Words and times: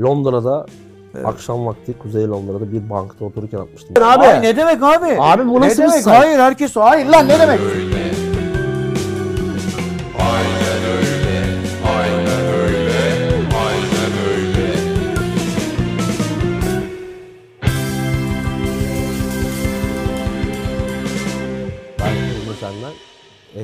Londra'da 0.00 0.66
akşam 1.24 1.66
vakti 1.66 1.98
Kuzey 1.98 2.28
Londra'da 2.28 2.72
bir 2.72 2.90
bankta 2.90 3.24
otururken 3.24 3.58
atmıştım. 3.58 3.94
Abi. 4.04 4.24
Abi, 4.26 4.42
ne 4.46 4.56
demek 4.56 4.82
abi? 4.82 5.16
Abi 5.20 5.46
bu 5.48 5.60
ne 5.60 5.66
nasıl 5.66 5.82
bir 5.82 5.88
demek? 5.88 6.02
say- 6.02 6.16
Hayır 6.16 6.38
herkes 6.38 6.76
hayır 6.76 7.06
lan 7.06 7.28
ne 7.28 7.38
demek? 7.40 7.60
ben 7.60 8.11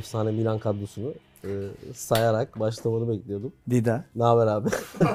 efsane 0.08 0.30
Milan 0.30 0.58
kadrosunu 0.58 1.12
e, 1.44 1.48
sayarak 1.94 2.60
başlamanı 2.60 3.08
bekliyordum. 3.08 3.52
Dida. 3.70 4.04
Ne 4.16 4.24
haber 4.24 4.46
abi? 4.46 4.68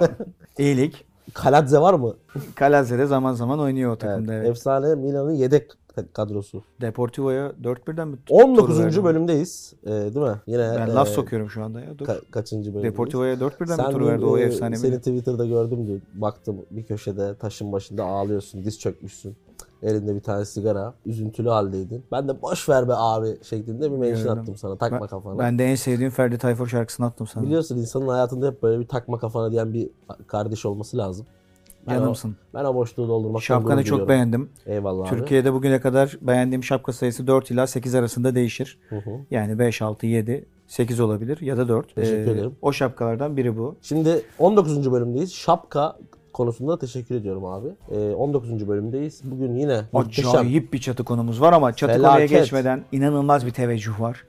İyilik. 0.58 1.06
Kaladze 1.34 1.80
var 1.80 1.94
mı? 1.94 2.16
Kalazze 2.56 2.98
de 2.98 3.06
zaman 3.06 3.34
zaman 3.34 3.60
oynuyor 3.60 3.92
o 3.92 3.96
takımda. 3.96 4.34
Evet. 4.34 4.50
Efsane 4.50 4.96
Milan'ın 4.96 5.32
yedek 5.32 5.72
kadrosu. 6.14 6.64
Deportivo'ya 6.82 7.52
4-1'den 7.64 8.08
mi? 8.08 8.18
19. 8.30 8.78
tur 8.78 8.84
verdi? 8.84 9.04
bölümdeyiz. 9.04 9.74
E, 9.84 9.90
değil 9.90 10.26
mi? 10.26 10.42
Yine 10.48 10.76
Ben 10.78 10.88
e, 10.88 10.94
laf 10.94 11.10
sokuyorum 11.10 11.50
şu 11.50 11.64
anda 11.64 11.82
ya. 11.82 11.98
Dur. 12.00 12.06
ka- 12.08 12.32
kaçıncı 12.32 12.74
bölümdeyiz? 12.74 12.94
Deportivo'ya 12.94 13.34
4-1'den 13.34 13.88
mi 13.88 13.94
tur 13.94 14.00
dün, 14.02 14.08
verdi 14.08 14.26
o 14.26 14.38
e, 14.38 14.42
efsane 14.42 14.78
Seni 14.78 14.92
mi? 14.92 14.98
Twitter'da 14.98 15.46
gördüm 15.46 15.88
dün. 15.88 16.04
Baktım 16.22 16.58
bir 16.72 16.84
köşede 16.84 17.36
taşın 17.36 17.72
başında 17.72 18.04
ağlıyorsun. 18.04 18.66
Diz 18.66 18.80
çökmüşsün. 18.80 19.36
Elinde 19.84 20.16
bir 20.16 20.20
tane 20.22 20.46
sigara. 20.46 20.94
Üzüntülü 21.06 21.50
haldeydin. 21.50 22.04
Ben 22.12 22.28
de 22.28 22.42
boş 22.42 22.70
ver 22.70 22.88
be 22.88 22.94
abi 22.96 23.38
şeklinde 23.44 23.92
bir 23.92 23.98
mention 23.98 24.24
Gördüm. 24.24 24.40
attım 24.42 24.56
sana. 24.58 24.78
Takma 24.78 25.02
Ben, 25.02 25.08
kafana. 25.08 25.40
ben 25.40 25.60
de 25.60 25.66
en 25.66 25.76
sevdiğim 25.76 26.12
Ferdi 26.12 26.38
Tayfur 26.38 26.68
şarkısını 26.68 27.06
attım 27.06 27.28
sana. 27.28 27.44
Biliyorsun 27.44 27.78
insanın 27.78 28.08
hayatında 28.08 28.48
hep 28.48 28.64
böyle 28.64 28.80
bir 28.80 28.88
takma 28.88 29.20
kafana 29.20 29.52
diyen 29.52 29.74
bir 29.74 29.90
kardeş 30.28 30.66
olması 30.66 30.98
lazım. 30.98 31.26
Ben 31.88 31.94
Canımsın. 31.94 32.30
O, 32.30 32.58
ben 32.58 32.66
o 32.66 32.76
boşluğu 32.76 33.08
doldurmaktan 33.08 33.46
Şapkanı 33.46 33.84
çok 33.84 34.10
beğendim. 34.10 34.50
Eyvallah 34.66 35.10
abi. 35.12 35.18
Türkiye'de 35.18 35.54
bugüne 35.54 35.82
kadar 35.82 36.18
beğendiğim 36.22 36.64
şapka 36.64 36.94
sayısı 36.94 37.28
4 37.28 37.52
ila 37.52 37.68
8 37.68 37.96
arasında 37.96 38.36
değişir. 38.36 38.80
Hı 38.90 38.96
hı. 38.96 39.10
Yani 39.32 39.60
5, 39.60 39.82
6, 39.82 40.06
7, 40.06 40.46
8 40.68 41.00
olabilir 41.00 41.42
ya 41.42 41.58
da 41.58 41.68
4. 41.68 41.96
Teşekkür 41.96 42.32
ederim. 42.32 42.56
O 42.62 42.72
şapkalardan 42.74 43.38
biri 43.38 43.58
bu. 43.58 43.76
Şimdi 43.82 44.22
19. 44.40 44.92
bölümdeyiz. 44.92 45.34
Şapka 45.34 45.98
konusunda 46.34 46.80
teşekkür 46.80 47.16
ediyorum 47.16 47.46
abi. 47.46 47.68
Ee, 47.92 48.14
19. 48.14 48.68
bölümdeyiz. 48.68 49.22
Bugün 49.24 49.56
yine 49.56 49.82
muhteşem. 49.92 50.30
Acayip 50.30 50.74
bir 50.74 50.80
çatı 50.82 51.04
konumuz 51.04 51.42
var 51.42 51.54
ama 51.54 51.74
çatı 51.74 51.94
Felaket. 51.94 52.30
konuya 52.30 52.42
geçmeden 52.42 52.84
inanılmaz 52.92 53.46
bir 53.46 53.52
teveccüh 53.52 54.00
var. 54.02 54.26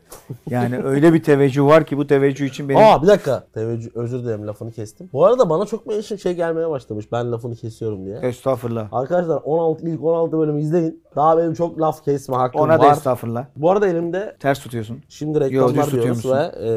Yani 0.51 0.79
öyle 0.85 1.13
bir 1.13 1.23
teveccüh 1.23 1.63
var 1.65 1.87
ki 1.87 1.97
bu 1.99 2.07
teveccüh 2.07 2.47
için 2.47 2.69
benim 2.69 2.81
Aa 2.85 3.03
bir 3.03 3.07
dakika. 3.07 3.47
Teveccüh, 3.55 3.91
özür 3.95 4.23
dilerim 4.23 4.47
lafını 4.47 4.73
kestim. 4.73 5.11
Bu 5.13 5.25
arada 5.25 5.51
bana 5.51 5.67
çok 5.67 5.87
mention 5.87 6.19
şey 6.19 6.35
gelmeye 6.35 6.71
başlamış. 6.71 7.13
Ben 7.13 7.33
lafını 7.33 7.55
kesiyorum 7.57 8.05
diye. 8.07 8.19
estağfurullah. 8.23 8.89
Arkadaşlar 8.93 9.41
16 9.45 9.89
ilk 9.89 10.03
16 10.05 10.39
bölümü 10.39 10.61
izleyin. 10.61 11.03
Daha 11.17 11.39
benim 11.39 11.55
çok 11.55 11.81
laf 11.81 12.05
kesme 12.05 12.37
hakkım 12.37 12.61
Ona 12.61 12.79
da 12.81 12.85
var. 12.85 12.93
estağfurullah. 12.93 13.47
Bu 13.57 13.71
arada 13.71 13.87
elimde 13.89 14.37
Ters 14.41 14.61
tutuyorsun. 14.61 14.99
şimdi 15.09 15.39
Yo, 15.39 15.45
reklamlar 15.45 15.85
tutuyor 15.85 16.03
diyoruz 16.05 16.31
ve 16.31 16.69
e, 16.69 16.71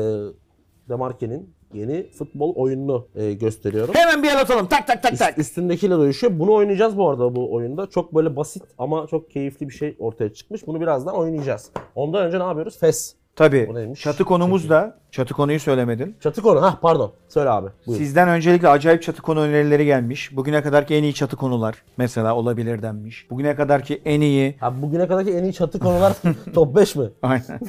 Demarke'nin 0.90 1.57
yeni 1.74 2.10
futbol 2.12 2.56
oyununu 2.56 3.08
e, 3.16 3.34
gösteriyorum. 3.34 3.94
Hemen 3.96 4.24
bir 4.24 4.28
el 4.28 4.40
atalım. 4.42 4.68
Tak 4.68 4.88
tak 4.88 5.04
tak 5.04 5.14
Üst- 5.14 5.38
üstündekiyle 5.40 5.94
dövüşüyor. 5.98 6.40
Bunu 6.40 6.54
oynayacağız 6.54 6.98
bu 6.98 7.10
arada 7.10 7.36
bu 7.36 7.54
oyunda. 7.54 7.88
Çok 7.90 8.16
böyle 8.16 8.36
basit 8.36 8.64
ama 8.78 9.08
çok 9.08 9.32
keyifli 9.32 9.70
bir 9.70 9.74
şey 9.74 9.96
ortaya 10.00 10.34
çıkmış. 10.34 10.68
Bunu 10.68 10.82
birazdan 10.82 11.16
oynayacağız. 11.16 11.70
Ondan 11.96 12.26
önce 12.26 12.40
ne 12.40 12.44
yapıyoruz? 12.44 12.78
FES. 12.80 13.16
Tabii. 13.36 13.68
Bu 13.70 13.76
neymiş? 13.76 14.02
Çatı 14.02 14.24
konumuz 14.26 14.70
da, 14.70 14.98
çatı 15.12 15.34
konuyu 15.34 15.60
söylemedin. 15.60 16.16
Çatı 16.22 16.42
konu. 16.42 16.62
Hah 16.62 16.76
pardon. 16.82 17.12
Söyle 17.30 17.50
abi. 17.50 17.68
Buyur. 17.88 17.98
Sizden 18.00 18.30
öncelikle 18.30 18.68
acayip 18.70 19.04
çatı 19.04 19.22
konu 19.22 19.40
önerileri 19.40 19.86
gelmiş. 19.86 20.36
Bugüne 20.36 20.62
kadarki 20.64 20.96
en 20.96 21.04
iyi 21.04 21.14
çatı 21.14 21.36
konular 21.36 21.76
mesela 21.98 22.36
olabilir 22.36 22.82
denmiş. 22.82 23.28
Bugüne 23.32 23.56
kadarki 23.56 24.02
en 24.06 24.22
iyi 24.22 24.56
Ha, 24.60 24.82
bugüne 24.82 25.08
kadarki 25.08 25.32
en 25.32 25.44
iyi 25.44 25.54
çatı 25.54 25.80
konular 25.80 26.14
top 26.54 26.76
5 26.76 26.96
mi? 26.96 27.06
aynen. 27.22 27.60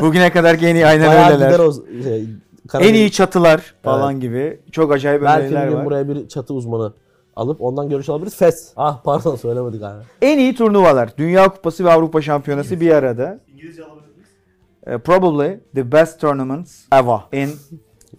Bugüne 0.00 0.30
kadarki 0.32 0.66
en 0.66 0.74
iyi 0.74 0.86
aynen 0.86 1.08
Bayağı 1.08 1.30
öyleler. 1.30 1.50
gider 1.50 1.58
o 1.58 1.72
şey, 2.02 2.26
Karadeniz- 2.68 2.88
En 2.90 2.94
iyi 2.94 3.10
çatılar 3.12 3.74
falan 3.82 4.20
gibi 4.20 4.60
çok 4.72 4.92
acayip 4.92 5.22
Belki 5.22 5.38
bir 5.38 5.44
öneriler 5.44 5.68
gün 5.68 5.76
var. 5.76 5.84
buraya 5.84 6.08
bir 6.08 6.28
çatı 6.28 6.54
uzmanı 6.54 6.92
alıp 7.36 7.60
ondan 7.60 7.88
görüş 7.88 8.08
alabiliriz. 8.08 8.36
FES. 8.36 8.72
Ah 8.76 9.02
pardon 9.04 9.36
söylemedik 9.42 9.82
abi. 9.82 10.02
En 10.22 10.38
iyi 10.38 10.54
turnuvalar. 10.54 11.16
Dünya 11.18 11.48
Kupası 11.48 11.84
ve 11.84 11.92
Avrupa 11.92 12.22
Şampiyonası 12.22 12.80
bir 12.80 12.90
arada. 12.90 13.40
İngilizce 13.52 13.84
alabilir 13.84 14.08
miyiz? 14.14 14.28
Eh, 14.86 14.98
probably 14.98 15.60
the 15.74 15.92
best 15.92 16.20
tournaments 16.20 16.82
ever 16.92 17.18
in 17.32 17.50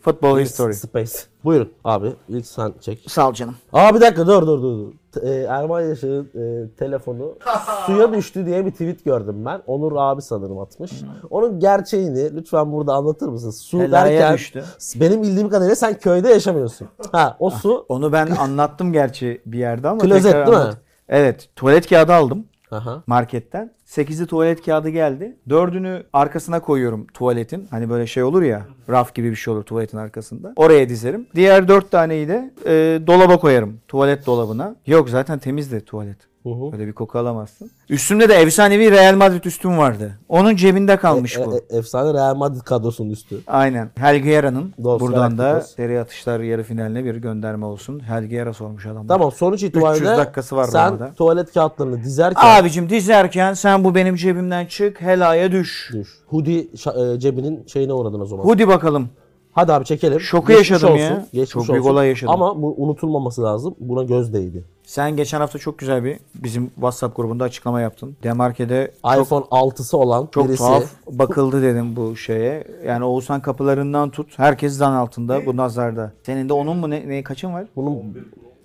football 0.04 0.40
history. 0.40 0.74
Space. 0.74 1.12
Buyurun 1.44 1.70
abi. 1.84 2.14
İlk 2.30 2.46
sen 2.48 2.74
çek. 2.82 3.06
Sağ 3.08 3.30
ol 3.30 3.34
canım. 3.34 3.56
Aa 3.74 3.96
bir 3.96 4.02
dakika 4.02 4.28
dur 4.28 4.42
dur 4.48 4.62
dur. 4.62 4.78
dur. 5.16 5.24
E, 5.24 5.30
Erman 5.44 5.82
Yaşar'ın 5.82 6.26
e, 6.36 6.70
telefonu 6.76 7.36
suya 7.86 8.14
düştü 8.14 8.46
diye 8.46 8.66
bir 8.66 8.72
tweet 8.72 9.06
gördüm 9.06 9.46
ben. 9.46 9.62
Onur 9.68 9.92
abi 9.98 10.22
sanırım 10.22 10.60
atmış. 10.60 10.92
Onun 11.30 11.60
gerçeğini 11.60 12.36
lütfen 12.36 12.72
burada 12.72 12.94
anlatır 12.94 13.28
mısın? 13.28 13.52
Su 13.52 13.80
Helaya 13.80 14.06
derken 14.06 14.34
düştü. 14.34 14.64
benim 14.96 15.22
bildiğim 15.22 15.50
kadarıyla 15.50 15.76
sen 15.76 15.94
köyde 16.00 16.30
yaşamıyorsun. 16.30 16.88
Ha 17.12 17.36
o 17.40 17.50
su. 17.50 17.86
Onu 17.90 18.12
ben 18.12 18.28
anlattım 18.40 18.94
gerçi 18.94 19.42
bir 19.46 19.58
yerde 19.60 19.88
ama 19.88 19.98
Klozet 20.02 20.24
tekrar 20.24 20.48
değil 20.48 20.58
mi? 20.58 20.64
anlat- 20.64 20.78
Evet. 21.10 21.50
Tuvalet 21.56 21.90
kağıdı 21.90 22.14
aldım 22.14 22.46
Aha. 22.74 23.04
marketten. 23.08 23.72
8'li 23.88 24.28
tuvalet 24.28 24.66
kağıdı 24.66 24.90
geldi. 24.90 25.36
4'ünü 25.50 26.04
arkasına 26.14 26.60
koyuyorum 26.60 27.08
tuvaletin. 27.14 27.68
Hani 27.72 27.90
böyle 27.90 28.08
şey 28.08 28.24
olur 28.24 28.42
ya 28.42 28.66
raf 28.90 29.16
gibi 29.16 29.32
bir 29.32 29.36
şey 29.36 29.54
olur 29.54 29.64
tuvaletin 29.64 29.98
arkasında. 29.98 30.54
Oraya 30.56 30.90
dizerim. 30.90 31.28
Diğer 31.36 31.68
4 31.68 31.92
taneyi 31.92 32.28
de 32.28 32.52
e, 32.66 33.00
dolaba 33.08 33.38
koyarım. 33.38 33.80
Tuvalet 33.88 34.26
dolabına. 34.26 34.76
Yok 34.88 35.10
zaten 35.10 35.40
temizdi 35.40 35.82
tuvalet. 35.82 36.18
Hı 36.44 36.50
hı. 36.50 36.74
Öyle 36.74 36.88
bir 36.88 36.94
koku 36.94 37.20
alamazsın. 37.20 37.72
Üstümde 37.90 38.30
de 38.30 38.34
efsanevi 38.36 38.92
Real 38.92 39.16
Madrid 39.16 39.44
üstüm 39.44 39.78
vardı. 39.78 40.12
Onun 40.30 40.56
cebinde 40.56 40.98
kalmış 40.98 41.38
E- 41.38 41.46
bu. 41.46 41.58
e- 41.58 41.78
efsane 41.78 42.14
Real 42.14 42.36
Madrid 42.36 42.62
kadrosunun 42.62 43.10
üstü. 43.10 43.38
Aynen. 43.48 43.90
Helguera'nın 44.00 44.74
Dostlar, 44.84 45.00
buradan 45.00 45.38
da 45.38 45.44
Galacticos. 45.44 45.76
seri 45.76 46.00
atışlar 46.00 46.40
yarı 46.40 46.64
finaline 46.64 47.06
bir 47.06 47.16
gönderme 47.16 47.66
olsun. 47.66 48.00
Helguera 48.08 48.54
sormuş 48.54 48.86
adam. 48.86 49.08
Tamam 49.08 49.32
sonuç 49.32 49.64
itibariyle 49.64 50.06
300 50.06 50.18
dakikası 50.18 50.56
var 50.56 50.66
sen 50.66 50.88
Roma'da. 50.88 51.14
tuvalet 51.14 51.54
kağıtlarını 51.54 52.04
dizerken 52.04 52.62
Abicim 52.62 52.90
dizerken 52.90 53.54
sen 53.54 53.84
bu 53.84 53.96
benim 53.96 54.16
cebimden 54.16 54.66
çık 54.66 55.02
helaya 55.02 55.52
düş. 55.52 55.90
düş. 55.94 56.10
Hoodie 56.28 56.68
şa- 56.76 57.16
e, 57.16 57.20
cebinin 57.20 57.68
şeyine 57.68 57.94
uğradın 57.94 58.20
o 58.20 58.26
zaman. 58.26 58.46
Hadi 58.48 58.68
bakalım. 58.68 59.10
Hadi 59.54 59.74
abi 59.74 59.86
çekelim. 59.86 60.20
Şoku 60.20 60.48
Geçmiş 60.48 60.72
yaşadım 60.72 60.94
olsun, 60.94 61.04
ya. 61.04 61.26
Geçmiş 61.34 61.66
Çok 61.66 61.74
büyük 61.74 61.86
olsun. 61.86 61.94
olay 61.94 62.08
yaşadım. 62.08 62.34
Ama 62.34 62.62
bu 62.62 62.76
unutulmaması 62.78 63.44
lazım. 63.44 63.76
Buna 63.80 64.04
göz 64.04 64.34
değdi. 64.34 64.64
Sen 64.84 65.16
geçen 65.16 65.40
hafta 65.40 65.60
çok 65.60 65.78
güzel 65.78 66.04
bir 66.04 66.20
bizim 66.36 66.68
WhatsApp 66.68 67.16
grubunda 67.16 67.44
açıklama 67.44 67.82
yaptın. 67.82 68.16
Demarke'de 68.24 68.92
çok, 69.16 69.26
iPhone 69.26 69.46
6'sı 69.46 69.98
olan 69.98 70.28
çok 70.32 70.48
birisi 70.48 70.58
tuhaf 70.58 70.84
bakıldı 71.12 71.62
dedim 71.62 71.96
bu 71.96 72.16
şeye. 72.16 72.64
Yani 72.86 73.06
Oğuzhan 73.06 73.42
kapılarından 73.42 74.10
tut. 74.10 74.28
Herkes 74.38 74.74
zan 74.74 74.94
altında 74.94 75.46
bu 75.46 75.58
nazarda. 75.58 76.14
Senin 76.24 76.50
de 76.50 76.54
onun 76.54 76.78
mu 76.78 76.90
ne, 76.90 77.10
ne 77.10 77.24
kaçın 77.24 77.54
var? 77.54 77.66
bunun 77.76 77.98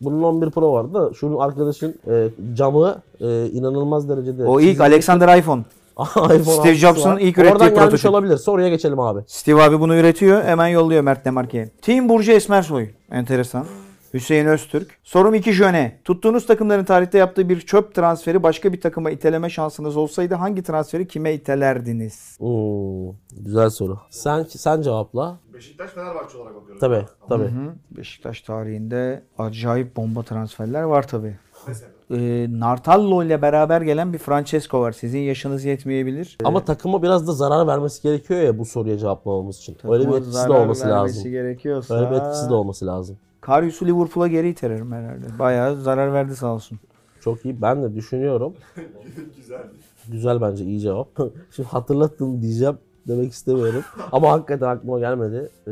bunun 0.01 0.23
11 0.23 0.51
Pro 0.51 0.73
vardı 0.73 0.95
da 0.95 1.15
şunun 1.15 1.39
arkadaşın 1.39 1.95
e, 2.11 2.29
camı 2.55 3.03
e, 3.21 3.47
inanılmaz 3.47 4.09
derecede 4.09 4.45
O 4.45 4.61
ilk 4.61 4.81
Alexander 4.81 5.39
iPhone. 5.39 5.63
Steve 6.07 6.25
6'sı 6.43 6.75
Jobs'un 6.75 7.19
ilk 7.19 7.39
ürettiği 7.39 7.53
Oradan 7.53 7.69
gelmiş 7.69 7.83
prototip. 7.85 8.11
olabilir. 8.11 8.37
Soruya 8.37 8.69
geçelim 8.69 9.01
abi. 9.01 9.21
Steve 9.27 9.63
abi 9.63 9.81
bunu 9.81 9.97
üretiyor. 9.97 10.45
Hemen 10.45 10.67
yolluyor 10.69 11.03
Mert 11.03 11.25
Demarke'ye. 11.25 11.71
Team 11.83 12.09
Burcu 12.09 12.33
Esmersoy. 12.33 12.89
Enteresan. 13.11 13.67
Hüseyin 14.15 14.47
Öztürk. 14.47 14.91
Sorum 15.05 15.35
2 15.35 15.53
jöne. 15.53 16.01
Tuttuğunuz 16.05 16.47
takımların 16.47 16.85
tarihte 16.85 17.19
yaptığı 17.19 17.49
bir 17.49 17.61
çöp 17.61 17.95
transferi 17.95 18.43
başka 18.43 18.73
bir 18.73 18.81
takıma 18.81 19.11
iteleme 19.11 19.51
şansınız 19.51 19.97
olsaydı 19.97 20.35
hangi 20.35 20.63
transferi 20.63 21.09
kime 21.09 21.35
itelerdiniz? 21.35 22.37
Hmm, 22.41 23.17
güzel 23.45 23.71
soru. 23.71 23.99
Sen 24.11 24.43
sen 24.43 24.83
cevapla. 24.83 25.39
Beşiktaş 25.55 25.91
Fenerbahçe 25.91 26.39
olarak 26.39 26.55
bakıyoruz. 26.57 26.81
Tabii 26.81 27.05
tabii. 27.29 27.45
Hı, 27.45 27.75
Beşiktaş 27.91 28.41
tarihinde 28.41 29.23
acayip 29.39 29.97
bomba 29.97 30.23
transferler 30.23 30.83
var 30.83 31.09
tabi. 31.09 31.39
Mesela. 31.69 31.91
Ee, 32.11 32.47
Nartallo 32.51 33.25
ile 33.25 33.43
beraber 33.43 33.81
gelen 33.81 34.13
bir 34.13 34.19
Francesco 34.19 34.81
var. 34.81 34.93
Sizin 34.93 35.19
yaşınız 35.19 35.65
yetmeyebilir. 35.65 36.39
Ama 36.45 36.65
takıma 36.65 37.03
biraz 37.03 37.29
da 37.29 37.33
zarar 37.33 37.67
vermesi 37.67 38.03
gerekiyor 38.03 38.41
ya 38.41 38.59
bu 38.59 38.65
soruya 38.65 38.99
cevaplamamız 38.99 39.59
için. 39.59 39.77
Öyle 39.85 40.05
bir 40.05 40.11
Takıma 40.13 40.19
etkisi 40.19 40.49
de 40.49 40.53
olması 40.53 40.89
lazım. 40.89 41.31
gerekiyorsa... 41.31 41.95
Öyle 41.99 42.11
bir 42.11 42.17
etkisi 42.17 42.51
de 42.51 42.55
olması 42.55 42.87
lazım. 42.87 43.17
Karius'u 43.41 43.87
Liverpool'a 43.87 44.29
geri 44.29 44.49
iterim 44.49 44.93
herhalde. 44.93 45.39
Bayağı 45.39 45.77
zarar 45.77 46.13
verdi 46.13 46.37
sağ 46.37 46.55
olsun. 46.55 46.79
Çok 47.21 47.45
iyi. 47.45 47.63
Ben 47.63 47.83
de 47.83 47.95
düşünüyorum. 47.95 48.55
Güzeldi. 49.37 49.69
Güzel 50.09 50.41
bence 50.41 50.65
iyi 50.65 50.81
cevap. 50.81 51.09
Şimdi 51.57 51.69
hatırlattım 51.69 52.43
diyeceğim 52.43 52.79
demek 53.09 53.33
istemiyorum. 53.33 53.85
Ama 54.13 54.31
hakikaten 54.33 54.67
aklıma 54.67 54.99
gelmedi. 54.99 55.49
Ee, 55.67 55.71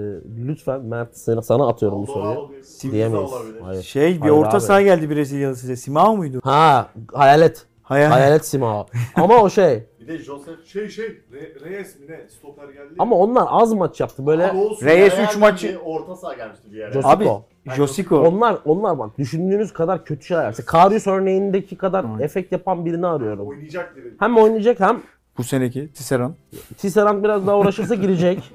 lütfen 0.48 0.80
Mert 0.84 1.16
sana, 1.16 1.42
sana 1.42 1.68
atıyorum 1.68 2.02
bu 2.02 2.06
soruyu. 2.06 2.50
Diyemeyiz. 2.92 3.30
Hayır. 3.62 3.82
Şey 3.82 4.14
bir 4.16 4.20
Hayır 4.20 4.32
orta 4.34 4.50
abi. 4.56 4.60
saha 4.60 4.82
geldi 4.82 5.10
Brezilyalı 5.10 5.56
size. 5.56 5.76
Simao 5.76 6.16
muydu? 6.16 6.40
Ha 6.44 6.88
hayalet. 7.12 7.66
Hayal. 7.82 8.10
Hayalet 8.10 8.46
Simao. 8.46 8.86
Ama 9.14 9.42
o 9.42 9.50
şey 9.50 9.84
Bir 10.00 10.08
de 10.08 10.18
Joseph 10.18 10.64
şey 10.66 10.88
şey 10.88 11.06
Re- 11.06 11.64
Reyes 11.64 12.00
mi 12.00 12.06
ne 12.08 12.28
stoper 12.28 12.68
geldi. 12.68 12.94
Ama 12.98 13.16
onlar 13.16 13.46
az 13.50 13.72
maç 13.72 14.00
yaptı 14.00 14.26
böyle. 14.26 14.50
Abi 14.50 14.58
olsun, 14.58 14.86
Reyes 14.86 15.16
Real 15.16 15.24
üç 15.28 15.36
maçı- 15.36 15.68
bir 15.68 15.78
Orta 15.84 16.16
saha 16.16 16.34
gelmişti 16.34 16.72
bir 16.72 16.76
yere. 16.76 16.92
Joseph- 16.92 17.06
Abi 17.06 17.24
Josico. 17.24 17.74
Josico. 17.76 18.18
Onlar 18.20 18.58
onlar 18.64 18.98
bak 18.98 19.18
düşündüğünüz 19.18 19.72
kadar 19.72 20.04
kötü 20.04 20.26
şeyler. 20.26 20.46
Mesela 20.46 20.66
Karius 20.66 21.06
örneğindeki 21.06 21.76
kadar 21.76 22.04
efekt 22.20 22.52
yapan 22.52 22.84
birini 22.86 23.06
arıyorum. 23.06 23.48
Oynayacak 23.48 23.96
dedi. 23.96 24.14
Hem 24.18 24.36
oynayacak 24.36 24.80
hem 24.80 25.02
Bu 25.38 25.44
seneki 25.44 25.92
Tisserand. 25.92 26.34
Tisserand 26.78 27.24
biraz 27.24 27.46
daha 27.46 27.58
uğraşırsa 27.58 27.94
girecek 27.94 28.52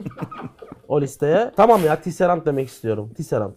o 0.87 1.01
listeye. 1.01 1.51
Tamam 1.55 1.81
ya 1.85 2.01
Tisserand 2.01 2.45
demek 2.45 2.67
istiyorum. 2.67 3.09
Tisserand. 3.17 3.53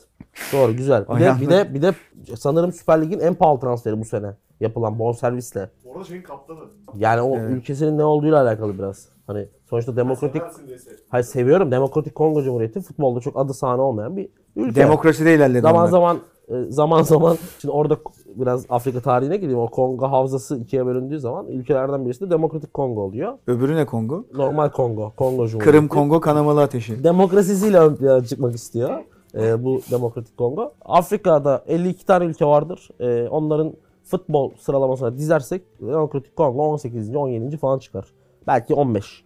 Doğru 0.52 0.76
güzel. 0.76 1.04
Bir 1.08 1.20
de, 1.20 1.40
bir 1.40 1.48
de 1.50 1.74
bir 1.74 1.82
de 1.82 1.92
sanırım 2.36 2.72
Süper 2.72 3.02
Lig'in 3.02 3.20
en 3.20 3.34
pahalı 3.34 3.60
transferi 3.60 4.00
bu 4.00 4.04
sene 4.04 4.30
yapılan 4.60 4.98
bonservisle. 4.98 5.70
Orada 5.84 6.04
şeyin 6.04 6.22
kaptanı. 6.22 6.58
Yani 6.96 7.20
o 7.20 7.36
Evet. 7.38 7.50
ülkesinin 7.50 7.98
ne 7.98 8.04
olduğuyla 8.04 8.42
alakalı 8.42 8.78
biraz. 8.78 9.08
Hani 9.26 9.48
sonuçta 9.70 9.96
demokratik 9.96 10.42
Hayır 11.08 11.24
seviyorum. 11.24 11.70
Demokratik 11.70 12.14
Kongo 12.14 12.42
Cumhuriyeti 12.42 12.80
futbolda 12.80 13.20
çok 13.20 13.36
adı 13.38 13.54
sahne 13.54 13.80
olmayan 13.82 14.16
bir 14.16 14.28
ülke. 14.56 14.80
Demokraside 14.80 15.34
ilerledi 15.34 15.62
zaman 15.62 15.80
onlar. 15.80 15.90
zaman 15.90 16.18
e, 16.48 16.54
zaman 16.72 17.02
zaman 17.02 17.36
şimdi 17.58 17.72
orada 17.72 17.98
biraz 18.36 18.66
Afrika 18.68 19.00
tarihine 19.00 19.36
gideyim. 19.36 19.58
O 19.58 19.68
Kongo 19.68 20.06
havzası 20.10 20.58
ikiye 20.58 20.86
bölündüğü 20.86 21.20
zaman 21.20 21.46
ülkelerden 21.46 22.04
birisi 22.04 22.20
de 22.20 22.30
Demokratik 22.30 22.74
Kongo 22.74 23.00
oluyor. 23.00 23.32
Öbürü 23.46 23.76
ne 23.76 23.86
Kongo? 23.86 24.24
Normal 24.34 24.68
Kongo, 24.68 25.12
Kongo 25.16 25.46
Cumhuriyeti. 25.46 25.58
Kırım 25.58 25.88
Kongo 25.88 26.20
kanamalı 26.20 26.62
ateşi. 26.62 27.04
Demokrasisiyle 27.04 27.78
ön 27.78 27.94
plana 27.96 28.24
çıkmak 28.24 28.54
istiyor. 28.54 28.90
e, 29.34 29.64
bu 29.64 29.80
Demokratik 29.90 30.36
Kongo. 30.38 30.72
Afrika'da 30.84 31.64
52 31.66 32.06
tane 32.06 32.24
ülke 32.24 32.46
vardır. 32.46 32.88
E, 33.00 33.28
onların 33.28 33.72
futbol 34.04 34.50
sıralamasına 34.58 35.18
dizersek 35.18 35.62
Demokratik 35.80 36.36
Kongo 36.36 36.62
18. 36.62 37.16
17. 37.16 37.56
falan 37.56 37.78
çıkar. 37.78 38.04
Belki 38.46 38.74
15. 38.74 39.24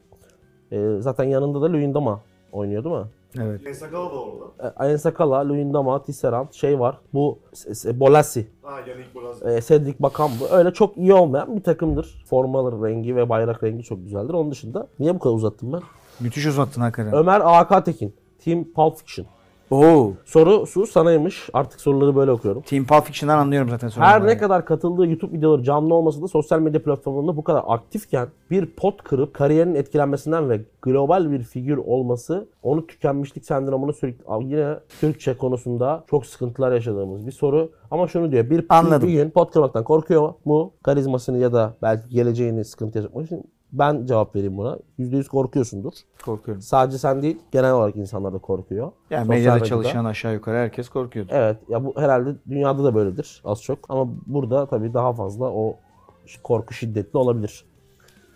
E, 0.72 0.96
zaten 1.00 1.24
yanında 1.24 1.62
da 1.62 1.72
Luyendama 1.72 2.20
oynuyor 2.52 2.84
değil 2.84 2.96
mi? 2.96 3.04
Evet. 3.38 3.66
Ensakala 3.66 4.10
da 4.10 4.14
orada. 4.22 4.44
E, 4.68 4.72
Ayensakala, 4.76 5.48
Luyendama, 5.48 6.02
Tisserand 6.02 6.52
şey 6.52 6.80
var. 6.80 6.98
Bu 7.14 7.38
S- 7.52 7.74
S- 7.74 8.00
Bolasi, 8.00 8.46
Ha 8.62 8.80
Yannick 8.88 9.14
Bolas. 9.14 9.42
e, 9.42 9.60
Cedric 9.60 9.96
Bakan 10.00 10.30
bu. 10.40 10.48
Öyle 10.56 10.72
çok 10.72 10.96
iyi 10.96 11.14
olmayan 11.14 11.56
bir 11.56 11.62
takımdır. 11.62 12.24
Formaları 12.30 12.84
rengi 12.84 13.16
ve 13.16 13.28
bayrak 13.28 13.62
rengi 13.64 13.82
çok 13.82 14.04
güzeldir. 14.04 14.34
Onun 14.34 14.50
dışında 14.50 14.88
niye 14.98 15.14
bu 15.14 15.18
kadar 15.18 15.34
uzattım 15.34 15.72
ben? 15.72 15.80
Müthiş 16.20 16.46
uzattın 16.46 16.80
hakikaten. 16.80 17.12
Ömer 17.14 17.40
AK 17.44 17.84
Tekin, 17.84 18.14
Team 18.44 18.64
Pulp 18.72 18.96
Fiction. 18.96 19.26
Oo. 19.70 20.12
Sorusu 20.24 20.86
sanaymış. 20.86 21.48
Artık 21.52 21.80
soruları 21.80 22.16
böyle 22.16 22.30
okuyorum. 22.30 22.62
Team 22.62 22.86
Pulp 22.86 23.04
Fiction'dan 23.04 23.38
anlıyorum 23.38 23.68
zaten 23.70 23.88
sonra. 23.88 24.06
Her 24.06 24.26
ne 24.26 24.38
kadar 24.38 24.64
katıldığı 24.64 25.06
YouTube 25.06 25.36
videoları 25.36 25.62
canlı 25.62 25.94
olmasa 25.94 26.22
da 26.22 26.28
sosyal 26.28 26.60
medya 26.60 26.82
platformlarında 26.82 27.36
bu 27.36 27.44
kadar 27.44 27.62
aktifken 27.66 28.28
bir 28.50 28.66
pot 28.66 29.02
kırıp 29.02 29.34
kariyerinin 29.34 29.74
etkilenmesinden 29.74 30.50
ve 30.50 30.60
global 30.82 31.30
bir 31.30 31.42
figür 31.42 31.76
olması 31.76 32.48
onu 32.62 32.86
tükenmişlik 32.86 33.44
sendromunu 33.44 33.92
sürekli 33.92 34.24
yine 34.40 34.74
Türkçe 35.00 35.36
konusunda 35.36 36.04
çok 36.10 36.26
sıkıntılar 36.26 36.72
yaşadığımız 36.72 37.26
bir 37.26 37.32
soru. 37.32 37.70
Ama 37.90 38.08
şunu 38.08 38.32
diyor 38.32 38.50
bir, 38.50 38.66
Anladım. 38.68 39.08
bir 39.08 39.12
gün 39.12 39.30
pot 39.30 39.52
kırmaktan 39.52 39.84
korkuyor 39.84 40.34
mu? 40.44 40.72
Karizmasını 40.82 41.38
ya 41.38 41.52
da 41.52 41.74
belki 41.82 42.10
geleceğini 42.10 42.64
sıkıntı 42.64 42.98
yaşamak 42.98 43.26
için 43.26 43.44
ben 43.72 44.06
cevap 44.06 44.36
vereyim 44.36 44.56
buna. 44.58 44.78
%100 44.98 45.28
korkuyorsundur. 45.28 45.92
Korkuyorum. 46.24 46.62
Sadece 46.62 46.98
sen 46.98 47.22
değil 47.22 47.38
genel 47.52 47.72
olarak 47.72 47.96
insanlar 47.96 48.32
da 48.32 48.38
korkuyor. 48.38 48.92
Yani 49.10 49.20
Sosyal 49.20 49.28
medyada 49.28 49.54
medyada. 49.54 49.68
çalışan 49.68 50.04
aşağı 50.04 50.34
yukarı 50.34 50.56
herkes 50.56 50.88
korkuyordu. 50.88 51.30
Evet 51.34 51.56
ya 51.68 51.84
bu 51.84 52.00
herhalde 52.00 52.34
dünyada 52.50 52.84
da 52.84 52.94
böyledir 52.94 53.42
az 53.44 53.62
çok. 53.62 53.78
Ama 53.88 54.08
burada 54.26 54.66
tabii 54.66 54.94
daha 54.94 55.12
fazla 55.12 55.44
o 55.44 55.76
korku 56.42 56.74
şiddetli 56.74 57.18
olabilir. 57.18 57.64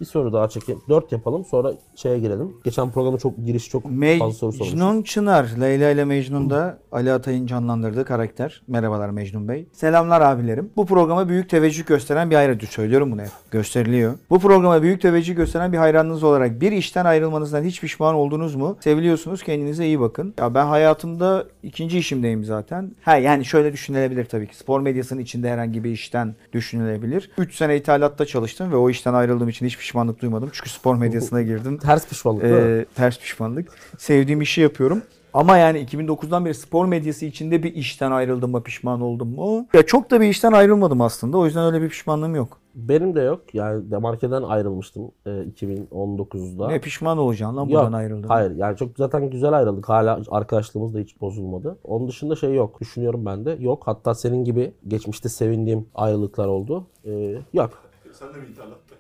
Bir 0.03 0.07
soru 0.07 0.33
daha 0.33 0.49
çekelim. 0.49 0.81
4 0.89 1.13
yapalım 1.13 1.45
sonra 1.45 1.73
şeye 1.95 2.19
girelim. 2.19 2.57
Geçen 2.65 2.91
programda 2.91 3.19
çok 3.19 3.37
giriş 3.47 3.69
çok 3.69 3.83
fazla 3.83 4.19
soru 4.19 4.33
sormuştuk. 4.33 4.61
Mecnun 4.61 5.03
Çınar, 5.03 5.47
Leyla 5.61 5.91
ile 5.91 6.05
Mecnun'da 6.05 6.79
Ali 6.93 7.13
Atay'ın 7.13 7.47
canlandırdığı 7.47 8.05
karakter. 8.05 8.63
Merhabalar 8.67 9.11
Mecnun 9.11 9.49
Bey. 9.49 9.69
Selamlar 9.73 10.21
abilerim. 10.21 10.71
Bu 10.77 10.87
programa 10.87 11.29
büyük 11.29 11.51
teveccüh 11.51 11.87
gösteren 11.87 12.31
bir 12.31 12.35
hayran. 12.35 12.59
Söylüyorum 12.71 13.13
bunu 13.13 13.21
hep. 13.21 13.29
Gösteriliyor. 13.51 14.15
Bu 14.31 14.39
programa 14.39 14.83
büyük 14.83 15.03
teveccüh 15.03 15.37
gösteren 15.37 15.73
bir 15.73 15.79
hayranınız 15.79 16.23
olarak 16.23 16.61
bir 16.61 16.73
işten 16.73 17.05
ayrılmanızdan 17.05 17.63
hiç 17.63 17.81
pişman 17.81 18.15
oldunuz 18.15 18.55
mu? 18.55 18.77
Seviliyorsunuz. 18.81 19.43
Kendinize 19.43 19.87
iyi 19.87 20.01
bakın. 20.01 20.35
Ya 20.39 20.55
ben 20.55 20.67
hayatımda 20.67 21.47
ikinci 21.63 21.99
işimdeyim 21.99 22.45
zaten. 22.45 22.93
Ha 23.03 23.17
yani 23.17 23.45
şöyle 23.45 23.73
düşünülebilir 23.73 24.25
tabii 24.25 24.47
ki. 24.47 24.57
Spor 24.57 24.81
medyasının 24.81 25.21
içinde 25.21 25.51
herhangi 25.51 25.85
bir 25.85 25.91
işten 25.91 26.35
düşünülebilir. 26.53 27.31
3 27.39 27.55
sene 27.55 27.77
ithalatta 27.77 28.27
çalıştım 28.27 28.73
ve 28.73 28.77
o 28.77 28.91
işten 28.91 29.15
ayrıldığım 29.15 29.49
için 29.49 29.67
hiç 29.67 29.79
pişmanlık 29.93 30.23
duymadım. 30.23 30.51
Çünkü 30.53 30.71
spor 30.71 30.97
medyasına 30.97 31.43
girdim. 31.43 31.79
Ters 31.79 32.09
pişmanlık? 32.09 32.45
Ee, 32.45 32.87
ters 32.95 33.19
pişmanlık. 33.19 33.69
Sevdiğim 33.99 34.41
işi 34.41 34.61
yapıyorum. 34.61 35.03
Ama 35.35 35.57
yani 35.57 35.85
2009'dan 35.85 36.45
beri 36.45 36.55
spor 36.55 36.87
medyası 36.87 37.27
içinde 37.27 37.63
bir 37.63 37.75
işten 37.75 38.11
ayrıldım 38.11 38.51
mı 38.51 38.63
pişman 38.63 39.01
oldum 39.01 39.29
mu? 39.29 39.67
Ya 39.75 39.87
çok 39.87 40.11
da 40.11 40.21
bir 40.21 40.27
işten 40.27 40.53
ayrılmadım 40.53 41.01
aslında. 41.01 41.39
O 41.39 41.47
yüzden 41.47 41.65
öyle 41.65 41.83
bir 41.83 41.89
pişmanlığım 41.89 42.35
yok. 42.35 42.59
Benim 42.75 43.17
de 43.17 43.21
yok. 43.21 43.55
Yani 43.55 43.91
Demarke'den 43.91 44.43
ayrılmıştım 44.43 45.11
e, 45.27 45.31
2019'da. 45.31 46.69
Ne 46.69 46.81
pişman 46.81 47.19
olacaksın 47.19 47.57
lan 47.57 47.71
buradan 47.71 47.93
ayrıldın. 47.93 48.29
Hayır 48.29 48.57
yani 48.57 48.77
çok 48.77 48.89
zaten 48.99 49.31
güzel 49.31 49.53
ayrıldık. 49.53 49.89
Hala 49.89 50.21
arkadaşlığımız 50.31 50.95
da 50.95 50.99
hiç 50.99 51.21
bozulmadı. 51.21 51.79
Onun 51.85 52.09
dışında 52.09 52.37
şey 52.37 52.55
yok. 52.55 52.81
Düşünüyorum 52.81 53.27
ben 53.27 53.45
de. 53.45 53.57
Yok. 53.61 53.83
Hatta 53.87 54.15
senin 54.15 54.45
gibi 54.45 54.75
geçmişte 54.89 55.29
sevindiğim 55.29 55.87
ayrılıklar 55.95 56.47
oldu. 56.47 56.87
Ee, 57.05 57.35
yok. 57.53 57.71
Sen 58.13 58.35
de 58.35 58.39
mi 58.39 58.47
ithalatta? 58.53 58.92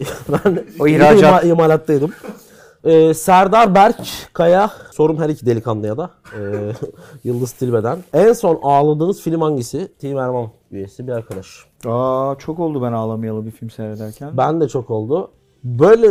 ben 0.28 0.64
O 0.80 0.86
ihracat. 0.86 1.44
ima- 1.44 1.48
imalattaydım. 1.48 2.10
Ee, 2.84 3.14
Serdar 3.14 3.74
Berk 3.74 3.96
Kaya 4.32 4.70
sorum 4.92 5.18
her 5.18 5.28
iki 5.28 5.46
delikanlıya 5.46 5.96
da 5.96 6.10
ee, 6.38 6.72
Yıldız 7.24 7.52
Tilbe'den. 7.52 7.98
En 8.12 8.32
son 8.32 8.58
ağladığınız 8.62 9.20
film 9.20 9.40
hangisi? 9.40 9.88
Team 9.98 10.18
Erman 10.18 10.48
üyesi 10.70 11.06
bir 11.06 11.12
arkadaş. 11.12 11.46
Aa 11.86 12.34
çok 12.38 12.58
oldu 12.60 12.82
ben 12.82 12.92
ağlamayalı 12.92 13.46
bir 13.46 13.50
film 13.50 13.70
seyrederken. 13.70 14.36
Ben 14.36 14.60
de 14.60 14.68
çok 14.68 14.90
oldu. 14.90 15.30
Böyle 15.64 16.10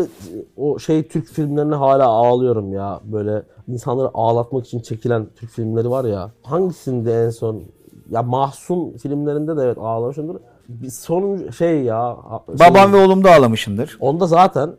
o 0.57 0.79
şey 0.79 1.07
Türk 1.07 1.27
filmlerine 1.27 1.75
hala 1.75 2.05
ağlıyorum 2.05 2.73
ya. 2.73 2.99
Böyle 3.03 3.43
insanları 3.67 4.09
ağlatmak 4.13 4.65
için 4.65 4.79
çekilen 4.79 5.27
Türk 5.35 5.49
filmleri 5.51 5.89
var 5.89 6.05
ya. 6.05 6.31
Hangisinde 6.43 7.23
en 7.25 7.29
son 7.29 7.63
ya 8.09 8.23
Mahsun 8.23 8.91
filmlerinde 8.97 9.57
de 9.57 9.61
evet 9.63 9.77
ağlamışımdır. 9.77 10.37
Bir 10.69 10.89
son 10.89 11.49
şey 11.49 11.83
ya. 11.83 12.17
şey- 12.47 12.59
Babam 12.59 12.93
ve 12.93 12.97
oğlum 12.97 13.23
da 13.23 13.35
ağlamışındır. 13.35 13.97
Onda 13.99 14.27
zaten 14.27 14.69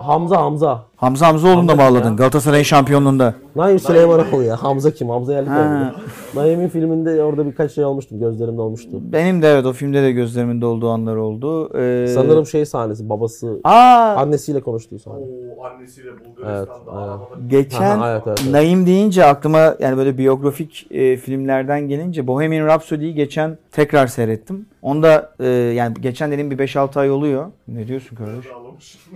Hamza 0.00 0.36
Hamza. 0.36 0.84
Hamza 0.96 1.26
Hamzaoğlu'nu 1.26 1.68
da 1.68 1.74
mı 1.74 1.82
ağladın? 1.82 2.16
Galatasaray'ın 2.16 2.62
şampiyonluğunda. 2.64 3.34
Naim 3.56 3.78
Süleymanoğlu 3.78 4.42
ya. 4.42 4.62
Hamza 4.62 4.90
kim? 4.90 5.08
Hamza 5.10 5.32
Yerlik 5.32 5.50
Ha. 5.50 5.64
mi? 5.64 5.92
Naim'in 6.34 6.68
filminde 6.68 7.24
orada 7.24 7.46
birkaç 7.46 7.72
şey 7.72 7.84
olmuştu. 7.84 8.18
Gözlerimde 8.18 8.60
olmuştu. 8.60 8.90
Benim 9.12 9.42
de 9.42 9.48
evet 9.48 9.66
o 9.66 9.72
filmde 9.72 10.02
de 10.02 10.12
gözlerimin 10.12 10.60
dolduğu 10.60 10.90
anlar 10.90 11.16
oldu. 11.16 11.78
Ee, 11.78 12.06
Sanırım 12.14 12.46
şey 12.46 12.66
sahnesi. 12.66 13.08
Babası 13.08 13.60
Aa 13.64 14.14
annesiyle 14.18 14.60
konuştuğu 14.60 14.98
sahne. 14.98 15.18
Oo 15.18 15.64
annesiyle 15.64 16.10
Bulgaristan'da 16.10 16.58
Evet, 16.58 16.68
aynen. 16.90 17.02
arabada. 17.08 17.28
Geçen 17.48 17.98
Aha, 17.98 18.10
evet, 18.12 18.22
evet, 18.26 18.38
evet. 18.42 18.52
Naim 18.52 18.86
deyince 18.86 19.24
aklıma 19.24 19.74
yani 19.80 19.96
böyle 19.96 20.18
biyografik 20.18 20.86
e, 20.90 21.16
filmlerden 21.16 21.80
gelince 21.88 22.26
Bohemian 22.26 22.66
Rhapsody'yi 22.66 23.14
geçen 23.14 23.58
tekrar 23.72 24.06
seyrettim. 24.06 24.66
Onda 24.82 25.32
e, 25.40 25.46
yani 25.48 25.94
geçen 26.00 26.30
dediğim 26.30 26.50
bir 26.50 26.58
5-6 26.58 27.00
ay 27.00 27.10
oluyor. 27.10 27.46
Ne 27.68 27.88
diyorsun 27.88 28.16
kardeş? 28.16 28.46
Ağlamış. 28.46 28.98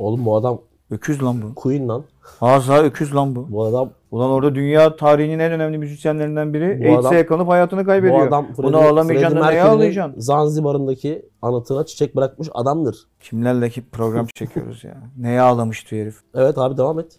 Oğlum 0.00 0.24
bu 0.24 0.36
adam 0.36 0.60
Öküz 0.90 1.22
lan 1.22 1.42
bu. 1.42 1.54
Queen 1.54 1.88
lan. 1.88 2.04
Haza 2.20 2.78
öküz 2.82 3.14
lan 3.14 3.36
bu. 3.36 3.46
Bu 3.50 3.64
adam 3.64 3.90
Ulan 4.10 4.30
orada 4.30 4.54
dünya 4.54 4.96
tarihinin 4.96 5.38
en 5.38 5.52
önemli 5.52 5.78
müzisyenlerinden 5.78 6.54
biri 6.54 6.88
Bu 6.88 6.98
AIDS'e 6.98 7.14
yakalanıp 7.14 7.48
hayatını 7.48 7.80
bu 7.80 7.86
kaybediyor. 7.86 8.26
adam 8.26 8.46
Bunu 8.56 8.78
ağlamayacaksın 8.78 9.40
da 9.40 9.50
neye 9.50 9.62
ağlayacaksın? 9.62 10.20
Zanzibar'ındaki 10.20 11.28
anıtına 11.42 11.86
çiçek 11.86 12.16
bırakmış 12.16 12.48
adamdır. 12.54 12.96
Kimlerle 13.20 13.70
ki 13.70 13.82
program 13.92 14.26
çekiyoruz 14.34 14.84
ya. 14.84 14.96
Neye 15.18 15.40
ağlamıştı 15.40 15.96
herif? 15.96 16.16
Evet 16.34 16.58
abi 16.58 16.76
devam 16.76 17.00
et. 17.00 17.18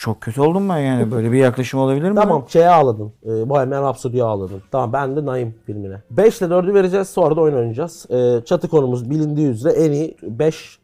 Çok 0.00 0.20
kötü 0.20 0.40
oldum 0.40 0.68
ben 0.68 0.78
yani. 0.78 1.10
Böyle 1.10 1.32
bir 1.32 1.38
yaklaşım 1.38 1.80
olabilir 1.80 2.10
mi? 2.10 2.14
Tamam 2.14 2.44
şeye 2.48 2.68
ağladın. 2.68 3.12
Ee, 3.26 3.48
Bohemian 3.48 3.82
Rhapsody'ye 3.82 4.24
ağladın. 4.24 4.62
Tamam 4.70 4.92
ben 4.92 5.16
de 5.16 5.26
Naim 5.26 5.54
filmine. 5.66 6.02
5 6.10 6.38
ile 6.38 6.46
4'ü 6.46 6.74
vereceğiz 6.74 7.08
sonra 7.08 7.36
da 7.36 7.40
oyun 7.40 7.54
oynayacağız. 7.54 8.06
Ee, 8.10 8.44
çatı 8.44 8.68
konumuz 8.68 9.10
bilindiği 9.10 9.46
üzere 9.46 9.72
en 9.72 9.92
iyi 9.92 10.16
5 10.22 10.78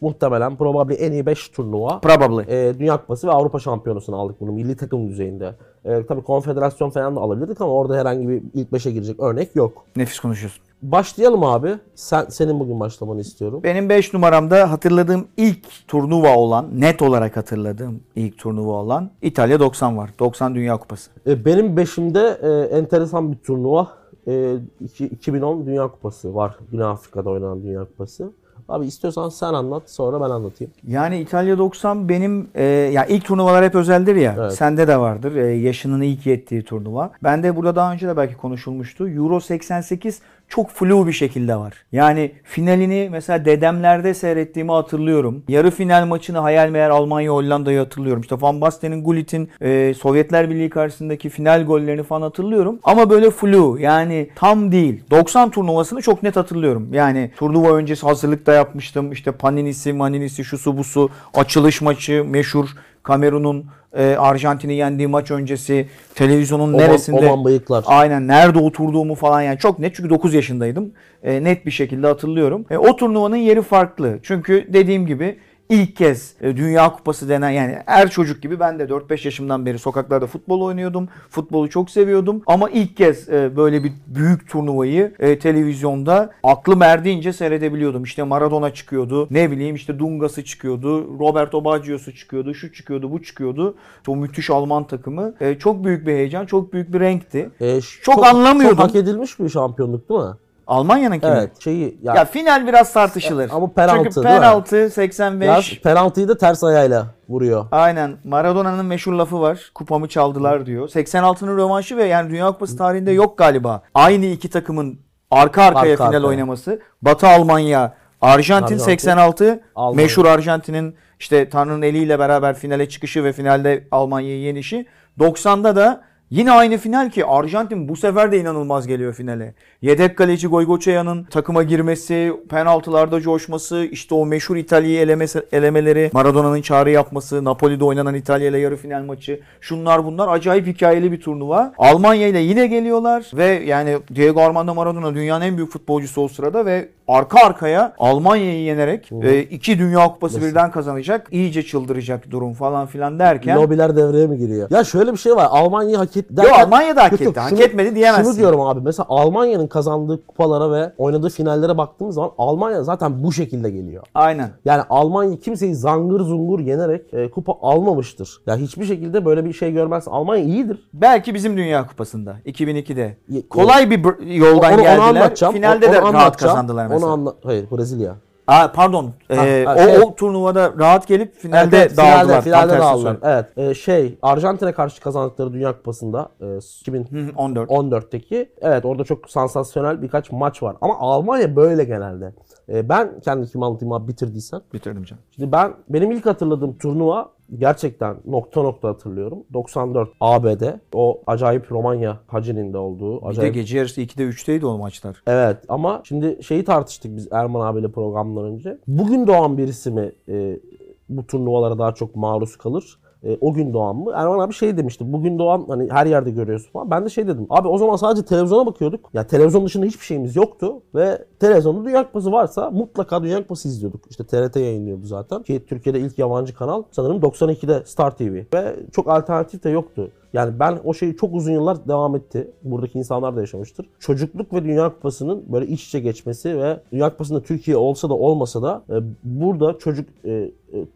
muhtemelen 0.00 0.56
probably 0.56 0.94
en 0.94 1.12
iyi 1.12 1.26
5 1.26 1.48
turnuva. 1.48 2.00
Probably. 2.00 2.44
Ee, 2.48 2.78
Dünya 2.78 2.96
Kupası 2.96 3.26
ve 3.26 3.32
Avrupa 3.32 3.58
Şampiyonası'nı 3.58 4.16
aldık 4.16 4.40
bunu 4.40 4.52
milli 4.52 4.76
takım 4.76 5.08
düzeyinde. 5.08 5.54
Ee, 5.84 6.06
tabii 6.06 6.22
konfederasyon 6.22 6.90
falan 6.90 7.16
da 7.16 7.20
alabilirdik 7.20 7.60
ama 7.60 7.72
orada 7.72 7.96
herhangi 7.96 8.28
bir 8.28 8.42
ilk 8.54 8.72
5'e 8.72 8.90
girecek 8.92 9.20
örnek 9.20 9.56
yok. 9.56 9.84
Nefis 9.96 10.20
konuşuyorsun. 10.20 10.62
Başlayalım 10.82 11.44
abi. 11.44 11.74
Sen 11.94 12.24
senin 12.28 12.60
bugün 12.60 12.80
başlamanı 12.80 13.20
istiyorum. 13.20 13.60
Benim 13.64 13.88
5 13.88 14.14
numaramda 14.14 14.70
hatırladığım 14.70 15.26
ilk 15.36 15.88
turnuva 15.88 16.36
olan, 16.36 16.66
net 16.80 17.02
olarak 17.02 17.36
hatırladığım 17.36 18.00
ilk 18.16 18.38
turnuva 18.38 18.72
olan 18.72 19.10
İtalya 19.22 19.60
90 19.60 19.96
var. 19.96 20.10
90 20.18 20.54
Dünya 20.54 20.76
Kupası. 20.76 21.10
E, 21.26 21.44
Benim 21.44 21.76
beşimde 21.76 22.38
e, 22.42 22.76
enteresan 22.76 23.32
bir 23.32 23.36
turnuva. 23.38 23.88
E, 24.28 24.54
iki- 24.84 25.06
2010 25.06 25.66
Dünya 25.66 25.88
Kupası 25.88 26.34
var. 26.34 26.56
Güney 26.72 26.84
Afrika'da 26.86 27.30
oynanan 27.30 27.62
Dünya 27.62 27.84
Kupası. 27.84 28.32
Abi 28.70 28.86
istiyorsan 28.86 29.28
sen 29.28 29.54
anlat 29.54 29.82
sonra 29.86 30.20
ben 30.20 30.30
anlatayım. 30.30 30.72
Yani 30.88 31.20
İtalya 31.20 31.58
90 31.58 32.08
benim 32.08 32.48
e, 32.54 32.64
ya 32.64 33.06
ilk 33.06 33.24
turnuvalar 33.24 33.64
hep 33.64 33.74
özeldir 33.74 34.16
ya. 34.16 34.34
Evet. 34.38 34.52
Sende 34.52 34.88
de 34.88 34.96
vardır. 34.96 35.36
E, 35.36 35.46
yaşının 35.46 36.00
ilk 36.00 36.26
yettiği 36.26 36.62
turnuva. 36.62 37.10
Ben 37.22 37.42
de 37.42 37.56
burada 37.56 37.76
daha 37.76 37.92
önce 37.92 38.08
de 38.08 38.16
belki 38.16 38.36
konuşulmuştu. 38.36 39.08
Euro 39.08 39.40
88 39.40 40.20
çok 40.50 40.70
flu 40.70 41.06
bir 41.06 41.12
şekilde 41.12 41.56
var. 41.56 41.74
Yani 41.92 42.32
finalini 42.44 43.08
mesela 43.12 43.44
dedemlerde 43.44 44.14
seyrettiğimi 44.14 44.72
hatırlıyorum. 44.72 45.42
Yarı 45.48 45.70
final 45.70 46.06
maçını 46.06 46.38
hayal 46.38 46.68
meyal 46.68 46.90
Almanya 46.90 47.32
Hollanda'yı 47.32 47.78
hatırlıyorum. 47.78 48.22
İşte 48.22 48.36
Van 48.40 48.60
Basten'in 48.60 49.04
Gullit'in 49.04 49.50
e, 49.60 49.94
Sovyetler 49.94 50.50
Birliği 50.50 50.70
karşısındaki 50.70 51.28
final 51.28 51.64
gollerini 51.64 52.02
falan 52.02 52.22
hatırlıyorum. 52.22 52.78
Ama 52.82 53.10
böyle 53.10 53.30
flu 53.30 53.76
yani 53.80 54.30
tam 54.34 54.72
değil. 54.72 55.04
90 55.10 55.50
turnuvasını 55.50 56.02
çok 56.02 56.22
net 56.22 56.36
hatırlıyorum. 56.36 56.94
Yani 56.94 57.30
turnuva 57.36 57.76
öncesi 57.76 58.06
hazırlıkta 58.06 58.52
yapmıştım. 58.52 59.12
İşte 59.12 59.32
Paninisi, 59.32 59.92
Maninisi, 59.92 60.44
şusu 60.44 60.78
busu, 60.78 61.10
açılış 61.34 61.80
maçı 61.80 62.24
meşhur. 62.24 62.68
Kamerun'un 63.02 63.66
e, 63.96 64.14
Arjantin'i 64.16 64.74
yendiği 64.74 65.08
maç 65.08 65.30
öncesi 65.30 65.86
televizyonun 66.14 66.72
Oman- 66.72 66.78
neresinde 66.78 67.28
Oman 67.30 67.44
bıyıklar. 67.44 67.84
aynen 67.86 68.28
nerede 68.28 68.58
oturduğumu 68.58 69.14
falan 69.14 69.42
yani 69.42 69.58
çok 69.58 69.78
net 69.78 69.94
çünkü 69.94 70.10
9 70.10 70.34
yaşındaydım. 70.34 70.92
E, 71.22 71.44
net 71.44 71.66
bir 71.66 71.70
şekilde 71.70 72.06
hatırlıyorum. 72.06 72.64
E, 72.70 72.78
o 72.78 72.96
turnuvanın 72.96 73.36
yeri 73.36 73.62
farklı. 73.62 74.18
Çünkü 74.22 74.66
dediğim 74.72 75.06
gibi 75.06 75.38
ilk 75.70 75.96
kez 75.96 76.34
e, 76.40 76.56
Dünya 76.56 76.92
Kupası 76.92 77.28
denen 77.28 77.50
yani 77.50 77.76
her 77.86 78.10
çocuk 78.10 78.42
gibi 78.42 78.60
ben 78.60 78.78
de 78.78 78.82
4-5 78.84 79.24
yaşımdan 79.26 79.66
beri 79.66 79.78
sokaklarda 79.78 80.26
futbol 80.26 80.60
oynuyordum. 80.60 81.08
Futbolu 81.30 81.70
çok 81.70 81.90
seviyordum 81.90 82.42
ama 82.46 82.70
ilk 82.70 82.96
kez 82.96 83.28
e, 83.28 83.56
böyle 83.56 83.84
bir 83.84 83.92
büyük 84.06 84.50
turnuvayı 84.50 85.12
e, 85.18 85.38
televizyonda 85.38 86.30
aklım 86.42 86.82
erdiğince 86.82 87.32
seyredebiliyordum. 87.32 88.04
İşte 88.04 88.22
Maradona 88.22 88.74
çıkıyordu. 88.74 89.28
Ne 89.30 89.50
bileyim 89.50 89.74
işte 89.76 89.98
Dungası 89.98 90.44
çıkıyordu. 90.44 91.18
Roberto 91.18 91.64
Baggio'su 91.64 92.14
çıkıyordu. 92.14 92.54
Şu 92.54 92.72
çıkıyordu, 92.72 93.10
bu 93.12 93.22
çıkıyordu. 93.22 93.74
O 94.08 94.16
müthiş 94.16 94.50
Alman 94.50 94.86
takımı. 94.86 95.34
E, 95.40 95.58
çok 95.58 95.84
büyük 95.84 96.06
bir 96.06 96.12
heyecan, 96.12 96.46
çok 96.46 96.72
büyük 96.72 96.92
bir 96.92 97.00
renkti. 97.00 97.50
Ee, 97.60 97.80
ş- 97.80 98.02
Çok 98.02 98.26
anlamıyordum. 98.26 98.76
Çok 98.76 98.86
hak 98.88 98.94
edilmiş 98.94 99.38
bir 99.40 99.48
şampiyonluk 99.48 100.08
değil 100.08 100.20
mi? 100.20 100.26
Almanya'nınki 100.70 101.26
mi? 101.26 101.32
Evet. 101.36 101.60
Şeyi 101.62 101.98
ya, 102.02 102.14
Ya 102.14 102.24
final 102.24 102.66
biraz 102.66 102.92
tartışılır. 102.92 103.50
Ama 103.52 103.72
penaltı, 103.72 104.04
Çünkü 104.04 104.20
mi? 104.20 104.24
penaltı 104.26 104.90
85. 104.90 105.46
yaz 105.48 105.82
penaltıyı 105.82 106.28
da 106.28 106.38
ters 106.38 106.64
ayağıyla 106.64 107.06
vuruyor. 107.28 107.66
Aynen. 107.72 108.16
Maradona'nın 108.24 108.86
meşhur 108.86 109.12
lafı 109.12 109.40
var. 109.40 109.70
Kupamı 109.74 110.08
çaldılar 110.08 110.66
diyor. 110.66 110.88
86'nın 110.88 111.56
rövanşı 111.56 111.96
ve 111.96 112.04
yani 112.04 112.30
Dünya 112.30 112.46
Kupası 112.46 112.76
tarihinde 112.76 113.10
yok 113.10 113.38
galiba. 113.38 113.82
Aynı 113.94 114.26
iki 114.26 114.50
takımın 114.50 114.98
arka 115.30 115.62
arkaya 115.62 115.92
Arka 115.92 116.04
final 116.06 116.16
arkaya. 116.16 116.26
oynaması. 116.28 116.80
Batı 117.02 117.28
Almanya, 117.28 117.94
Arjantin, 118.20 118.64
Arjantin, 118.64 118.84
86. 118.84 119.60
Almanya. 119.74 119.96
Meşhur 120.04 120.26
Arjantin'in 120.26 120.94
işte 121.20 121.48
Tanrı'nın 121.50 121.82
eliyle 121.82 122.18
beraber 122.18 122.54
finale 122.54 122.88
çıkışı 122.88 123.24
ve 123.24 123.32
finalde 123.32 123.88
Almanya'yı 123.90 124.40
yenişi. 124.40 124.86
90'da 125.18 125.76
da 125.76 126.00
Yine 126.30 126.52
aynı 126.52 126.78
final 126.78 127.10
ki 127.10 127.26
Arjantin 127.26 127.88
bu 127.88 127.96
sefer 127.96 128.32
de 128.32 128.38
inanılmaz 128.40 128.86
geliyor 128.86 129.14
finale. 129.14 129.54
Yedek 129.82 130.16
kaleci 130.16 130.46
Goygoçaya'nın 130.46 131.24
takıma 131.24 131.62
girmesi, 131.62 132.32
penaltılarda 132.48 133.20
coşması, 133.20 133.84
işte 133.90 134.14
o 134.14 134.26
meşhur 134.26 134.56
İtalya'yı 134.56 135.00
elemesi, 135.00 135.42
elemeleri, 135.52 136.10
Maradona'nın 136.12 136.62
çağrı 136.62 136.90
yapması, 136.90 137.44
Napoli'de 137.44 137.84
oynanan 137.84 138.14
İtalya 138.14 138.48
ile 138.48 138.58
yarı 138.58 138.76
final 138.76 139.02
maçı. 139.02 139.40
Şunlar 139.60 140.04
bunlar 140.04 140.28
acayip 140.28 140.66
hikayeli 140.66 141.12
bir 141.12 141.20
turnuva. 141.20 141.72
Almanya 141.78 142.28
ile 142.28 142.38
yine 142.38 142.66
geliyorlar 142.66 143.30
ve 143.34 143.46
yani 143.46 143.98
Diego 144.14 144.40
Armando 144.40 144.74
Maradona 144.74 145.14
dünyanın 145.14 145.44
en 145.44 145.56
büyük 145.56 145.72
futbolcusu 145.72 146.22
o 146.22 146.28
sırada 146.28 146.66
ve 146.66 146.88
arka 147.16 147.46
arkaya 147.46 147.92
Almanya'yı 147.98 148.62
yenerek 148.62 149.10
e, 149.22 149.40
iki 149.40 149.78
Dünya 149.78 150.04
Kupası 150.12 150.42
birden 150.42 150.70
kazanacak. 150.70 151.26
İyice 151.30 151.62
çıldıracak 151.62 152.30
durum 152.30 152.52
falan 152.54 152.86
filan 152.86 153.18
derken. 153.18 153.56
Lobiler 153.56 153.96
devreye 153.96 154.26
mi 154.26 154.38
giriyor? 154.38 154.68
Ya 154.70 154.84
şöyle 154.84 155.12
bir 155.12 155.18
şey 155.18 155.36
var. 155.36 155.48
Almanya 155.50 155.98
hak 155.98 156.16
etti. 156.16 156.34
Yo, 156.36 156.54
Almanya 156.54 156.96
da 156.96 157.02
hak 157.04 157.12
etti. 157.12 157.40
Hak 157.40 157.60
etmedi 157.60 157.94
diyemezsin. 157.94 158.24
Şunu 158.24 158.36
diyorum 158.38 158.60
abi. 158.60 158.80
Mesela 158.84 159.06
Almanya'nın 159.08 159.66
kazandığı 159.66 160.26
kupalara 160.26 160.72
ve 160.72 160.92
oynadığı 160.98 161.28
finallere 161.28 161.78
baktığımız 161.78 162.14
zaman 162.14 162.30
Almanya 162.38 162.82
zaten 162.82 163.22
bu 163.24 163.32
şekilde 163.32 163.70
geliyor. 163.70 164.04
Aynen. 164.14 164.50
Yani 164.64 164.82
Almanya 164.90 165.38
kimseyi 165.38 165.74
zangır 165.74 166.20
zungur 166.20 166.60
yenerek 166.60 167.14
e, 167.14 167.30
kupa 167.30 167.52
almamıştır. 167.62 168.40
Ya 168.46 168.56
hiçbir 168.56 168.84
şekilde 168.84 169.24
böyle 169.24 169.44
bir 169.44 169.52
şey 169.52 169.72
görmez. 169.72 170.04
Almanya 170.08 170.44
iyidir. 170.44 170.88
Belki 170.94 171.34
bizim 171.34 171.56
Dünya 171.56 171.86
Kupası'nda 171.86 172.36
2002'de. 172.46 173.16
Ye- 173.28 173.48
Kolay 173.48 173.90
bir 173.90 174.00
yoldan 174.36 174.72
onu, 174.72 174.74
onu 174.74 174.82
geldiler. 174.82 174.98
anlatacağım. 175.08 175.54
Finalde 175.54 175.86
Onu 175.86 175.94
de 175.94 176.02
rahat 176.02 176.36
kazandılar 176.36 176.86
mesela. 176.86 176.99
Onu 177.02 177.12
anla 177.12 177.34
Hayır 177.44 177.70
Brezilya. 177.70 178.16
Aa, 178.46 178.72
pardon. 178.72 179.10
Ee, 179.30 179.64
ha, 179.66 179.74
o, 179.74 179.78
şey- 179.78 179.98
o 179.98 180.14
turnuvada 180.14 180.72
rahat 180.78 181.06
gelip 181.06 181.34
finalde 181.34 181.76
Evet, 181.76 181.96
dağıldılar. 181.96 182.42
Finalde, 182.42 182.42
finalde 182.42 182.78
dağıldılar. 182.78 183.16
Evet. 183.22 183.58
E, 183.58 183.74
şey 183.74 184.18
Arjantin'e 184.22 184.72
karşı 184.72 185.00
kazandıkları 185.00 185.52
Dünya 185.52 185.72
Kupası'nda 185.72 186.28
e, 186.40 186.56
2000 186.80 187.04
Hı 187.04 187.18
hı, 187.18 187.30
14. 187.36 187.70
14'teki 187.70 188.52
evet 188.60 188.84
orada 188.84 189.04
çok 189.04 189.30
sansasyonel 189.30 190.02
birkaç 190.02 190.32
maç 190.32 190.62
var. 190.62 190.76
Ama 190.80 190.98
Almanya 190.98 191.56
böyle 191.56 191.84
genelde. 191.84 192.32
E, 192.70 192.88
ben 192.88 193.20
kendi 193.20 193.46
kimi 193.50 193.64
anlatayım 193.64 193.92
abi 193.92 194.08
bitirdiysen. 194.08 194.60
Bitirdim 194.74 195.04
canım. 195.04 195.22
Şimdi 195.30 195.52
ben 195.52 195.74
benim 195.88 196.10
ilk 196.12 196.26
hatırladığım 196.26 196.78
turnuva 196.78 197.30
gerçekten 197.58 198.16
nokta 198.26 198.62
nokta 198.62 198.88
hatırlıyorum. 198.88 199.38
94 199.52 200.08
ABD. 200.20 200.62
O 200.94 201.22
acayip 201.26 201.72
Romanya 201.72 202.18
Hacı'nin 202.26 202.72
de 202.72 202.78
olduğu. 202.78 203.16
Bir 203.16 203.22
de 203.22 203.28
Acayip 203.28 203.54
gece 203.54 203.78
yarısı 203.78 204.00
2'de 204.00 204.22
3'teydi 204.22 204.66
o 204.66 204.78
maçlar. 204.78 205.22
Evet 205.26 205.56
ama 205.68 206.02
şimdi 206.04 206.38
şeyi 206.42 206.64
tartıştık 206.64 207.16
biz 207.16 207.28
Erman 207.32 207.66
abiyle 207.66 207.90
programdan 207.90 208.44
önce. 208.44 208.78
Bugün 208.86 209.26
doğan 209.26 209.58
birisi 209.58 209.90
mi 209.90 210.12
e, 210.28 210.60
bu 211.08 211.26
turnuvalara 211.26 211.78
daha 211.78 211.94
çok 211.94 212.16
maruz 212.16 212.56
kalır? 212.56 212.98
E, 213.24 213.38
o 213.40 213.52
gün 213.52 213.72
doğan 213.72 213.96
mı? 213.96 214.12
Erman 214.14 214.38
abi 214.38 214.54
şey 214.54 214.76
demişti. 214.76 215.12
Bugün 215.12 215.38
doğan 215.38 215.64
hani 215.68 215.88
her 215.90 216.06
yerde 216.06 216.30
görüyorsun 216.30 216.70
falan. 216.72 216.90
Ben 216.90 217.04
de 217.04 217.08
şey 217.08 217.26
dedim. 217.26 217.46
Abi 217.50 217.68
o 217.68 217.78
zaman 217.78 217.96
sadece 217.96 218.24
televizyona 218.24 218.66
bakıyorduk. 218.66 219.10
Ya 219.14 219.26
televizyon 219.26 219.66
dışında 219.66 219.86
hiçbir 219.86 220.04
şeyimiz 220.04 220.36
yoktu. 220.36 220.82
Ve 220.94 221.24
televizyonda 221.40 221.84
Dünya 221.84 222.06
Kupası 222.06 222.32
varsa 222.32 222.70
mutlaka 222.70 223.22
Dünya 223.22 223.38
Kupası 223.38 223.68
izliyorduk. 223.68 224.00
İşte 224.10 224.24
TRT 224.26 224.56
yayınlıyordu 224.56 225.06
zaten. 225.06 225.42
Ki 225.42 225.64
Türkiye'de 225.68 226.00
ilk 226.00 226.18
yabancı 226.18 226.54
kanal 226.54 226.82
sanırım 226.90 227.16
92'de 227.16 227.82
Star 227.86 228.16
TV. 228.16 228.54
Ve 228.54 228.76
çok 228.92 229.08
alternatif 229.08 229.64
de 229.64 229.70
yoktu. 229.70 230.10
Yani 230.32 230.60
ben 230.60 230.78
o 230.84 230.94
şeyi 230.94 231.16
çok 231.16 231.34
uzun 231.34 231.52
yıllar 231.52 231.88
devam 231.88 232.16
etti. 232.16 232.50
Buradaki 232.62 232.98
insanlar 232.98 233.36
da 233.36 233.40
yaşamıştır. 233.40 233.86
Çocukluk 233.98 234.52
ve 234.54 234.64
Dünya 234.64 234.88
Kupası'nın 234.94 235.44
böyle 235.52 235.66
iç 235.66 235.86
içe 235.86 236.00
geçmesi 236.00 236.58
ve 236.58 236.80
Dünya 236.92 237.10
Kupası'nda 237.10 237.42
Türkiye 237.42 237.76
olsa 237.76 238.08
da 238.08 238.14
olmasa 238.14 238.62
da 238.62 238.82
e, 238.90 238.94
burada 239.24 239.78
çocuk 239.78 240.08
e, 240.24 240.30
e, 240.32 240.50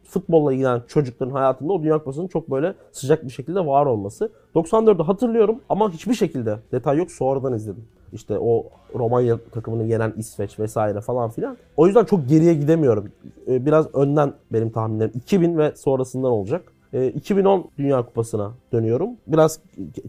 futbolla 0.05 0.53
ilgilenen 0.53 0.83
çocukların 0.89 1.33
hayatında 1.33 1.73
o 1.73 1.83
Dünya 1.83 1.99
Kupası'nın 1.99 2.29
çok 2.29 2.51
böyle 2.51 2.75
sıcak 2.93 3.25
bir 3.25 3.31
şekilde 3.31 3.67
var 3.67 3.87
olması. 3.87 4.31
94'ü 4.55 5.03
hatırlıyorum 5.03 5.61
ama 5.69 5.91
hiçbir 5.93 6.15
şekilde 6.15 6.59
detay 6.73 6.99
yok 6.99 7.11
sonradan 7.11 7.53
izledim. 7.55 7.85
İşte 8.13 8.39
o 8.39 8.67
Romanya 8.95 9.39
takımını 9.53 9.85
yenen 9.85 10.13
İsveç 10.17 10.59
vesaire 10.59 11.01
falan 11.01 11.31
filan. 11.31 11.57
O 11.77 11.87
yüzden 11.87 12.05
çok 12.05 12.29
geriye 12.29 12.55
gidemiyorum. 12.55 13.09
E, 13.49 13.67
Biraz 13.67 13.95
önden 13.95 14.33
benim 14.53 14.71
tahminlerim 14.71 15.13
2000 15.15 15.59
ve 15.59 15.73
sonrasından 15.77 16.31
olacak. 16.31 16.73
E, 16.95 17.09
2010 17.09 17.71
Dünya 17.79 18.07
Kupası'na 18.07 18.53
dönüyorum. 18.73 19.11
Biraz 19.27 19.61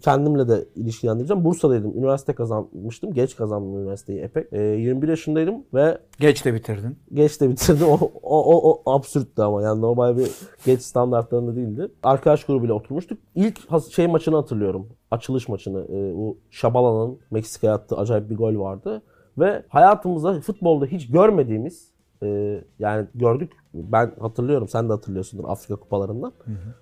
kendimle 0.01 0.47
de 0.47 0.65
ilişkilendireceğim. 0.75 1.45
Bursa'daydım. 1.45 1.97
Üniversite 1.97 2.33
kazanmıştım. 2.33 3.13
Geç 3.13 3.35
kazandım 3.35 3.79
üniversiteyi 3.79 4.19
epey. 4.19 4.47
E, 4.51 4.61
21 4.61 5.07
yaşındaydım 5.07 5.55
ve 5.73 5.97
Geç 6.19 6.45
de 6.45 6.53
bitirdin. 6.53 6.97
geç 7.13 7.41
de 7.41 7.49
bitirdim. 7.49 7.87
O, 7.95 8.11
o, 8.23 8.55
o, 8.57 8.71
o 8.85 8.93
absürttü 8.95 9.41
ama 9.41 9.61
yani 9.61 9.81
normal 9.81 10.17
bir 10.17 10.31
geç 10.65 10.81
standartlarında 10.81 11.55
değildi. 11.55 11.91
Arkadaş 12.03 12.43
grubuyla 12.45 12.75
oturmuştuk. 12.75 13.17
İlk 13.35 13.59
şey 13.91 14.07
maçını 14.07 14.35
hatırlıyorum. 14.35 14.87
Açılış 15.11 15.49
maçını. 15.49 15.85
E, 15.89 16.15
bu 16.15 16.37
Şabala'nın 16.49 17.19
Meksika'ya 17.31 17.73
attığı 17.73 17.97
acayip 17.97 18.29
bir 18.29 18.35
gol 18.35 18.59
vardı. 18.59 19.01
Ve 19.37 19.63
hayatımızda 19.69 20.41
futbolda 20.41 20.85
hiç 20.85 21.07
görmediğimiz 21.11 21.94
e, 22.23 22.61
yani 22.79 23.07
gördük 23.15 23.51
ben 23.73 24.11
hatırlıyorum 24.19 24.67
sen 24.67 24.89
de 24.89 24.93
hatırlıyorsundur 24.93 25.43
Afrika 25.47 25.75
kupalarından. 25.75 26.33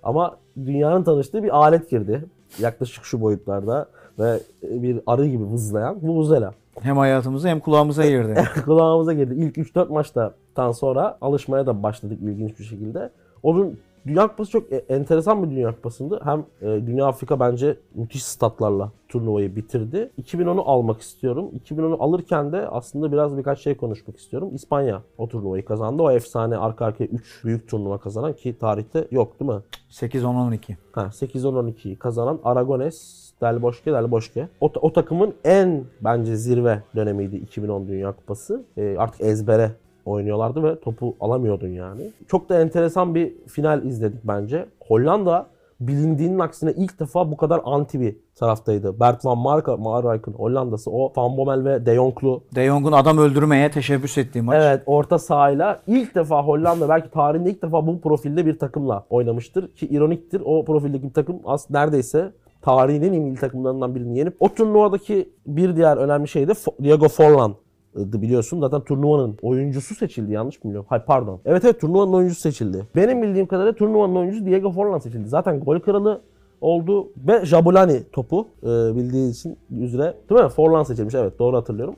Ama 0.02 0.36
dünyanın 0.66 1.02
tanıştığı 1.02 1.42
bir 1.42 1.56
alet 1.56 1.90
girdi. 1.90 2.24
Yaklaşık 2.58 3.04
şu 3.04 3.20
boyutlarda 3.20 3.88
ve 4.18 4.40
bir 4.62 5.00
arı 5.06 5.26
gibi 5.26 5.44
vızlayan 5.50 6.02
bu 6.02 6.14
vuzela. 6.14 6.54
Hem 6.80 6.96
hayatımıza 6.96 7.48
hem 7.48 7.60
kulağımıza 7.60 8.06
girdi. 8.06 8.44
kulağımıza 8.64 9.12
girdi. 9.12 9.34
İlk 9.34 9.56
3-4 9.56 9.92
maçtan 9.92 10.72
sonra 10.72 11.18
alışmaya 11.20 11.66
da 11.66 11.82
başladık 11.82 12.18
ilginç 12.22 12.58
bir 12.58 12.64
şekilde. 12.64 13.10
Onun 13.42 13.78
Dünya 14.06 14.28
Kupası 14.28 14.50
çok 14.50 14.72
e- 14.72 14.84
enteresan 14.88 15.42
bir 15.42 15.56
Dünya 15.56 15.74
Kupası'ndı. 15.74 16.20
Hem 16.24 16.44
e, 16.62 16.86
Dünya 16.86 17.06
Afrika 17.06 17.40
bence 17.40 17.76
müthiş 17.94 18.24
statlarla 18.24 18.92
turnuvayı 19.08 19.56
bitirdi. 19.56 20.10
2010'u 20.22 20.62
almak 20.62 21.00
istiyorum. 21.00 21.50
2010'u 21.68 22.02
alırken 22.02 22.52
de 22.52 22.68
aslında 22.68 23.12
biraz 23.12 23.38
birkaç 23.38 23.60
şey 23.60 23.76
konuşmak 23.76 24.16
istiyorum. 24.16 24.50
İspanya 24.54 25.02
o 25.18 25.28
turnuvayı 25.28 25.64
kazandı. 25.64 26.02
O 26.02 26.10
efsane 26.10 26.56
arka 26.56 26.84
arkaya 26.84 27.06
3 27.06 27.44
büyük 27.44 27.68
turnuva 27.68 27.98
kazanan 27.98 28.32
ki 28.32 28.58
tarihte 28.58 29.08
yok 29.10 29.40
değil 29.40 29.50
mi? 29.50 29.60
8-10-12. 29.90 30.76
Ha, 30.92 31.02
8-10-12'yi 31.02 31.96
kazanan 31.96 32.40
Aragones, 32.44 33.24
Del 33.42 33.62
Bosque, 33.62 33.94
Del 33.94 34.10
Bosque. 34.10 34.48
O, 34.60 34.72
o 34.80 34.92
takımın 34.92 35.34
en 35.44 35.84
bence 36.00 36.36
zirve 36.36 36.82
dönemiydi 36.96 37.36
2010 37.36 37.88
Dünya 37.88 38.12
Kupası. 38.12 38.64
E, 38.76 38.96
artık 38.98 39.20
ezbere 39.20 39.70
oynuyorlardı 40.04 40.62
ve 40.62 40.80
topu 40.80 41.16
alamıyordun 41.20 41.68
yani. 41.68 42.10
Çok 42.28 42.48
da 42.48 42.60
enteresan 42.60 43.14
bir 43.14 43.32
final 43.46 43.84
izledik 43.84 44.20
bence. 44.24 44.66
Hollanda 44.80 45.46
bilindiğinin 45.80 46.38
aksine 46.38 46.72
ilk 46.72 47.00
defa 47.00 47.30
bu 47.30 47.36
kadar 47.36 47.60
anti 47.64 48.00
bir 48.00 48.16
taraftaydı. 48.34 49.00
Bert 49.00 49.24
van 49.24 49.38
Marka, 49.38 49.76
Marwijk'ın 49.76 50.32
Hollanda'sı 50.32 50.90
o 50.90 51.12
Van 51.16 51.36
Bommel 51.36 51.64
ve 51.64 51.86
De 51.86 51.94
Jong'lu 51.94 52.42
De 52.54 52.66
Jong'un 52.66 52.92
adam 52.92 53.18
öldürmeye 53.18 53.70
teşebbüs 53.70 54.18
ettiği 54.18 54.42
maç. 54.42 54.56
Evet 54.60 54.82
orta 54.86 55.18
sahayla 55.18 55.80
ilk 55.86 56.14
defa 56.14 56.42
Hollanda 56.42 56.88
belki 56.88 57.10
tarihinde 57.10 57.50
ilk 57.50 57.62
defa 57.62 57.86
bu 57.86 58.00
profilde 58.00 58.46
bir 58.46 58.58
takımla 58.58 59.04
oynamıştır. 59.10 59.74
Ki 59.74 59.86
ironiktir 59.86 60.42
o 60.44 60.64
profildeki 60.64 61.08
bir 61.08 61.12
takım 61.12 61.40
aslında 61.44 61.80
neredeyse 61.80 62.32
tarihinin 62.62 63.12
en 63.12 63.24
iyi 63.24 63.34
takımlarından 63.34 63.94
birini 63.94 64.18
yenip 64.18 64.36
o 64.40 64.48
turnuvadaki 64.48 65.28
bir 65.46 65.76
diğer 65.76 65.96
önemli 65.96 66.28
şey 66.28 66.48
de 66.48 66.52
Diego 66.82 67.08
Forlan 67.08 67.54
biliyorsun. 67.94 68.60
Zaten 68.60 68.80
turnuvanın 68.80 69.36
oyuncusu 69.42 69.94
seçildi 69.94 70.32
yanlış 70.32 70.64
mı 70.64 70.68
biliyorum? 70.68 70.86
Hayır 70.90 71.04
pardon. 71.06 71.40
Evet 71.44 71.64
evet 71.64 71.80
turnuvanın 71.80 72.12
oyuncusu 72.12 72.40
seçildi. 72.40 72.86
Benim 72.96 73.22
bildiğim 73.22 73.46
kadarıyla 73.46 73.74
turnuvanın 73.74 74.16
oyuncusu 74.16 74.46
Diego 74.46 74.72
Forlan 74.72 74.98
seçildi. 74.98 75.28
Zaten 75.28 75.60
gol 75.60 75.78
kralı 75.78 76.20
oldu 76.60 77.08
ve 77.16 77.44
Jabulani 77.44 78.02
topu 78.12 78.48
e, 78.62 78.66
bildiği 78.66 79.30
için 79.30 79.56
üzere 79.70 80.14
değil 80.30 80.40
mi? 80.40 80.48
Forlan 80.48 80.82
seçilmiş 80.82 81.14
evet 81.14 81.38
doğru 81.38 81.56
hatırlıyorum. 81.56 81.96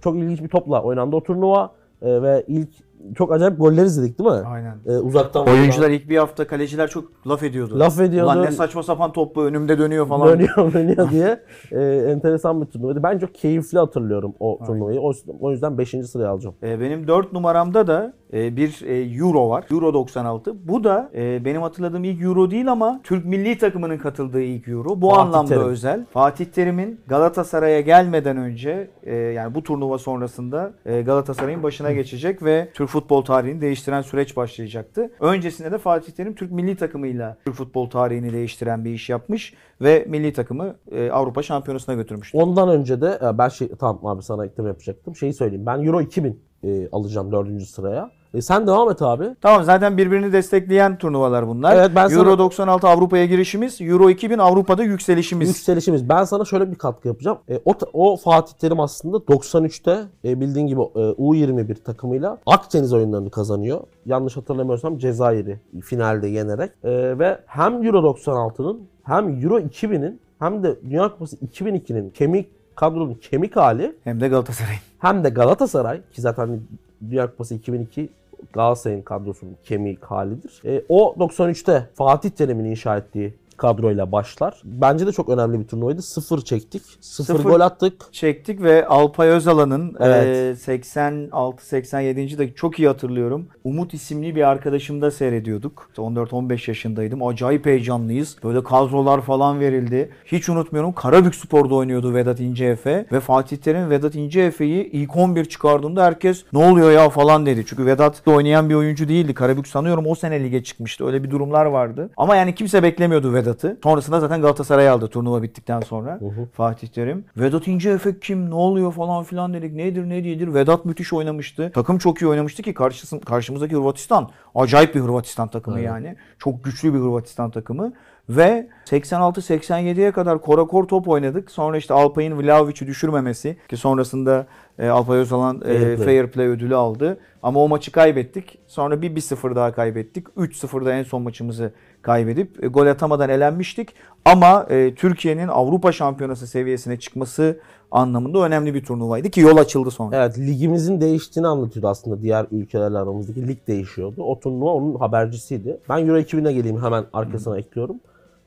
Çok 0.00 0.16
ilginç 0.16 0.42
bir 0.42 0.48
topla 0.48 0.82
oynandı 0.82 1.16
o 1.16 1.22
turnuva 1.22 1.70
ve 2.02 2.44
ilk 2.48 2.68
çok 3.14 3.32
acayip 3.32 3.58
goller 3.58 3.84
izledik 3.84 4.18
değil 4.18 4.30
mi? 4.30 4.46
Aynen. 4.46 4.76
E, 4.86 4.98
uzaktan 4.98 5.46
Oyuncular 5.46 5.90
ilk 5.90 6.08
bir 6.08 6.16
hafta 6.16 6.46
kaleciler 6.46 6.88
çok 6.88 7.26
laf 7.28 7.42
ediyordu. 7.42 7.78
Laf 7.78 8.00
ediyordu. 8.00 8.26
Ulan 8.26 8.42
ne 8.42 8.50
saçma 8.52 8.82
sapan 8.82 9.12
top 9.12 9.36
bu 9.36 9.44
önümde 9.44 9.78
dönüyor 9.78 10.06
falan. 10.08 10.28
dönüyor 10.28 10.72
dönüyor 10.72 11.10
diye 11.10 11.40
e, 11.72 11.80
enteresan 12.10 12.60
bir 12.60 12.66
turnuvaydı. 12.66 13.02
Ben 13.02 13.18
çok 13.18 13.34
keyifli 13.34 13.78
hatırlıyorum 13.78 14.34
o 14.40 14.58
turnuvayı. 14.66 15.00
O, 15.00 15.12
o 15.40 15.50
yüzden 15.50 15.78
5. 15.78 15.90
sıraya 15.90 16.30
alacağım. 16.30 16.54
E, 16.62 16.80
Benim 16.80 17.08
4 17.08 17.32
numaramda 17.32 17.86
da 17.86 18.12
e, 18.32 18.56
bir 18.56 18.82
e, 18.86 19.16
Euro 19.16 19.50
var. 19.50 19.64
Euro 19.70 19.94
96. 19.94 20.68
Bu 20.68 20.84
da 20.84 21.10
e, 21.14 21.44
benim 21.44 21.62
hatırladığım 21.62 22.04
ilk 22.04 22.22
Euro 22.22 22.50
değil 22.50 22.72
ama 22.72 23.00
Türk 23.04 23.24
milli 23.24 23.58
takımının 23.58 23.98
katıldığı 23.98 24.40
ilk 24.42 24.68
Euro. 24.68 25.00
Bu 25.00 25.08
Fatih 25.08 25.22
anlamda 25.22 25.48
Terim. 25.48 25.62
özel. 25.62 26.04
Fatih 26.12 26.44
Terim'in 26.44 27.00
Galatasaray'a 27.06 27.80
gelmeden 27.80 28.36
önce 28.36 28.90
e, 29.02 29.14
yani 29.16 29.54
bu 29.54 29.62
turnuva 29.62 29.98
sonrasında 29.98 30.72
e, 30.86 31.02
Galatasaray'ın 31.02 31.62
başına 31.62 31.92
geçecek 31.92 32.42
ve 32.44 32.68
Türk 32.74 32.85
futbol 32.86 33.22
tarihini 33.22 33.60
değiştiren 33.60 34.02
süreç 34.02 34.36
başlayacaktı. 34.36 35.10
Öncesinde 35.20 35.72
de 35.72 35.78
Fatih 35.78 36.12
Terim 36.12 36.34
Türk 36.34 36.52
milli 36.52 36.76
takımıyla 36.76 37.36
Türk 37.44 37.54
futbol 37.54 37.90
tarihini 37.90 38.32
değiştiren 38.32 38.84
bir 38.84 38.90
iş 38.90 39.08
yapmış 39.08 39.54
ve 39.80 40.04
milli 40.08 40.32
takımı 40.32 40.76
e, 40.90 41.10
Avrupa 41.10 41.42
Şampiyonası'na 41.42 41.94
götürmüştü. 41.94 42.38
Ondan 42.38 42.68
önce 42.68 43.00
de 43.00 43.18
e, 43.22 43.38
ben 43.38 43.48
şey 43.48 43.68
tamam 43.68 44.06
abi 44.06 44.22
sana 44.22 44.46
ekleme 44.46 44.68
yapacaktım. 44.68 45.16
Şeyi 45.16 45.34
söyleyeyim. 45.34 45.66
Ben 45.66 45.84
Euro 45.84 46.00
2000 46.00 46.40
e, 46.64 46.88
alacağım 46.92 47.32
4. 47.32 47.62
sıraya. 47.62 48.10
E, 48.34 48.42
sen 48.42 48.66
devam 48.66 48.90
et 48.90 49.02
abi. 49.02 49.24
Tamam 49.40 49.64
zaten 49.64 49.96
birbirini 49.98 50.32
destekleyen 50.32 50.98
turnuvalar 50.98 51.48
bunlar. 51.48 51.76
Evet, 51.76 51.90
ben 51.94 52.10
Euro 52.10 52.24
sana- 52.24 52.38
96 52.38 52.88
Avrupa'ya 52.88 53.24
girişimiz, 53.26 53.80
Euro 53.80 54.10
2000 54.10 54.38
Avrupa'da 54.38 54.82
yükselişimiz. 54.82 55.48
Yükselişimiz. 55.48 56.08
Ben 56.08 56.24
sana 56.24 56.44
şöyle 56.44 56.70
bir 56.70 56.76
katkı 56.76 57.08
yapacağım. 57.08 57.38
E, 57.48 57.60
o, 57.64 57.74
o 57.92 58.16
Fatih 58.16 58.54
Terim 58.54 58.80
aslında 58.80 59.16
93'te 59.16 59.98
e, 60.24 60.40
bildiğin 60.40 60.66
gibi 60.66 60.80
e, 60.80 60.84
U21 61.00 61.74
takımıyla 61.84 62.38
Akdeniz 62.46 62.92
oyunlarını 62.92 63.30
kazanıyor. 63.30 63.80
Yanlış 64.06 64.36
hatırlamıyorsam 64.36 64.98
Cezayir'i 64.98 65.60
finalde 65.84 66.28
yenerek. 66.28 66.70
E, 66.84 67.18
ve 67.18 67.38
hem 67.46 67.84
Euro 67.86 67.98
96'nın 67.98 68.80
hem 69.04 69.44
Euro 69.44 69.58
2000'in 69.60 70.20
hem 70.38 70.62
de 70.62 70.76
Dünya 70.90 71.08
Kupası 71.12 71.36
2002'nin 71.36 72.10
kemik 72.10 72.48
kadronun 72.76 73.14
kemik 73.14 73.56
hali 73.56 73.96
Hem 74.04 74.20
de 74.20 74.28
Galatasaray'ın. 74.28 74.80
hem 74.98 75.24
de 75.24 75.28
Galatasaray 75.28 76.00
ki 76.12 76.20
zaten 76.20 76.60
Dünya 77.10 77.30
Kupası 77.30 77.54
2002 77.54 78.08
Galatasaray'ın 78.52 79.02
kadrosunun 79.02 79.56
kemik 79.64 80.04
halidir. 80.04 80.62
E, 80.64 80.82
o 80.88 81.14
93'te 81.18 81.88
Fatih 81.94 82.30
Terim'in 82.30 82.64
inşa 82.64 82.96
ettiği 82.96 83.34
kadroyla 83.56 84.12
başlar. 84.12 84.60
Bence 84.64 85.06
de 85.06 85.12
çok 85.12 85.28
önemli 85.28 85.60
bir 85.60 85.64
turnuvaydı. 85.66 86.02
Sıfır 86.02 86.40
çektik. 86.40 86.82
Sıfır, 87.00 87.34
Sıfır- 87.34 87.50
gol 87.50 87.60
attık. 87.60 88.12
Çektik 88.12 88.62
ve 88.62 88.86
Alpay 88.86 89.28
Özalan'ın 89.28 89.96
Evet. 90.00 90.58
86-87. 90.58 92.38
dakika 92.38 92.54
çok 92.56 92.78
iyi 92.78 92.88
hatırlıyorum. 92.88 93.46
Umut 93.64 93.94
isimli 93.94 94.36
bir 94.36 94.42
arkadaşımda 94.48 95.10
seyrediyorduk. 95.10 95.86
İşte 95.90 96.02
14-15 96.02 96.68
yaşındaydım. 96.68 97.22
Acayip 97.26 97.66
heyecanlıyız. 97.66 98.36
Böyle 98.44 98.64
kadrolar 98.64 99.20
falan 99.20 99.60
verildi. 99.60 100.10
Hiç 100.24 100.48
unutmuyorum 100.48 100.92
Karabük 100.92 101.34
Spor'da 101.34 101.74
oynuyordu 101.74 102.14
Vedat 102.14 102.40
İnceefe 102.40 103.06
ve 103.12 103.20
Fatih 103.20 103.56
Terim 103.56 103.90
Vedat 103.90 104.14
İnceefe'yi 104.14 104.90
ilk 104.90 105.16
11 105.16 105.44
çıkardığında 105.44 106.04
herkes 106.04 106.44
ne 106.52 106.58
oluyor 106.70 106.90
ya 106.90 107.08
falan 107.08 107.46
dedi. 107.46 107.64
Çünkü 107.66 107.86
Vedat 107.86 108.26
da 108.26 108.30
oynayan 108.30 108.68
bir 108.70 108.74
oyuncu 108.74 109.08
değildi. 109.08 109.34
Karabük 109.34 109.66
sanıyorum 109.68 110.06
o 110.06 110.14
sene 110.14 110.44
lige 110.44 110.62
çıkmıştı. 110.64 111.06
Öyle 111.06 111.24
bir 111.24 111.30
durumlar 111.30 111.66
vardı. 111.66 112.10
Ama 112.16 112.36
yani 112.36 112.54
kimse 112.54 112.82
beklemiyordu 112.82 113.34
Vedat'ı. 113.46 113.78
Sonrasında 113.82 114.20
zaten 114.20 114.40
Galatasaray 114.40 114.88
aldı 114.88 115.08
turnuva 115.08 115.42
bittikten 115.42 115.80
sonra. 115.80 116.20
Fatih 116.52 116.88
Terim. 116.88 117.24
Vedat 117.36 117.68
İnceefe 117.68 118.20
kim? 118.20 118.50
Ne 118.50 118.54
oluyor 118.54 118.92
falan 118.92 119.24
filan 119.24 119.54
dedik. 119.54 119.72
Nedir 119.72 120.08
ne 120.08 120.24
değildir. 120.24 120.54
Vedat 120.54 120.84
müthiş 120.84 121.12
oynamıştı. 121.12 121.70
Takım 121.74 121.98
çok 121.98 122.22
iyi 122.22 122.26
oynamıştı 122.26 122.62
ki 122.62 122.74
karşısı, 122.74 123.20
karşımızdaki 123.20 123.74
Hırvatistan 123.74 124.30
acayip 124.54 124.94
bir 124.94 125.00
Hırvatistan 125.00 125.48
takımı 125.48 125.80
yani. 125.80 126.16
Çok 126.38 126.64
güçlü 126.64 126.94
bir 126.94 126.98
Hırvatistan 126.98 127.50
takımı. 127.50 127.92
Ve 128.28 128.68
86-87'ye 128.86 130.12
kadar 130.12 130.40
korakor 130.40 130.84
top 130.84 131.08
oynadık. 131.08 131.50
Sonra 131.50 131.76
işte 131.76 131.94
Alpay'ın 131.94 132.42
Vlahovic'i 132.42 132.86
düşürmemesi 132.86 133.56
ki 133.68 133.76
sonrasında 133.76 134.46
e, 134.78 134.88
Alpay 134.88 135.18
Özalan 135.18 135.56
e, 135.56 135.60
Fair 135.60 135.96
play. 135.96 136.06
fair 136.06 136.26
play 136.26 136.46
ödülü 136.46 136.76
aldı. 136.76 137.18
Ama 137.42 137.60
o 137.64 137.68
maçı 137.68 137.92
kaybettik. 137.92 138.58
Sonra 138.66 139.02
bir 139.02 139.10
1-0 139.16 139.54
daha 139.56 139.72
kaybettik. 139.72 140.26
3-0'da 140.36 140.92
en 140.92 141.02
son 141.02 141.22
maçımızı 141.22 141.72
kaybedip 142.02 142.64
e, 142.64 142.66
gol 142.66 142.86
atamadan 142.86 143.30
elenmiştik. 143.30 143.88
Ama 144.24 144.66
e, 144.70 144.94
Türkiye'nin 144.94 145.48
Avrupa 145.48 145.92
Şampiyonası 145.92 146.46
seviyesine 146.46 146.98
çıkması 146.98 147.60
anlamında 147.90 148.38
önemli 148.38 148.74
bir 148.74 148.84
turnuvaydı 148.84 149.30
ki 149.30 149.40
yol 149.40 149.56
açıldı 149.56 149.90
sonra. 149.90 150.16
Evet 150.16 150.38
ligimizin 150.38 151.00
değiştiğini 151.00 151.46
anlatıyordu 151.48 151.88
aslında 151.88 152.22
diğer 152.22 152.46
ülkelerle 152.52 152.98
aramızdaki 152.98 153.48
lig 153.48 153.58
değişiyordu. 153.66 154.22
O 154.22 154.40
turnuva 154.40 154.70
onun 154.70 154.94
habercisiydi. 154.94 155.78
Ben 155.88 156.06
Euro 156.06 156.18
2000'e 156.18 156.52
geleyim 156.52 156.82
hemen 156.82 157.04
arkasına 157.12 157.58
ekliyorum. 157.58 157.96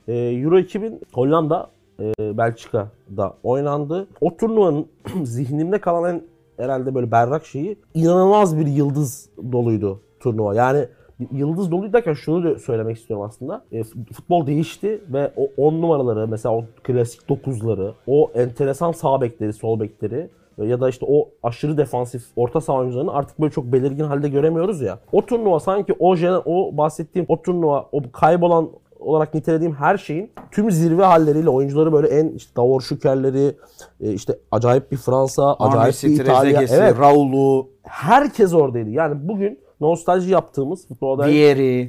Ee, 0.07 0.13
Euro 0.13 0.59
2000 0.59 1.01
Hollanda, 1.13 1.69
e, 1.99 2.37
Belçika'da 2.37 3.33
oynandı. 3.43 4.07
O 4.21 4.37
turnuvanın 4.37 4.87
zihnimde 5.23 5.81
kalan 5.81 6.15
en 6.15 6.23
herhalde 6.57 6.95
böyle 6.95 7.11
berrak 7.11 7.45
şeyi 7.45 7.77
inanılmaz 7.93 8.57
bir 8.57 8.67
yıldız 8.67 9.29
doluydu 9.51 10.01
turnuva. 10.19 10.55
Yani 10.55 10.85
yıldız 11.31 11.71
doluydu 11.71 11.93
derken 11.93 12.13
şunu 12.13 12.43
da 12.43 12.59
söylemek 12.59 12.97
istiyorum 12.97 13.25
aslında. 13.25 13.65
E, 13.71 13.83
futbol 13.83 14.47
değişti 14.47 15.01
ve 15.13 15.31
o 15.37 15.67
10 15.67 15.81
numaraları 15.81 16.27
mesela 16.27 16.55
o 16.55 16.63
klasik 16.83 17.21
9'ları, 17.21 17.91
o 18.07 18.31
enteresan 18.35 18.91
sağ 18.91 19.21
bekleri, 19.21 19.53
sol 19.53 19.79
bekleri 19.79 20.29
ya 20.57 20.81
da 20.81 20.89
işte 20.89 21.05
o 21.09 21.29
aşırı 21.43 21.77
defansif 21.77 22.23
orta 22.35 22.61
saha 22.61 22.77
oyuncularını 22.77 23.13
artık 23.13 23.39
böyle 23.39 23.51
çok 23.51 23.65
belirgin 23.65 24.03
halde 24.03 24.29
göremiyoruz 24.29 24.81
ya. 24.81 24.99
O 25.11 25.25
turnuva 25.25 25.59
sanki 25.59 25.95
o 25.99 26.15
o 26.45 26.77
bahsettiğim 26.77 27.25
o 27.29 27.41
turnuva, 27.41 27.89
o 27.91 28.01
kaybolan 28.11 28.69
olarak 28.99 29.33
nitelediğim 29.33 29.73
her 29.75 29.97
şeyin 29.97 30.31
tüm 30.51 30.71
zirve 30.71 31.03
halleriyle 31.03 31.49
oyuncuları 31.49 31.93
böyle 31.93 32.07
en 32.07 32.29
işte 32.29 32.51
Davor 32.57 32.81
Şükerleri, 32.81 33.55
e, 34.01 34.13
işte 34.13 34.39
acayip 34.51 34.91
bir 34.91 34.97
Fransa, 34.97 35.53
acayip 35.53 35.83
Arnes'i, 35.83 36.07
bir 36.07 36.19
İtalya. 36.19 36.61
Evet, 36.61 36.99
Raul'u, 36.99 37.69
herkes 37.83 38.53
oradaydı. 38.53 38.89
Yani 38.89 39.27
bugün 39.27 39.59
nostalji 39.81 40.31
yaptığımız 40.31 40.87
futbolda 40.87 41.27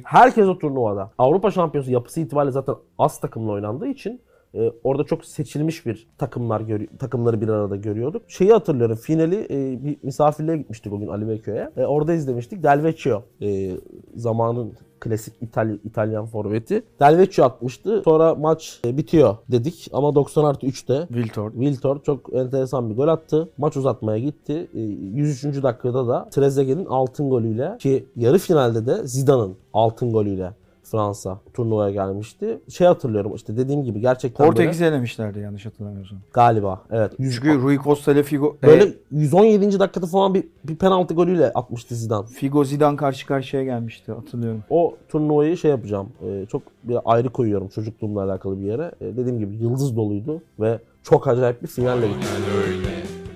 herkes 0.05 0.47
o 0.47 0.57
turnuvada. 0.57 1.11
Avrupa 1.17 1.51
Şampiyonası 1.51 1.91
yapısı 1.91 2.19
itibariyle 2.19 2.51
zaten 2.51 2.75
az 2.97 3.19
takımla 3.19 3.51
oynandığı 3.51 3.87
için 3.87 4.21
e, 4.53 4.71
orada 4.83 5.03
çok 5.03 5.25
seçilmiş 5.25 5.85
bir 5.85 6.07
takımlar 6.17 6.63
takımları 6.99 7.41
bir 7.41 7.47
arada 7.47 7.75
görüyorduk. 7.75 8.21
Şeyi 8.27 8.51
hatırlıyorum. 8.51 8.95
Finali 8.95 9.47
e, 9.49 9.83
bir 9.83 9.97
misafirliğe 10.03 10.57
gitmiştik 10.57 10.93
o 10.93 10.99
gün 10.99 11.07
Ali 11.07 11.27
Beyköy'e. 11.27 11.69
E, 11.77 11.85
orada 11.85 12.13
izlemiştik. 12.13 12.63
Del 12.63 12.83
Vecchio 12.83 13.23
e, 13.41 13.71
zamanın 14.15 14.73
klasik 14.99 15.33
İtalya, 15.41 15.75
İtalyan 15.83 16.25
forveti. 16.25 16.83
Del 16.99 17.17
Vecchio 17.17 17.45
atmıştı. 17.45 18.01
Sonra 18.05 18.35
maç 18.35 18.81
e, 18.85 18.97
bitiyor 18.97 19.37
dedik 19.51 19.89
ama 19.93 20.15
90 20.15 20.43
artı 20.43 20.67
3'te 20.67 21.07
Wiltord. 21.07 21.53
Wiltor 21.53 22.03
çok 22.03 22.33
enteresan 22.33 22.89
bir 22.89 22.95
gol 22.95 23.07
attı. 23.07 23.49
Maç 23.57 23.77
uzatmaya 23.77 24.19
gitti. 24.19 24.67
Ee, 24.73 24.79
103. 24.79 25.63
dakikada 25.63 26.07
da 26.07 26.29
Trezeguet'in 26.29 26.85
altın 26.85 27.29
golüyle 27.29 27.77
ki 27.79 28.05
yarı 28.15 28.37
finalde 28.37 28.85
de 28.85 29.07
Zidane'ın 29.07 29.55
altın 29.73 30.13
golüyle 30.13 30.53
Fransa 30.91 31.39
turnuvaya 31.53 31.91
gelmişti. 31.91 32.59
Şey 32.69 32.87
hatırlıyorum 32.87 33.35
işte 33.35 33.57
dediğim 33.57 33.83
gibi 33.83 33.99
gerçekten 33.99 34.45
Portekiz'i 34.45 34.83
böyle 34.83 34.95
elemişlerdi 34.95 35.39
yanlış 35.39 35.65
hatırlamıyorsam. 35.65 36.17
galiba 36.33 36.81
evet. 36.91 37.11
Çünkü 37.17 37.61
Rui 37.61 37.79
Costa 37.83 38.11
ile 38.11 38.23
Figo, 38.23 38.57
böyle 38.63 38.83
e, 38.83 38.93
117. 39.11 39.79
dakikada 39.79 40.05
falan 40.05 40.33
bir, 40.33 40.43
bir 40.63 40.75
penaltı 40.75 41.13
golüyle 41.13 41.51
atmıştı 41.53 41.95
Zidane. 41.95 42.25
Figo 42.25 42.63
Zidane 42.63 42.97
karşı 42.97 43.27
karşıya 43.27 43.63
gelmişti 43.63 44.11
hatırlıyorum. 44.11 44.63
O 44.69 44.95
turnuvayı 45.09 45.57
şey 45.57 45.71
yapacağım. 45.71 46.09
e, 46.27 46.45
çok 46.45 46.61
bir 46.83 46.97
ayrı 47.05 47.29
koyuyorum 47.29 47.67
çocukluğumla 47.67 48.23
alakalı 48.23 48.59
bir 48.59 48.65
yere. 48.65 48.91
E, 49.01 49.17
dediğim 49.17 49.39
gibi 49.39 49.55
yıldız 49.55 49.95
doluydu 49.95 50.41
ve 50.59 50.79
çok 51.03 51.27
acayip 51.27 51.61
bir 51.61 51.67
finalle 51.67 52.07
gitti. 52.07 52.27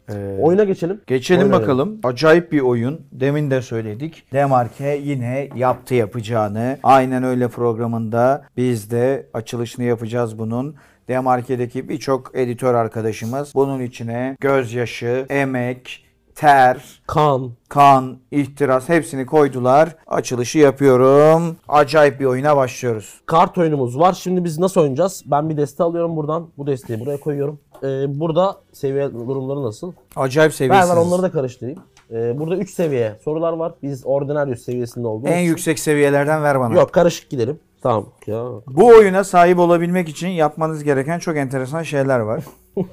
Ee, 0.10 0.38
oyuna 0.42 0.64
geçelim. 0.64 1.02
Geçelim 1.08 1.42
Oynayalım. 1.42 1.62
bakalım. 1.64 2.00
Acayip 2.04 2.52
bir 2.52 2.60
oyun. 2.62 3.02
Demin 3.12 3.52
de 3.52 3.62
söyledik. 3.62 4.24
Demarke 4.34 5.00
yine 5.04 5.50
yaptı 5.56 5.96
yapacağını. 5.96 6.78
Aynen 6.84 7.24
öyle 7.24 7.48
programında 7.48 8.46
biz 8.58 8.92
de 8.92 9.28
açılışını 9.34 9.86
yapacağız 9.86 10.40
bunun. 10.40 10.76
Demarke'deki 11.08 11.90
birçok 11.90 12.32
editör 12.34 12.74
arkadaşımız 12.74 13.52
bunun 13.56 13.80
içine 13.82 14.38
gözyaşı, 14.40 15.26
emek, 15.30 16.06
ter, 16.36 17.02
Kan. 17.08 17.52
kan, 17.70 18.18
ihtiras 18.32 18.90
hepsini 18.90 19.26
koydular. 19.26 19.96
Açılışı 20.08 20.60
yapıyorum. 20.60 21.56
Acayip 21.68 22.20
bir 22.20 22.26
oyuna 22.26 22.58
başlıyoruz. 22.58 23.22
Kart 23.26 23.58
oyunumuz 23.58 24.00
var. 24.00 24.14
Şimdi 24.14 24.44
biz 24.44 24.60
nasıl 24.60 24.82
oynayacağız? 24.82 25.24
Ben 25.26 25.50
bir 25.50 25.58
deste 25.58 25.84
alıyorum 25.84 26.16
buradan. 26.16 26.50
Bu 26.58 26.68
desteği 26.68 27.00
buraya 27.00 27.20
koyuyorum. 27.20 27.60
Ee, 27.84 28.20
burada 28.20 28.56
seviye 28.74 29.14
durumları 29.14 29.64
nasıl? 29.64 29.92
Acayip 30.16 30.52
Ben, 30.52 30.56
seviyesiz. 30.56 30.90
ben 30.92 30.98
onları 30.98 31.22
da 31.22 31.32
karıştırayım. 31.32 31.80
Ee, 32.12 32.40
burada 32.40 32.56
3 32.58 32.70
seviye 32.74 33.16
sorular 33.24 33.54
var. 33.54 33.74
Biz 33.84 34.06
Ordinarius 34.06 34.62
seviyesinde 34.62 35.08
olduğumuz 35.08 35.32
En 35.32 35.38
için- 35.38 35.48
yüksek 35.50 35.80
seviyelerden 35.80 36.44
ver 36.44 36.60
bana. 36.60 36.76
Yok 36.76 36.94
karışık 36.94 37.30
gidelim. 37.30 37.60
Tamam. 37.84 38.06
Ya. 38.28 38.46
Bu 38.68 38.88
oyuna 38.88 39.24
sahip 39.24 39.60
olabilmek 39.60 40.10
için 40.10 40.28
yapmanız 40.28 40.84
gereken 40.84 41.20
çok 41.20 41.38
enteresan 41.38 41.84
şeyler 41.84 42.20
var. 42.20 42.44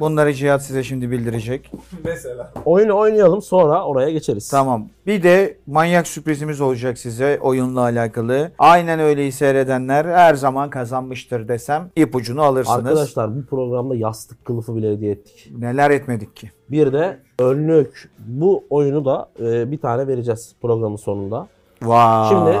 Bunları 0.00 0.34
Cihat 0.34 0.62
size 0.62 0.82
şimdi 0.82 1.10
bildirecek. 1.10 1.72
Mesela. 2.04 2.52
Oyunu 2.64 2.98
oynayalım 2.98 3.42
sonra 3.42 3.84
oraya 3.84 4.10
geçeriz. 4.10 4.48
Tamam. 4.48 4.88
Bir 5.06 5.22
de 5.22 5.56
manyak 5.66 6.06
sürprizimiz 6.06 6.60
olacak 6.60 6.98
size 6.98 7.38
oyunla 7.42 7.80
alakalı. 7.80 8.52
Aynen 8.58 9.00
öyleyi 9.00 9.32
seyredenler 9.32 10.04
her 10.04 10.34
zaman 10.34 10.70
kazanmıştır 10.70 11.48
desem 11.48 11.90
ipucunu 11.96 12.42
alırsınız. 12.42 12.78
Arkadaşlar 12.78 13.36
bu 13.36 13.46
programda 13.46 13.96
yastık 13.96 14.44
kılıfı 14.44 14.76
bile 14.76 14.92
hediye 14.92 15.12
ettik. 15.12 15.52
Neler 15.58 15.90
etmedik 15.90 16.36
ki? 16.36 16.50
Bir 16.70 16.92
de 16.92 17.18
önlük. 17.38 18.10
Bu 18.18 18.64
oyunu 18.70 19.04
da 19.04 19.30
e, 19.40 19.70
bir 19.70 19.78
tane 19.78 20.06
vereceğiz 20.06 20.54
programın 20.62 20.96
sonunda. 20.96 21.48
Vay. 21.82 22.28
Şimdi- 22.28 22.58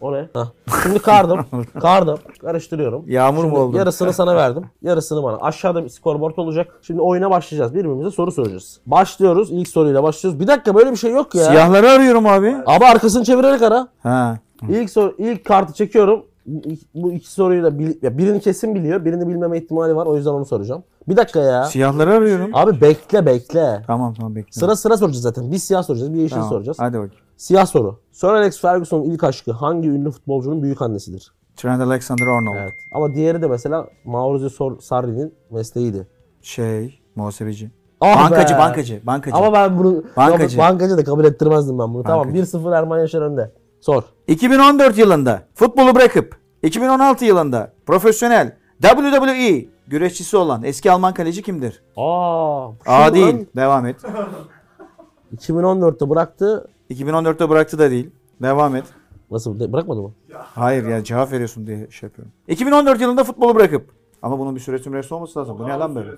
O 0.00 0.12
ne? 0.12 0.28
Hah. 0.34 0.46
Şimdi 0.82 0.98
kardım. 0.98 1.38
kardım. 1.80 2.18
Karıştırıyorum. 2.40 3.04
Yağmur 3.06 3.44
mu 3.44 3.48
Şimdi 3.50 3.60
oldu? 3.60 3.76
Yarısını 3.76 4.12
sana 4.12 4.36
verdim. 4.36 4.64
Yarısını 4.82 5.22
bana. 5.22 5.36
Aşağıda 5.36 5.84
bir 5.84 5.88
scoreboard 5.88 6.36
olacak. 6.36 6.78
Şimdi 6.82 7.00
oyuna 7.00 7.30
başlayacağız. 7.30 7.74
Birbirimize 7.74 8.10
soru 8.10 8.32
soracağız. 8.32 8.80
Başlıyoruz. 8.86 9.50
İlk 9.50 9.68
soruyla 9.68 10.02
başlıyoruz. 10.02 10.40
Bir 10.40 10.46
dakika 10.46 10.74
böyle 10.74 10.90
bir 10.90 10.96
şey 10.96 11.10
yok 11.12 11.34
ya. 11.34 11.44
Siyahları 11.44 11.90
arıyorum 11.90 12.26
abi. 12.26 12.56
Abi 12.66 12.84
arkasını 12.84 13.24
çevirerek 13.24 13.62
ara. 13.62 13.88
Ha. 14.02 14.38
İlk 14.68 14.90
soru, 14.90 15.14
ilk 15.18 15.44
kartı 15.44 15.72
çekiyorum. 15.72 16.22
Bu 16.46 16.68
iki- 16.68 16.86
Bu 16.94 17.12
iki 17.12 17.30
soruyu 17.32 17.62
da 17.62 17.78
bil- 17.78 17.94
ya 18.02 18.18
birini 18.18 18.40
kesin 18.40 18.74
biliyor. 18.74 19.04
Birini 19.04 19.28
bilmeme 19.28 19.58
ihtimali 19.58 19.96
var. 19.96 20.06
O 20.06 20.16
yüzden 20.16 20.30
onu 20.30 20.44
soracağım. 20.44 20.82
Bir 21.08 21.16
dakika 21.16 21.40
ya. 21.40 21.64
Siyahları 21.64 22.12
arıyorum. 22.14 22.50
Abi 22.54 22.80
bekle 22.80 23.26
bekle. 23.26 23.82
Tamam 23.86 24.14
tamam 24.14 24.34
bekle. 24.36 24.52
Sıra 24.60 24.76
sıra 24.76 24.96
soracağız 24.96 25.22
zaten. 25.22 25.52
Bir 25.52 25.58
siyah 25.58 25.82
soracağız, 25.82 26.14
bir 26.14 26.18
yeşil 26.18 26.34
Tamam, 26.34 26.48
soracağız. 26.48 26.76
Hadi 26.80 26.92
bakayım. 26.98 27.14
Siyah 27.38 27.66
soru. 27.66 28.00
Sir 28.12 28.28
Alex 28.28 28.60
Ferguson'un 28.60 29.04
ilk 29.04 29.24
aşkı 29.24 29.52
hangi 29.52 29.88
ünlü 29.88 30.10
futbolcunun 30.10 30.62
büyük 30.62 30.82
annesidir? 30.82 31.32
Trent 31.56 31.82
Alexander-Arnold. 31.82 32.56
Evet. 32.56 32.72
Ama 32.92 33.14
diğeri 33.14 33.42
de 33.42 33.46
mesela 33.46 33.86
Maurizio 34.04 34.78
Sarri'nin 34.80 35.34
mesleğiydi. 35.50 36.06
Şey, 36.42 37.00
muhasebeci. 37.16 37.70
Ah 38.00 38.24
bankacı, 38.24 38.54
be! 38.54 38.58
bankacı, 38.58 39.00
bankacı. 39.06 39.36
Ama 39.36 39.52
ben 39.52 39.78
bunu 39.78 40.04
Bankacı. 40.16 40.58
bankacı 40.58 40.96
da 40.96 41.04
kabul 41.04 41.24
ettirmezdim 41.24 41.78
ben 41.78 41.94
bunu. 41.94 42.02
Tamam 42.02 42.26
Bankacı. 42.28 42.56
1-0 42.56 42.78
Erman 42.78 42.98
Yaşar 42.98 43.22
önde. 43.22 43.52
Sor. 43.80 44.02
2014 44.26 44.98
yılında 44.98 45.42
futbolu 45.54 45.94
bırakıp 45.94 46.36
2016 46.62 47.24
yılında 47.24 47.72
profesyonel 47.86 48.56
WWE 48.82 49.66
güreşçisi 49.86 50.36
olan 50.36 50.62
eski 50.62 50.90
Alman 50.92 51.14
kaleci 51.14 51.42
kimdir? 51.42 51.82
Aa. 51.96 52.68
şu 52.84 52.90
A 52.90 53.00
lan 53.00 53.14
değil. 53.14 53.46
Devam 53.56 53.86
et. 53.86 53.96
2014'te 55.36 56.10
bıraktı. 56.10 56.68
2014'te 56.90 57.48
bıraktı 57.48 57.78
da 57.78 57.90
değil. 57.90 58.10
Devam 58.42 58.76
et. 58.76 58.84
Nasıl? 59.30 59.60
De- 59.60 59.72
bırakmadı 59.72 60.02
mı? 60.02 60.12
Hayır 60.32 60.86
ya 60.86 61.04
cevap 61.04 61.32
veriyorsun 61.32 61.66
diye 61.66 61.90
şey 61.90 62.06
yapıyorum. 62.06 62.32
2014 62.48 63.00
yılında 63.00 63.24
futbolu 63.24 63.54
bırakıp 63.54 63.90
ama 64.22 64.38
bunun 64.38 64.54
bir 64.54 64.60
süre 64.60 64.78
süresi 64.78 65.14
olması 65.14 65.38
lazım. 65.38 65.58
Bu 65.58 65.68
ne 65.68 65.72
lan 65.72 65.94
böyle? 65.94 66.10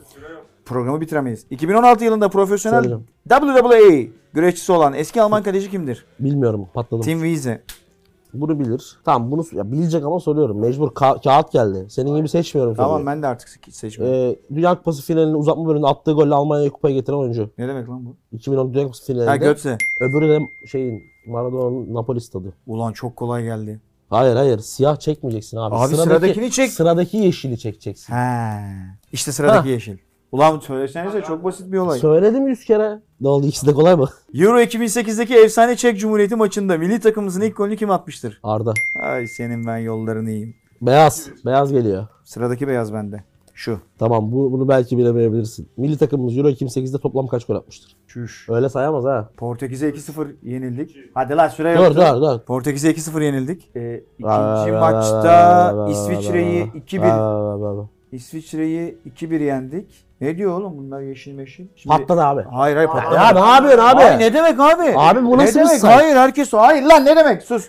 Programı 0.64 1.00
bitiremeyiz. 1.00 1.46
2016 1.50 2.04
yılında 2.04 2.28
profesyonel 2.28 2.82
Söyleyeceğim. 2.82 3.04
WWE 3.28 4.08
güreşçisi 4.32 4.72
olan 4.72 4.94
eski 4.94 5.22
Alman 5.22 5.42
kaleci 5.42 5.70
kimdir? 5.70 6.06
Bilmiyorum. 6.20 6.68
Patladım. 6.74 7.02
Tim 7.02 7.18
Wiese. 7.18 7.62
Bunu 8.34 8.60
bilir. 8.60 8.98
Tamam 9.04 9.30
bunu 9.30 9.44
ya 9.52 9.72
bilecek 9.72 10.04
ama 10.04 10.20
soruyorum. 10.20 10.60
Mecbur 10.60 10.88
ka- 10.88 11.22
kağıt 11.24 11.52
geldi. 11.52 11.86
Senin 11.88 12.16
gibi 12.16 12.28
seçmiyorum 12.28 12.74
Tamam 12.74 12.90
soruyu. 12.92 13.06
ben 13.06 13.22
de 13.22 13.26
artık 13.26 13.48
se- 13.48 13.70
seçmiyorum. 13.72 14.16
Ee, 14.18 14.36
Dünya 14.56 14.74
Kupası 14.78 15.02
finalini 15.02 15.36
uzatma 15.36 15.66
bölümünde 15.66 15.86
attığı 15.86 16.12
golle 16.12 16.34
Almanya'yı 16.34 16.70
kupaya 16.70 16.94
getiren 16.94 17.16
oyuncu. 17.16 17.50
ne 17.58 17.68
demek 17.68 17.88
lan 17.88 18.06
bu? 18.06 18.16
2010 18.32 18.74
Dünya 18.74 18.84
Kupası 18.84 19.04
finalinde. 19.06 19.28
Ha 19.30 19.36
Götze. 19.36 19.78
Öbürü 20.00 20.28
de 20.28 20.38
şeyin 20.66 21.02
Maradona'nın 21.26 21.94
Napoli 21.94 22.20
stadı. 22.20 22.52
Ulan 22.66 22.92
çok 22.92 23.16
kolay 23.16 23.42
geldi. 23.44 23.80
Hayır 24.10 24.36
hayır 24.36 24.58
siyah 24.58 24.96
çekmeyeceksin 24.96 25.56
abi. 25.56 25.74
Abi 25.74 25.96
sıradakini 25.96 26.50
çek. 26.50 26.70
Sıradaki 26.72 27.16
yeşili 27.16 27.58
çekeceksin. 27.58 28.12
He. 28.14 28.60
İşte 29.12 29.32
sıradaki 29.32 29.68
Ha. 29.68 29.68
yeşil. 29.68 29.96
Ulan 30.32 30.58
söylesenize 30.58 31.22
çok 31.22 31.44
basit 31.44 31.72
bir 31.72 31.78
olay. 31.78 31.98
Söyledim 31.98 32.46
yüz 32.48 32.64
kere. 32.64 33.00
Ne 33.20 33.28
oldu 33.28 33.46
ikisi 33.46 33.66
de 33.66 33.72
kolay 33.72 33.94
mı? 33.96 34.08
Euro 34.34 34.60
2008'deki 34.60 35.34
efsane 35.36 35.76
Çek 35.76 35.98
Cumhuriyeti 35.98 36.36
maçında 36.36 36.78
milli 36.78 37.00
takımımızın 37.00 37.40
ilk 37.40 37.56
golünü 37.56 37.76
kim 37.76 37.90
atmıştır? 37.90 38.40
Arda. 38.42 38.74
Ay 39.02 39.26
senin 39.26 39.66
ben 39.66 39.78
yollarını 39.78 40.30
yiyeyim. 40.30 40.54
Beyaz. 40.82 41.28
Beyaz 41.46 41.72
geliyor. 41.72 42.06
Sıradaki 42.24 42.68
beyaz 42.68 42.92
bende. 42.92 43.24
Şu. 43.54 43.78
Tamam 43.98 44.32
bu, 44.32 44.52
bunu 44.52 44.68
belki 44.68 44.98
bilemeyebilirsin. 44.98 45.68
Milli 45.76 45.98
takımımız 45.98 46.36
Euro 46.38 46.48
2008'de 46.48 46.98
toplam 46.98 47.26
kaç 47.26 47.44
gol 47.46 47.54
atmıştır? 47.56 47.96
Çüş. 48.06 48.46
Öyle 48.48 48.68
sayamaz 48.68 49.04
ha. 49.04 49.30
Portekiz'e 49.36 49.90
2-0 49.90 50.28
yenildik. 50.42 50.96
Hadi 51.14 51.36
lan 51.36 51.48
süre 51.48 51.76
Dur 51.78 51.82
yoktu. 51.84 52.00
dur 52.14 52.20
dur. 52.22 52.40
Portekiz'e 52.46 52.90
2-0 52.90 53.24
yenildik. 53.24 53.70
Ee, 53.76 54.04
ikinci 54.18 54.72
maçta 54.72 55.86
İsviçre'yi 55.90 56.60
ver, 56.60 56.74
ver, 56.74 56.80
2-1 56.80 57.02
ver, 57.02 57.08
ver, 57.08 57.62
ver, 57.72 57.78
ver. 57.78 57.84
İsviçre'yi 58.12 58.98
2-1 59.16 59.42
yendik. 59.42 60.09
Ne 60.20 60.38
diyor 60.38 60.52
oğlum 60.60 60.78
bunlar 60.78 61.00
yeşil 61.00 61.32
meşil? 61.34 61.66
Şimdi- 61.76 61.96
Patladı 61.96 62.22
abi. 62.24 62.42
Hayır 62.52 62.76
hayır 62.76 62.88
patladı. 62.88 63.14
Ya 63.14 63.30
ne 63.32 63.38
yapıyorsun 63.52 63.78
abi? 63.84 64.02
Ay 64.02 64.18
ne 64.18 64.34
demek 64.34 64.60
abi? 64.60 64.94
Abi 64.96 65.24
bu 65.24 65.38
ne 65.38 65.42
nasıl 65.42 65.60
bir 65.60 65.64
demek? 65.66 65.80
say- 65.80 65.94
Hayır 65.94 66.16
herkes 66.16 66.52
hayır 66.52 66.82
lan 66.82 67.04
ne 67.04 67.16
demek? 67.16 67.42
Sus. 67.42 67.68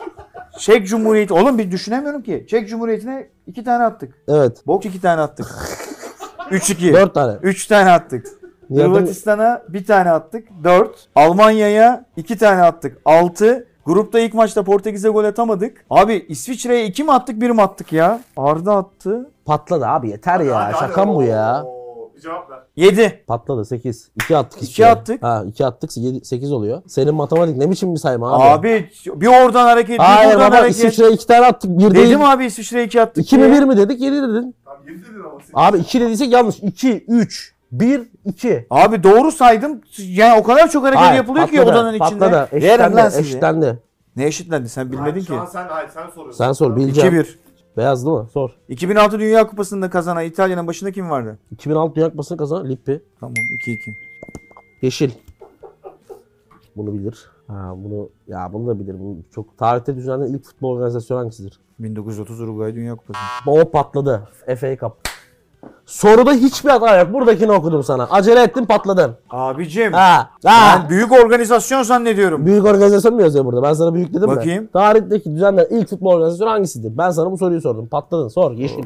Çek 0.58 0.86
Cumhuriyeti. 0.86 1.34
Oğlum 1.34 1.58
bir 1.58 1.70
düşünemiyorum 1.70 2.22
ki. 2.22 2.46
Çek 2.50 2.68
Cumhuriyeti'ne 2.68 3.28
iki 3.46 3.64
tane 3.64 3.84
attık. 3.84 4.14
Evet. 4.28 4.66
Bok 4.66 4.84
iki 4.86 5.00
tane 5.00 5.20
attık. 5.20 5.46
3-2. 6.50 6.92
Dört 6.92 7.14
tane. 7.14 7.32
3 7.42 7.66
tane 7.66 7.90
attık. 7.90 8.26
Hırvatistan'a 8.74 9.62
bir 9.68 9.86
tane 9.86 10.10
attık. 10.10 10.48
4. 10.64 11.08
Almanya'ya 11.14 12.04
2 12.16 12.38
tane 12.38 12.62
attık. 12.62 12.98
6. 13.04 13.66
Grupta 13.84 14.20
ilk 14.20 14.34
maçta 14.34 14.62
Portekiz'e 14.62 15.08
gol 15.08 15.24
atamadık. 15.24 15.84
Abi 15.90 16.26
İsviçre'ye 16.28 16.86
2 16.86 17.04
mi 17.04 17.12
attık 17.12 17.40
1 17.40 17.50
mi 17.50 17.62
attık 17.62 17.92
ya? 17.92 18.20
Arda 18.36 18.76
attı. 18.76 19.30
Patladı 19.44 19.86
abi 19.86 20.08
yeter 20.10 20.40
ya. 20.40 20.72
Şaka 20.80 21.04
mı 21.04 21.14
bu 21.14 21.22
ya? 21.22 21.64
Bir 22.16 22.20
cevap 22.20 22.50
ver. 22.50 22.58
7. 22.76 23.24
Patladı 23.26 23.64
8. 23.64 24.10
2 24.16 24.36
attık. 24.36 24.62
İki 24.62 24.86
attık. 24.86 25.22
Ha 25.22 25.44
2 25.48 25.66
attık 25.66 25.96
7, 25.96 26.24
8 26.24 26.52
oluyor. 26.52 26.82
Senin 26.86 27.14
matematik 27.14 27.56
ne 27.56 27.70
biçim 27.70 27.94
bir 27.94 27.98
sayma 28.00 28.32
abi? 28.32 28.42
Abi, 28.42 28.90
bir 29.06 29.26
oradan 29.26 29.66
hareket, 29.66 29.98
bir 29.98 30.04
Hayır 30.04 30.34
buradan 30.34 30.50
baba 30.50 30.58
hareket. 30.58 30.76
İsviçre'ye 30.76 31.10
2 31.12 31.26
tane 31.26 31.46
attık. 31.46 31.70
1 31.70 31.94
değil. 31.94 32.06
Dedim 32.06 32.24
abi 32.24 32.44
İsviçre'ye 32.44 32.84
2 32.84 33.02
attık. 33.02 33.24
2 33.24 33.38
mi 33.38 33.42
diye. 33.52 33.60
1 33.60 33.66
mi 33.66 33.76
dedik 33.76 34.00
7 34.00 34.16
dedin. 34.16 34.54
Tamam 34.64 34.80
7 34.88 35.02
dedin 35.02 35.20
ama 35.20 35.40
sen. 35.40 35.52
Abi 35.54 35.78
2 35.78 36.00
dediysek 36.00 36.32
yanlış. 36.32 36.58
2, 36.58 37.04
3, 37.08 37.54
1, 37.72 38.02
2. 38.24 38.66
Abi 38.70 39.02
doğru 39.02 39.32
saydım. 39.32 39.80
Yani 39.98 40.40
o 40.40 40.42
kadar 40.42 40.70
çok 40.70 40.84
hareket 40.84 41.16
yapılıyor 41.16 41.48
ki 41.48 41.60
odanın 41.60 41.94
içinde. 41.94 42.18
Patladı. 42.18 42.64
Yerim 42.64 42.96
lan 42.96 43.06
Eşitlendi. 43.06 43.26
Eşitlendi. 43.26 43.78
Ne 44.16 44.26
eşitlendi 44.26 44.68
sen 44.68 44.92
bilmedin 44.92 45.20
Şu 45.20 45.26
ki. 45.26 45.40
an 45.40 45.44
sen, 45.46 45.66
hayır, 45.68 45.88
sen 45.94 46.08
soruyorsun. 46.14 46.44
Sen 46.44 46.52
sor 46.52 46.76
bileceğim. 46.76 47.14
2-1. 47.14 47.26
Beyaz 47.76 48.06
değil 48.06 48.16
mi? 48.16 48.26
Sor. 48.32 48.50
2006 48.68 49.18
Dünya 49.18 49.46
Kupası'nda 49.46 49.90
kazanan 49.90 50.24
İtalya'nın 50.24 50.66
başında 50.66 50.92
kim 50.92 51.10
vardı? 51.10 51.38
2006 51.50 51.94
Dünya 51.94 52.10
Kupası'nı 52.10 52.38
kazanan 52.38 52.68
Lippi. 52.68 53.02
Tamam 53.20 53.34
2-2. 53.34 53.94
Yeşil. 54.82 55.10
Bunu 56.76 56.94
bilir. 56.94 57.30
Ha 57.46 57.74
bunu 57.76 58.08
ya 58.28 58.52
bunu 58.52 58.66
da 58.66 58.80
bilir. 58.80 58.94
Bu 59.00 59.16
çok 59.34 59.58
tarihte 59.58 59.96
düzenlenen 59.96 60.32
ilk 60.32 60.44
futbol 60.44 60.76
organizasyonu 60.76 61.20
hangisidir? 61.20 61.60
1930 61.78 62.40
Uruguay 62.40 62.74
Dünya 62.74 62.94
Kupası. 62.94 63.20
O 63.46 63.70
patladı. 63.70 64.28
FA 64.56 64.76
Cup. 64.76 65.05
Soruda 65.86 66.32
hiçbir 66.32 66.70
hata 66.70 66.98
yok. 66.98 67.12
Buradakini 67.12 67.52
okudum 67.52 67.82
sana. 67.82 68.04
Acele 68.10 68.42
ettin 68.42 68.64
patladın. 68.64 69.16
Abicim 69.30 69.92
Ha. 69.92 70.30
Ha. 70.44 70.80
ben 70.82 70.88
büyük 70.90 71.12
organizasyon 71.12 71.82
zannediyorum. 71.82 72.46
Büyük 72.46 72.64
organizasyon 72.64 73.14
mu 73.14 73.20
yazıyor 73.22 73.44
burada? 73.44 73.62
Ben 73.62 73.72
sana 73.72 73.94
büyük 73.94 74.08
dedim 74.14 74.30
mi? 74.30 74.36
Bakayım. 74.36 74.68
Tarihteki 74.72 75.34
düzenlenen 75.34 75.66
ilk 75.70 75.88
futbol 75.88 76.12
organizasyonu 76.14 76.50
hangisidir? 76.50 76.98
Ben 76.98 77.10
sana 77.10 77.30
bu 77.30 77.38
soruyu 77.38 77.60
sordum. 77.60 77.86
Patladın. 77.88 78.28
Sor. 78.28 78.52
Yeşil. 78.52 78.84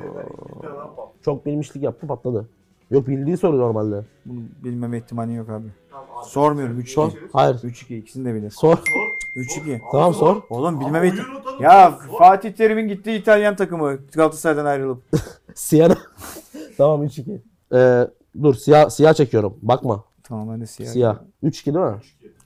Çok 1.25 1.47
bilmişlik 1.47 1.83
yaptı 1.83 2.07
patladı. 2.07 2.47
Yok 2.91 3.09
bildiği 3.09 3.37
soru 3.37 3.59
normalde. 3.59 4.05
Bunu 4.27 4.41
bilmeme 4.65 4.99
ihtimali 4.99 5.35
yok 5.35 5.49
abi. 5.49 5.67
Tamam 5.91 6.07
abi. 6.19 6.27
Sormuyorum 6.29 6.81
3-2. 6.81 6.87
Sor. 6.87 7.11
Hayır. 7.33 7.55
3-2 7.55 7.97
ikisini 7.97 8.25
de 8.25 8.35
bilir. 8.35 8.51
Sor. 8.51 8.77
Sor. 8.77 9.11
3-2. 9.37 9.81
Tamam 9.93 10.15
sor. 10.15 10.37
Oğlum 10.51 10.81
bilmeme 10.81 11.09
unutalım. 11.11 11.63
Ya 11.63 11.99
Sor. 12.11 12.19
Fatih 12.19 12.53
Terim'in 12.53 12.89
gittiği 12.89 13.19
İtalyan 13.19 13.57
takımı 13.57 13.97
Galatasaray'dan 14.15 14.65
ayrılıp. 14.67 15.03
Siyah. 15.55 15.91
Tamam 16.77 17.05
3-2. 17.05 17.41
Ee, 17.75 18.09
dur 18.43 18.55
siyah, 18.55 18.91
siyah 18.91 19.15
çekiyorum. 19.15 19.55
Bakma. 19.63 20.05
Tamam 20.23 20.49
ben 20.53 20.61
de 20.61 20.67
siyah. 20.67 20.91
Siyah. 20.91 21.17
3-2 21.45 21.67
değil 21.75 21.87
mi? 21.87 21.97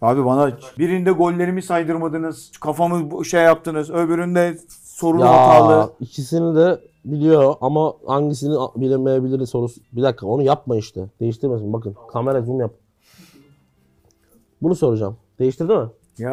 Abi 0.03 0.25
bana 0.25 0.53
birinde 0.79 1.11
gollerimi 1.11 1.63
saydırmadınız. 1.63 2.53
Kafamı 2.61 3.11
bu- 3.11 3.25
şey 3.25 3.43
yaptınız. 3.43 3.91
Öbüründe 3.91 4.59
sorun 4.85 5.19
Ya 5.19 5.27
hatalı. 5.49 5.93
ikisini 6.01 6.57
de 6.57 6.81
biliyor 7.05 7.55
ama 7.61 7.93
hangisini 8.07 8.55
bilemeyebilir 8.77 9.47
sorusu. 9.47 9.81
Bir 9.93 10.03
dakika 10.03 10.27
onu 10.27 10.43
yapma 10.43 10.77
işte. 10.77 11.09
Değiştirmesin. 11.21 11.73
Bakın 11.73 11.97
kamera 12.13 12.43
zoom 12.43 12.61
yap. 12.61 12.71
Bunu 14.63 14.75
soracağım. 14.75 15.17
Değiştirdi 15.39 15.73
mi? 15.77 15.87
Ya 16.19 16.31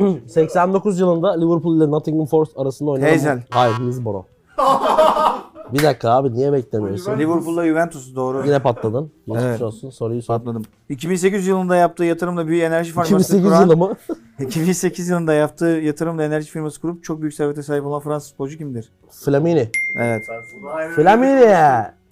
89 0.26 1.00
yılında 1.00 1.32
Liverpool 1.40 1.76
ile 1.76 1.90
Nottingham 1.90 2.26
Forest 2.26 2.58
arasında 2.58 2.90
oynanan... 2.90 3.10
Hazel. 3.12 3.42
Hayır 3.50 3.74
Hillsborough. 3.74 4.24
bir 5.74 5.82
dakika 5.82 6.10
abi 6.10 6.32
niye 6.34 6.52
beklemiyorsun? 6.52 7.18
Liverpool'la 7.18 7.66
Juventus 7.66 8.14
doğru. 8.14 8.46
Yine 8.46 8.58
patladın. 8.58 9.12
Geçmiş 9.26 9.44
Evet. 9.44 9.62
olsun. 9.62 9.90
Soruyu 9.90 10.22
sor. 10.22 10.38
Patladım. 10.38 10.62
2008 10.88 11.46
yılında 11.46 11.76
yaptığı 11.76 12.04
yatırımla 12.04 12.46
büyük 12.46 12.62
enerji 12.62 12.90
firması 12.90 13.12
2008 13.14 13.44
kuran, 13.44 13.62
yılı 13.62 13.76
mı? 13.76 13.96
2008 14.40 15.08
yılında 15.08 15.32
yaptığı 15.34 15.64
yatırımla 15.66 16.22
enerji 16.24 16.50
firması 16.50 16.80
kurup 16.80 17.04
çok 17.04 17.20
büyük 17.20 17.34
servete 17.34 17.62
sahip 17.62 17.86
olan 17.86 18.00
Fransız 18.00 18.30
futbolcu 18.30 18.58
kimdir? 18.58 18.92
Flamini. 19.10 19.68
Evet. 19.96 20.26
Flamini. 20.96 21.56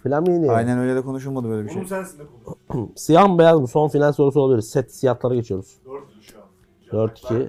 Flamini. 0.02 0.50
Aynen 0.50 0.78
öyle 0.78 0.94
de 0.94 1.00
konuşulmadı 1.02 1.48
böyle 1.48 1.64
bir 1.64 1.72
şey. 1.72 1.80
Bunu 1.80 1.88
sensin 1.88 2.18
de 2.18 2.22
konuş. 2.68 2.90
Siyah 2.96 3.28
mı 3.28 3.38
beyaz 3.38 3.60
mı? 3.60 3.68
Son 3.68 3.88
final 3.88 4.12
sorusu 4.12 4.40
olabilir. 4.40 4.62
Set 4.62 4.94
siyahlara 4.94 5.34
geçiyoruz. 5.34 5.78
4 6.92 7.18
şu 7.18 7.36
an. 7.38 7.38
4-2. 7.40 7.48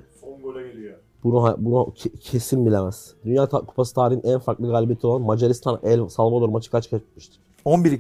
Bunu 1.24 1.56
bunu 1.58 1.76
ke- 1.96 2.18
kesin 2.20 2.66
bilemez. 2.66 3.14
Dünya 3.26 3.46
Kupası 3.50 3.96
tarihinin 3.96 4.24
en 4.34 4.40
farklı 4.40 4.72
galibiyeti 4.72 5.08
olan 5.08 5.22
Macaristan 5.22 5.80
El 5.84 6.08
Salvador 6.08 6.50
maçı 6.50 6.72
kaç 6.72 6.90
kaç 6.90 7.02
bitmiştir? 7.02 7.40
11-2. 7.66 7.98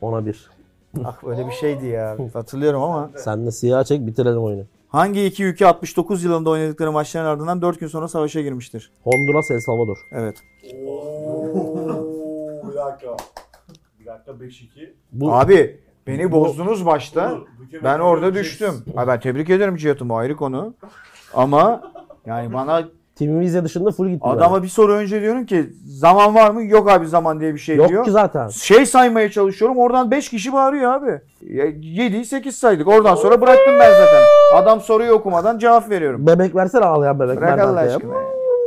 Ona 0.00 0.26
bir. 0.26 0.50
Ah 1.04 1.24
öyle 1.24 1.46
bir 1.46 1.52
şeydi 1.52 1.86
ya. 1.86 2.16
Hatırlıyorum 2.34 2.82
ama. 2.82 3.10
Sen 3.16 3.46
de 3.46 3.50
siyah 3.50 3.84
çek 3.84 4.06
bitirelim 4.06 4.42
oyunu. 4.42 4.62
Hangi 4.88 5.24
iki 5.24 5.44
ülke 5.44 5.66
69 5.66 6.24
yılında 6.24 6.50
oynadıkları 6.50 6.92
maçların 6.92 7.26
ardından 7.26 7.62
4 7.62 7.80
gün 7.80 7.86
sonra 7.86 8.08
savaşa 8.08 8.40
girmiştir? 8.40 8.90
Honduras 9.04 9.50
El 9.50 9.60
Salvador. 9.60 9.98
Evet. 10.12 10.36
Oo, 10.86 12.68
bir 12.70 12.74
dakika. 12.76 13.16
Bir 14.00 14.06
dakika 14.06 14.32
5-2. 14.32 14.92
Bu 15.12 15.32
Abi 15.34 15.80
beni 16.06 16.32
bozdunuz 16.32 16.86
başta. 16.86 17.30
Dur, 17.30 17.46
Büke 17.60 17.84
Ben 17.84 17.94
Büke 17.94 18.02
orada 18.02 18.28
göreceksin. 18.28 18.66
düştüm. 18.66 18.92
Ha, 18.96 19.06
ben 19.08 19.20
tebrik 19.20 19.50
ederim 19.50 19.76
Cihat'ım 19.76 20.10
o 20.10 20.14
ayrı 20.16 20.36
konu. 20.36 20.74
Ama 21.34 21.92
yani 22.26 22.52
bana 22.52 22.82
Vizya 23.20 23.64
dışında 23.64 23.90
full 23.90 24.08
gitti. 24.08 24.20
adama 24.26 24.62
bir 24.62 24.68
soru 24.68 24.92
önce 24.92 25.20
diyorum 25.20 25.46
ki 25.46 25.70
zaman 25.86 26.34
var 26.34 26.50
mı? 26.50 26.64
Yok 26.64 26.90
abi 26.90 27.06
zaman 27.06 27.40
diye 27.40 27.54
bir 27.54 27.58
şey 27.58 27.76
Yok 27.76 27.88
diyor. 27.88 28.04
ki 28.04 28.10
zaten. 28.10 28.48
Şey 28.48 28.86
saymaya 28.86 29.30
çalışıyorum. 29.30 29.78
Oradan 29.78 30.10
5 30.10 30.28
kişi 30.28 30.52
bağırıyor 30.52 30.92
abi. 30.92 31.20
7 31.40 32.24
8 32.24 32.56
saydık. 32.56 32.88
Oradan 32.88 33.14
sonra 33.14 33.40
bıraktım 33.40 33.74
ben 33.80 33.90
zaten. 33.90 34.22
Adam 34.54 34.80
soruyu 34.80 35.12
okumadan 35.12 35.58
cevap 35.58 35.90
veriyorum. 35.90 36.26
Bebek 36.26 36.54
versene 36.54 36.84
ağlayan 36.84 37.20
bebek. 37.20 37.36
Bırak 37.36 37.60
Allah 37.60 37.80
aşkına 37.80 38.14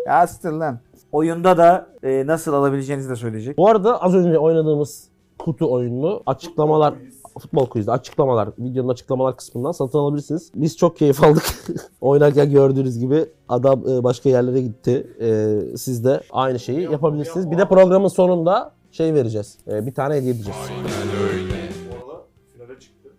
ya. 0.07 0.27
Sıtır 0.27 0.51
lan. 0.51 0.79
Oyunda 1.11 1.57
da 1.57 1.87
e, 2.03 2.27
nasıl 2.27 2.53
alabileceğinizi 2.53 3.09
de 3.09 3.15
söyleyecek. 3.15 3.57
Bu 3.57 3.69
arada 3.69 4.01
az 4.01 4.15
önce 4.15 4.37
oynadığımız 4.39 5.07
kutu 5.39 5.71
oyununu 5.71 6.23
açıklamalar 6.25 6.93
futbol 7.37 7.65
quiz'de 7.65 7.91
açıklamalar 7.91 8.49
videonun 8.59 8.89
açıklamalar 8.89 9.37
kısmından 9.37 9.71
satın 9.71 9.97
alabilirsiniz. 9.99 10.51
Biz 10.55 10.77
çok 10.77 10.97
keyif 10.97 11.23
aldık. 11.23 11.43
Oynarken 12.01 12.51
gördüğünüz 12.51 12.99
gibi 12.99 13.25
adam 13.49 13.83
e, 13.89 14.03
başka 14.03 14.29
yerlere 14.29 14.61
gitti. 14.61 15.07
E, 15.21 15.77
Siz 15.77 16.05
de 16.05 16.21
aynı 16.31 16.59
şeyi 16.59 16.81
yapabilirsiniz. 16.81 17.51
Bir 17.51 17.57
de 17.57 17.67
programın 17.67 18.07
sonunda 18.07 18.73
şey 18.91 19.13
vereceğiz. 19.13 19.57
E, 19.67 19.85
Bir 19.85 19.93
tane 19.93 20.15
hediye 20.15 20.33
edeceğiz. 20.33 20.59
Bu 21.91 22.11
arada 22.11 22.23
finale 22.53 22.79
çıktı. 22.79 23.09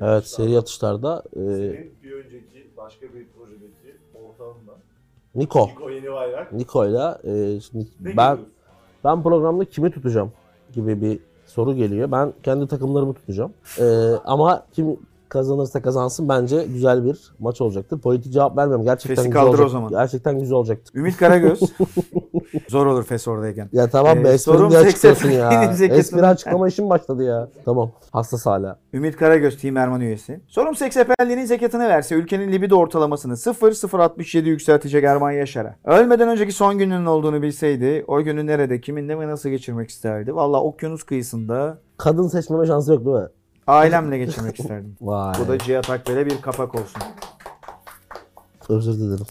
Evet 0.00 0.26
seri 0.26 0.58
atışlarda 0.58 1.22
e, 1.32 1.38
Senin 1.38 1.90
bir 2.02 2.12
önceki 2.12 2.70
başka 2.76 3.06
bir 3.06 3.26
projedeki 3.38 3.96
ortağınla 4.14 4.72
Niko. 5.34 5.66
Niko 5.68 5.90
Yeni 5.90 6.12
Bayrak. 6.12 6.52
Niko'yla 6.52 7.20
e, 7.24 7.60
şimdi 7.60 7.86
Ne 8.00 8.16
ben 8.16 8.38
ben 9.04 9.22
programda 9.22 9.64
kimi 9.64 9.90
tutacağım 9.90 10.32
gibi 10.72 11.02
bir 11.02 11.20
soru 11.56 11.74
geliyor. 11.74 12.12
Ben 12.12 12.32
kendi 12.42 12.66
takımlarımı 12.66 13.14
tutacağım. 13.14 13.52
E, 13.78 13.84
ama 14.24 14.62
kim 14.72 14.96
kazanırsa 15.28 15.82
kazansın 15.82 16.28
bence 16.28 16.64
güzel 16.72 17.04
bir 17.04 17.32
maç 17.38 17.60
olacaktır. 17.60 17.98
Politik 18.00 18.32
cevap 18.32 18.56
vermiyorum. 18.56 18.84
Gerçekten 18.84 19.14
Fesi 19.16 19.28
güzel 19.28 19.40
kaldır 19.42 19.48
olacak. 19.50 19.66
o 19.66 19.68
zaman. 19.68 19.90
Gerçekten 19.90 20.38
güzel 20.38 20.54
olacaktır. 20.56 20.94
Ümit 20.94 21.16
Karagöz. 21.16 21.60
Zor 22.68 22.86
olur 22.86 23.04
Fes 23.04 23.28
oradayken. 23.28 23.68
Ya 23.72 23.88
tamam 23.90 24.24
be 24.24 24.28
Ee, 24.28 24.38
sorum 24.38 24.70
de 24.72 24.78
açıklıyorsun 24.78 25.22
seksen- 25.28 25.38
ya. 25.38 25.64
Espri 25.96 26.26
açıklama 26.26 26.68
işim 26.68 26.90
başladı 26.90 27.22
ya. 27.24 27.48
Tamam. 27.64 27.90
Hassas 28.12 28.46
hala. 28.46 28.78
Ümit 28.92 29.16
Karagöz 29.16 29.58
Team 29.60 29.76
Erman 29.76 30.00
üyesi. 30.00 30.40
Sorum 30.46 30.74
seksapelliğinin 30.76 31.44
zekatını 31.44 31.88
verse 31.88 32.14
ülkenin 32.14 32.52
libido 32.52 32.76
ortalamasını 32.76 33.32
0-0-67 33.32 34.44
yükseltecek 34.48 35.04
Erman 35.04 35.30
Yaşar'a. 35.30 35.76
Ölmeden 35.84 36.28
önceki 36.28 36.52
son 36.52 36.78
gününün 36.78 37.06
olduğunu 37.06 37.42
bilseydi 37.42 38.04
o 38.08 38.22
günü 38.22 38.46
nerede, 38.46 38.80
kiminle 38.80 39.18
ve 39.20 39.28
nasıl 39.28 39.48
geçirmek 39.48 39.90
isterdi? 39.90 40.34
Valla 40.36 40.62
okyanus 40.62 41.02
kıyısında 41.02 41.78
Kadın 41.98 42.28
seçmeme 42.28 42.66
şansı 42.66 42.92
yok 42.92 43.04
değil 43.04 43.16
mi? 43.16 43.28
Ailemle 43.66 44.18
geçirmek 44.18 44.60
isterdim. 44.60 44.96
Vay. 45.00 45.34
Bu 45.40 45.48
da 45.48 45.58
Cihat 45.58 45.90
Akbel'e 45.90 46.26
bir 46.26 46.40
kapak 46.40 46.74
olsun. 46.74 47.02
Özür 48.68 48.92
dilerim. 49.00 49.26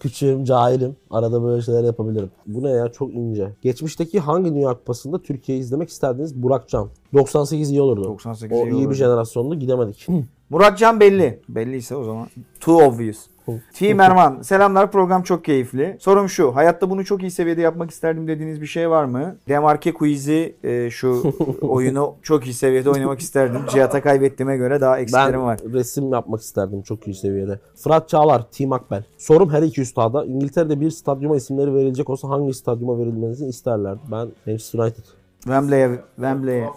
Küçüğüm, 0.00 0.44
cahilim. 0.44 0.96
Arada 1.10 1.42
böyle 1.42 1.62
şeyler 1.62 1.84
yapabilirim. 1.84 2.30
Bu 2.46 2.62
ne 2.62 2.70
ya? 2.70 2.92
Çok 2.92 3.14
ince. 3.14 3.52
Geçmişteki 3.62 4.20
hangi 4.20 4.54
Dünya 4.54 4.74
Kupası'nda 4.74 5.22
Türkiye'yi 5.22 5.62
izlemek 5.64 5.88
isterdiniz? 5.88 6.42
Burak 6.42 6.68
Can. 6.68 6.88
98 7.14 7.70
iyi 7.70 7.82
olurdu. 7.82 8.04
98 8.04 8.58
o 8.58 8.60
iyi 8.60 8.70
iyi, 8.70 8.74
olurdu. 8.74 8.90
bir 8.90 8.94
jenerasyondu. 8.94 9.54
Gidemedik. 9.54 10.06
Murat 10.50 10.78
Can 10.78 11.00
belli. 11.00 11.40
Belliyse 11.48 11.96
o 11.96 12.04
zaman. 12.04 12.28
Too 12.60 12.76
obvious. 12.76 13.26
Team 13.72 14.00
Erman. 14.00 14.42
Selamlar 14.42 14.92
program 14.92 15.22
çok 15.22 15.44
keyifli. 15.44 15.96
Sorum 16.00 16.28
şu. 16.28 16.56
Hayatta 16.56 16.90
bunu 16.90 17.04
çok 17.04 17.22
iyi 17.22 17.30
seviyede 17.30 17.60
yapmak 17.60 17.90
isterdim 17.90 18.28
dediğiniz 18.28 18.60
bir 18.60 18.66
şey 18.66 18.90
var 18.90 19.04
mı? 19.04 19.36
Demarke 19.48 19.94
Quiz'i 19.94 20.56
e, 20.64 20.90
şu 20.90 21.34
oyunu 21.62 22.14
çok 22.22 22.46
iyi 22.46 22.54
seviyede 22.54 22.90
oynamak 22.90 23.20
isterdim. 23.20 23.60
Cihat'a 23.70 24.02
kaybettiğime 24.02 24.56
göre 24.56 24.80
daha 24.80 24.98
eksilerim 24.98 25.40
ben 25.40 25.42
var. 25.42 25.58
resim 25.72 26.12
yapmak 26.12 26.40
isterdim 26.40 26.82
çok 26.82 27.06
iyi 27.06 27.14
seviyede. 27.14 27.60
Fırat 27.76 28.08
Çağlar, 28.08 28.50
Team 28.50 28.72
Akbel. 28.72 29.04
Sorum 29.18 29.50
her 29.50 29.62
iki 29.62 29.80
üstada. 29.80 30.24
İngiltere'de 30.24 30.80
bir 30.80 30.90
stadyuma 30.90 31.36
isimleri 31.36 31.74
verilecek 31.74 32.10
olsa 32.10 32.28
hangi 32.28 32.54
stadyuma 32.54 32.98
verilmenizi 32.98 33.46
isterlerdi? 33.46 34.00
Ben 34.10 34.28
Manchester 34.46 34.78
United. 34.78 35.04
Wembley'e 35.40 35.90
Wembley'e. 36.16 36.68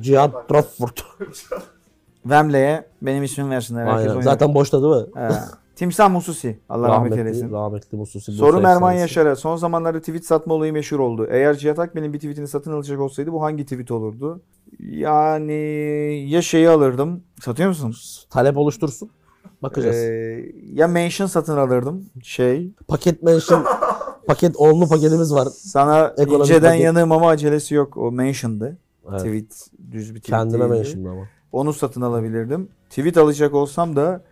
Cihat 0.00 0.48
Trafford. 0.48 0.96
Wembley'e 2.22 2.84
benim 3.02 3.22
ismimi 3.22 3.50
versinler. 3.50 3.84
Herkes 3.86 3.98
Aynen. 3.98 4.10
oynar. 4.10 4.22
Zaten 4.22 4.54
boşta 4.54 4.82
değil 4.82 4.94
mi? 5.06 5.08
He. 5.14 5.28
Timsah 5.76 6.10
Mususi. 6.10 6.58
Allah 6.68 6.88
rahmet 6.88 7.16
eylesin. 7.16 7.52
Rahmetli, 7.52 7.98
Mususi. 7.98 8.32
Sorum 8.32 8.56
Bursa 8.56 8.68
Erman 8.68 8.92
efsanesi. 8.94 9.00
Yaşar'a. 9.00 9.36
Son 9.36 9.56
zamanlarda 9.56 10.00
tweet 10.00 10.24
satma 10.26 10.54
olayı 10.54 10.72
meşhur 10.72 10.98
oldu. 10.98 11.26
Eğer 11.30 11.54
Cihat 11.58 11.78
Akbel'in 11.78 12.12
bir 12.12 12.18
tweetini 12.18 12.48
satın 12.48 12.72
alacak 12.72 13.00
olsaydı 13.00 13.32
bu 13.32 13.42
hangi 13.42 13.64
tweet 13.64 13.90
olurdu? 13.90 14.40
Yani 14.80 15.52
ya 16.28 16.42
şeyi 16.42 16.68
alırdım. 16.68 17.22
Satıyor 17.40 17.68
musun? 17.68 17.94
Talep 18.30 18.56
oluştursun. 18.56 19.10
Bakacağız. 19.62 19.96
Ee, 19.96 20.52
ya 20.72 20.88
mention 20.88 21.26
satın 21.26 21.56
alırdım. 21.56 22.04
Şey. 22.22 22.70
Paket 22.88 23.22
mention 23.22 23.64
paket 24.26 24.56
onlu 24.56 24.88
paketimiz 24.88 25.34
var. 25.34 25.48
Sana 25.52 26.14
Ekonomik 26.18 26.46
inceden 26.50 26.68
paket. 26.70 26.84
yanığım 26.84 27.12
ama 27.12 27.28
acelesi 27.28 27.74
yok. 27.74 27.96
O 27.96 28.12
mention'dı. 28.12 28.78
Evet. 29.10 29.18
Tweet 29.20 29.66
düz 29.92 30.14
bir 30.14 30.20
tweet 30.20 30.38
Kendime 30.38 30.64
değildi. 30.64 30.74
mention'dı 30.74 31.08
ama. 31.10 31.22
Onu 31.52 31.72
satın 31.72 32.00
alabilirdim. 32.00 32.68
Tweet 32.90 33.16
alacak 33.16 33.54
olsam 33.54 33.96
da 33.96 34.22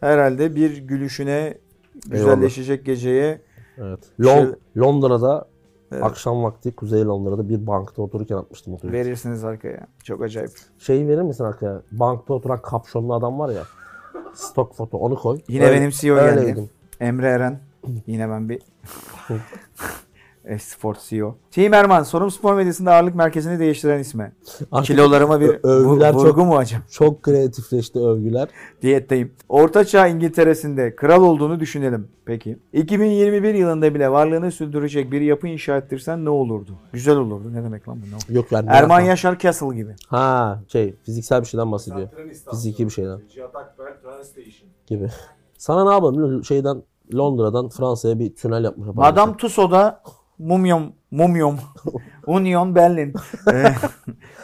herhalde 0.00 0.54
bir 0.56 0.76
gülüşüne 0.78 1.58
güzelleşecek 2.06 2.86
geceye 2.86 3.40
Evet. 3.78 4.00
Lon- 4.20 4.40
Şey- 4.46 4.82
Londra'da 4.82 5.48
Evet. 5.92 6.04
akşam 6.04 6.42
vakti 6.42 6.72
Kuzey 6.76 7.04
Londra'da 7.04 7.48
bir 7.48 7.66
bankta 7.66 8.02
otururken 8.02 8.36
atmıştım 8.36 8.72
o 8.74 8.76
tweet'i. 8.76 8.92
verirsiniz 8.92 9.44
arkaya. 9.44 9.86
Çok 10.04 10.22
acayip. 10.22 10.50
Şeyi 10.78 11.08
verir 11.08 11.22
misin 11.22 11.44
arkaya? 11.44 11.82
Bankta 11.92 12.34
oturan 12.34 12.62
kapşonlu 12.62 13.14
adam 13.14 13.38
var 13.38 13.48
ya. 13.48 13.62
Stok 14.34 14.74
foto 14.74 14.98
onu 14.98 15.14
koy. 15.16 15.38
Yine 15.48 15.64
Öyle- 15.64 15.76
benim 15.76 15.90
CEO 15.90 16.16
geldi. 16.16 16.40
öyleydim. 16.40 16.70
Emre 17.00 17.28
Eren. 17.28 17.60
Yine 18.06 18.28
ben 18.28 18.48
bir 18.48 18.62
Esport 20.50 20.98
CEO. 21.08 21.34
Team 21.50 21.74
Erman. 21.74 22.02
Sorum 22.02 22.30
spor 22.30 22.54
medyasında 22.54 22.92
ağırlık 22.94 23.14
merkezini 23.14 23.58
değiştiren 23.58 23.98
isme. 23.98 24.32
Artık 24.72 24.86
Kilolarıma 24.86 25.40
bir 25.40 25.48
övgüler 25.62 26.10
vu- 26.10 26.12
çok- 26.12 26.24
vurgu 26.24 26.44
mu 26.44 26.56
acaba? 26.56 26.82
Çok 26.90 27.22
kreatifleşti 27.22 27.98
övgüler. 27.98 28.48
Diyetteyim. 28.82 29.32
Orta 29.48 29.84
Çağ 29.84 30.06
İngiltere'sinde 30.06 30.96
kral 30.96 31.22
olduğunu 31.22 31.60
düşünelim. 31.60 32.08
Peki. 32.24 32.58
2021 32.72 33.54
yılında 33.54 33.94
bile 33.94 34.10
varlığını 34.10 34.52
sürdürecek 34.52 35.12
bir 35.12 35.20
yapı 35.20 35.48
inşa 35.48 35.76
ettirsen 35.76 36.24
ne 36.24 36.30
olurdu? 36.30 36.72
Güzel 36.92 37.16
olurdu. 37.16 37.52
Ne 37.52 37.64
demek 37.64 37.88
lan 37.88 37.96
bu? 38.02 38.10
Ne 38.10 38.14
olurdu? 38.14 38.24
Yok 38.28 38.52
yani. 38.52 38.66
Erman 38.70 39.02
merak- 39.02 39.08
Yaşar 39.08 39.38
Castle 39.38 39.76
gibi. 39.76 39.94
Ha 40.08 40.60
şey 40.68 40.94
fiziksel 41.04 41.40
bir 41.40 41.46
şeyden 41.46 41.72
bahsediyor. 41.72 42.08
Fiziki 42.50 42.84
bir 42.86 42.90
şeyden. 42.90 43.20
Cihat 43.34 43.56
Akbel. 43.56 43.86
Gibi. 44.86 45.08
Sana 45.58 45.84
ne 45.88 45.94
yapalım? 45.94 46.44
Şeyden 46.44 46.82
Londra'dan 47.14 47.68
Fransa'ya 47.68 48.18
bir 48.18 48.34
tünel 48.34 48.64
yapmış. 48.64 48.88
Madame 48.94 49.36
Tussauds'da 49.36 50.02
mumyom, 50.40 50.92
mumyom, 51.10 51.56
Union 52.26 52.74
Berlin. 52.74 53.12
Ee, 53.52 53.74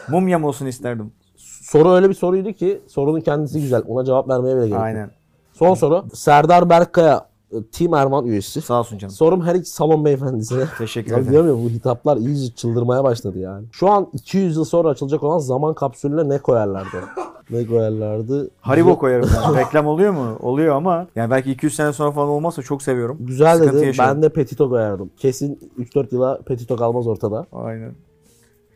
mumyam 0.09 0.45
olsun 0.45 0.67
isterdim. 0.67 1.13
soru 1.37 1.93
öyle 1.93 2.09
bir 2.09 2.15
soruydu 2.15 2.53
ki 2.53 2.81
sorunun 2.89 3.21
kendisi 3.21 3.61
güzel. 3.61 3.83
Ona 3.89 4.05
cevap 4.05 4.29
vermeye 4.29 4.57
bile 4.57 4.61
gerek 4.61 4.73
yok. 4.73 4.81
Aynen. 4.83 5.11
Son 5.53 5.75
soru. 5.75 6.05
Serdar 6.15 6.71
Berkaya 6.71 7.17
e, 7.17 7.21
Team 7.73 7.95
Erman 7.95 8.27
üyesi. 8.27 8.61
Sağ 8.61 8.81
olsun 8.81 8.99
canım. 8.99 9.15
Sorum 9.15 9.43
her 9.43 9.55
iki 9.55 9.71
salon 9.71 10.05
beyefendisine. 10.05 10.65
Teşekkür 10.79 11.13
ederim. 11.13 11.31
diyorum 11.31 11.49
ya 11.49 11.65
bu 11.65 11.69
hitaplar 11.69 12.17
iyice 12.17 12.55
çıldırmaya 12.55 13.05
başladı 13.05 13.39
yani. 13.39 13.67
Şu 13.73 13.91
an 13.91 14.09
200 14.13 14.57
yıl 14.57 14.65
sonra 14.65 14.89
açılacak 14.89 15.23
olan 15.23 15.39
zaman 15.39 15.75
kapsülüne 15.75 16.29
ne 16.29 16.39
koyarlardı? 16.39 16.97
ne 17.51 17.67
koyarlardı? 17.67 18.51
Haribo 18.61 18.99
koyarım 18.99 19.31
ben. 19.47 19.57
Reklam 19.61 19.87
oluyor 19.87 20.13
mu? 20.13 20.39
Oluyor 20.43 20.77
ama 20.77 21.07
yani 21.17 21.31
belki 21.31 21.51
200 21.53 21.75
sene 21.75 21.93
sonra 21.93 22.11
falan 22.11 22.29
olmazsa 22.29 22.63
çok 22.63 22.83
seviyorum. 22.83 23.17
Güzel 23.21 23.57
Sıkıntı 23.57 23.77
dedi. 23.77 23.87
yaşarım. 23.87 24.15
Ben 24.17 24.23
de 24.23 24.29
Petito 24.29 24.69
koyardım. 24.69 25.11
Kesin 25.17 25.71
3-4 25.79 26.15
yıla 26.15 26.39
Petito 26.47 26.77
kalmaz 26.77 27.07
ortada. 27.07 27.47
Aynen. 27.53 27.95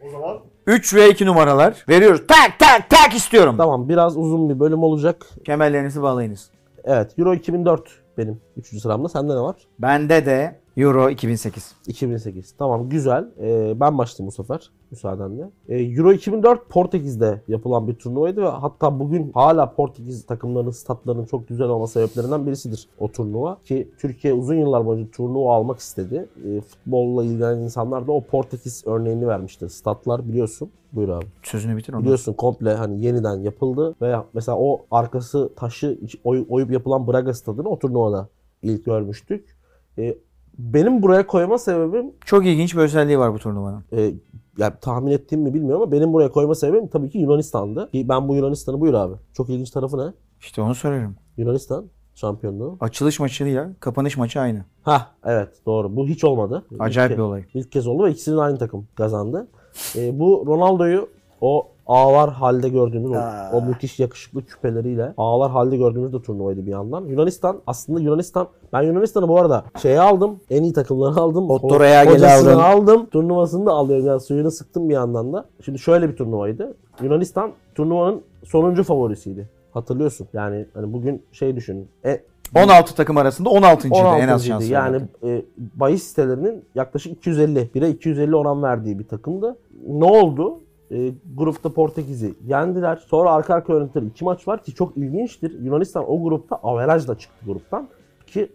O 0.09 0.11
zaman 0.11 0.37
3 0.67 0.95
ve 0.95 1.11
2 1.11 1.27
numaralar 1.27 1.85
veriyoruz. 1.89 2.23
Tak 2.29 2.59
tak 2.59 2.91
tak 2.91 3.15
istiyorum. 3.15 3.55
Tamam 3.59 3.89
biraz 3.89 4.17
uzun 4.17 4.49
bir 4.49 4.61
bölüm 4.61 4.83
olacak. 4.83 5.27
Kemerlerinizi 5.45 6.03
bağlayınız. 6.03 6.51
Evet 6.85 7.19
Euro 7.19 7.35
2004 7.35 8.00
benim 8.21 8.41
3. 8.57 8.83
sıramda. 8.83 9.09
Sende 9.09 9.33
ne 9.33 9.41
var? 9.41 9.57
Bende 9.79 10.27
de 10.27 10.60
Euro 10.77 11.11
2008. 11.11 11.75
2008. 11.87 12.53
Tamam 12.59 12.89
güzel. 12.89 13.29
Ee, 13.41 13.81
ben 13.81 13.99
başlayayım 13.99 14.27
bu 14.29 14.33
sefer 14.33 14.71
müsaadenle. 14.91 15.51
Ee, 15.69 15.77
Euro 15.83 16.13
2004 16.13 16.69
Portekiz'de 16.69 17.41
yapılan 17.49 17.89
bir 17.89 17.95
turnuvaydı 17.95 18.43
ve 18.43 18.49
hatta 18.49 19.01
bugün 19.01 19.31
hala 19.35 19.73
Portekiz 19.73 20.27
takımlarının 20.27 20.71
statlarının 20.71 21.25
çok 21.25 21.49
güzel 21.49 21.69
olma 21.69 21.87
sebeplerinden 21.87 22.47
birisidir 22.47 22.89
o 22.99 23.09
turnuva. 23.13 23.59
Ki 23.65 23.91
Türkiye 23.99 24.35
uzun 24.35 24.55
yıllar 24.55 24.87
boyunca 24.87 25.11
turnuva 25.11 25.55
almak 25.57 25.79
istedi. 25.79 26.29
Ee, 26.47 26.61
futbolla 26.61 27.25
ilgilenen 27.25 27.59
insanlar 27.59 28.07
da 28.07 28.13
o 28.13 28.25
Portekiz 28.25 28.83
örneğini 28.87 29.27
vermişti. 29.29 29.69
Statlar 29.69 30.29
biliyorsun. 30.29 30.71
Buyur 30.93 31.09
abi. 31.09 31.25
Sözünü 31.43 31.77
bitir 31.77 31.93
onu. 31.93 32.01
Biliyorsun 32.03 32.33
komple 32.33 32.75
hani 32.75 33.05
yeniden 33.05 33.41
yapıldı 33.41 33.95
ve 34.03 34.17
mesela 34.35 34.59
o 34.59 34.81
arkası 34.91 35.51
taşı 35.57 35.99
oy- 36.25 36.47
oyup 36.49 36.71
yapılan 36.71 37.07
Braga 37.07 37.35
stadını 37.35 37.69
o 37.69 37.79
turnuvada 37.79 38.29
ilk 38.63 38.85
görmüştük. 38.85 39.57
Ee, 39.99 40.17
benim 40.61 41.03
buraya 41.03 41.27
koyma 41.27 41.59
sebebim 41.59 42.13
Çok 42.25 42.47
ilginç 42.47 42.75
bir 42.77 42.81
özelliği 42.81 43.19
var 43.19 43.35
bu 43.35 43.39
turnuvanın. 43.39 43.85
e, 43.93 44.15
ya 44.59 44.77
tahmin 44.81 45.11
ettiğim 45.13 45.43
mi 45.43 45.55
bilmiyorum 45.55 45.83
ama 45.83 45.93
benim 45.93 46.13
buraya 46.13 46.31
koyma 46.31 46.55
sebebim 46.55 46.89
tabii 46.89 47.11
ki 47.11 47.19
Yunanistan'dı. 47.19 47.91
Ki 47.91 48.09
ben 48.09 48.29
bu 48.29 48.35
Yunanistan'ı 48.37 48.81
buyur 48.81 48.95
abi. 48.95 49.15
Çok 49.35 49.49
ilginç 49.51 49.71
tarafı 49.71 49.99
ne? 49.99 50.13
İşte 50.41 50.63
onu 50.63 50.75
soruyorum. 50.75 51.15
Yunanistan 51.37 51.85
şampiyonluğu. 52.15 52.77
Açılış 52.81 53.21
maçı 53.21 53.45
ya, 53.45 53.71
kapanış 53.81 54.17
maçı 54.17 54.41
aynı. 54.41 54.65
Ha 54.83 55.07
evet 55.25 55.49
doğru. 55.67 55.97
Bu 55.97 56.09
hiç 56.09 56.25
olmadı. 56.25 56.65
Acayip 56.79 57.11
İlk 57.11 57.19
bir 57.19 57.23
olay. 57.23 57.45
İlk 57.55 57.73
kez 57.73 57.87
oldu 57.87 58.05
ve 58.05 58.11
ikisinin 58.11 58.37
aynı 58.37 58.59
takım 58.59 58.87
kazandı. 58.95 59.49
E, 59.97 60.19
bu 60.19 60.45
Ronaldo'yu 60.47 61.09
o 61.41 61.69
ağlar 61.91 62.33
halde 62.33 62.69
gördüğümüz 62.69 63.11
o, 63.11 63.23
o 63.53 63.63
müthiş 63.63 63.99
yakışıklı 63.99 64.45
küpeleriyle 64.45 65.15
ağlar 65.17 65.51
halde 65.51 65.77
gördüğümüz 65.77 66.13
de 66.13 66.23
turnuvaydı 66.23 66.67
bir 66.67 66.71
yandan. 66.71 67.05
Yunanistan 67.05 67.61
aslında 67.67 68.01
Yunanistan 68.01 68.49
ben 68.73 68.83
Yunanistan'ı 68.83 69.29
bu 69.29 69.39
arada 69.39 69.65
şeye 69.83 70.01
aldım. 70.01 70.41
En 70.51 70.63
iyi 70.63 70.73
takımları 70.73 71.21
aldım. 71.21 71.51
Ottora'ya 71.51 72.05
gel 72.05 72.39
aldım. 72.39 72.61
aldım. 72.61 73.07
Turnuvasını 73.07 73.67
da 73.67 73.73
alıyorum. 73.73 74.07
Yani 74.07 74.21
suyunu 74.21 74.51
sıktım 74.51 74.89
bir 74.89 74.95
yandan 74.95 75.33
da. 75.33 75.45
Şimdi 75.65 75.79
şöyle 75.79 76.09
bir 76.09 76.17
turnuvaydı. 76.17 76.77
Yunanistan 77.03 77.53
turnuvanın 77.75 78.23
sonuncu 78.45 78.85
favorisiydi. 78.85 79.49
Hatırlıyorsun. 79.73 80.29
Yani 80.33 80.67
hani 80.75 80.93
bugün 80.93 81.23
şey 81.33 81.57
düşün. 81.57 81.89
E, 82.05 82.21
16 82.55 82.95
takım 82.95 83.17
arasında 83.17 83.49
16. 83.49 83.89
en 83.89 84.29
az 84.29 84.47
16'ydı. 84.47 84.49
şansı. 84.49 84.73
Yani 84.73 85.03
e, 85.25 85.43
bahis 85.75 86.03
sitelerinin 86.03 86.65
yaklaşık 86.75 87.13
250, 87.13 87.59
1'e 87.75 87.91
250 87.91 88.37
oran 88.37 88.63
verdiği 88.63 88.99
bir 88.99 89.09
takımdı. 89.09 89.57
Ne 89.89 90.05
oldu? 90.05 90.61
E, 90.91 91.13
grupta 91.37 91.73
Portekiz'i 91.73 92.35
yendiler. 92.47 92.97
Sonra 92.97 93.33
arka 93.33 93.55
arka 93.55 93.73
oynadıkları 93.73 94.05
iki 94.05 94.25
maç 94.25 94.49
var 94.49 94.63
ki 94.63 94.75
çok 94.75 94.97
ilginçtir. 94.97 95.61
Yunanistan 95.61 96.11
o 96.11 96.23
grupta 96.23 96.57
averajla 96.57 97.19
çıktı 97.19 97.47
gruptan. 97.47 97.89
Ki 98.27 98.51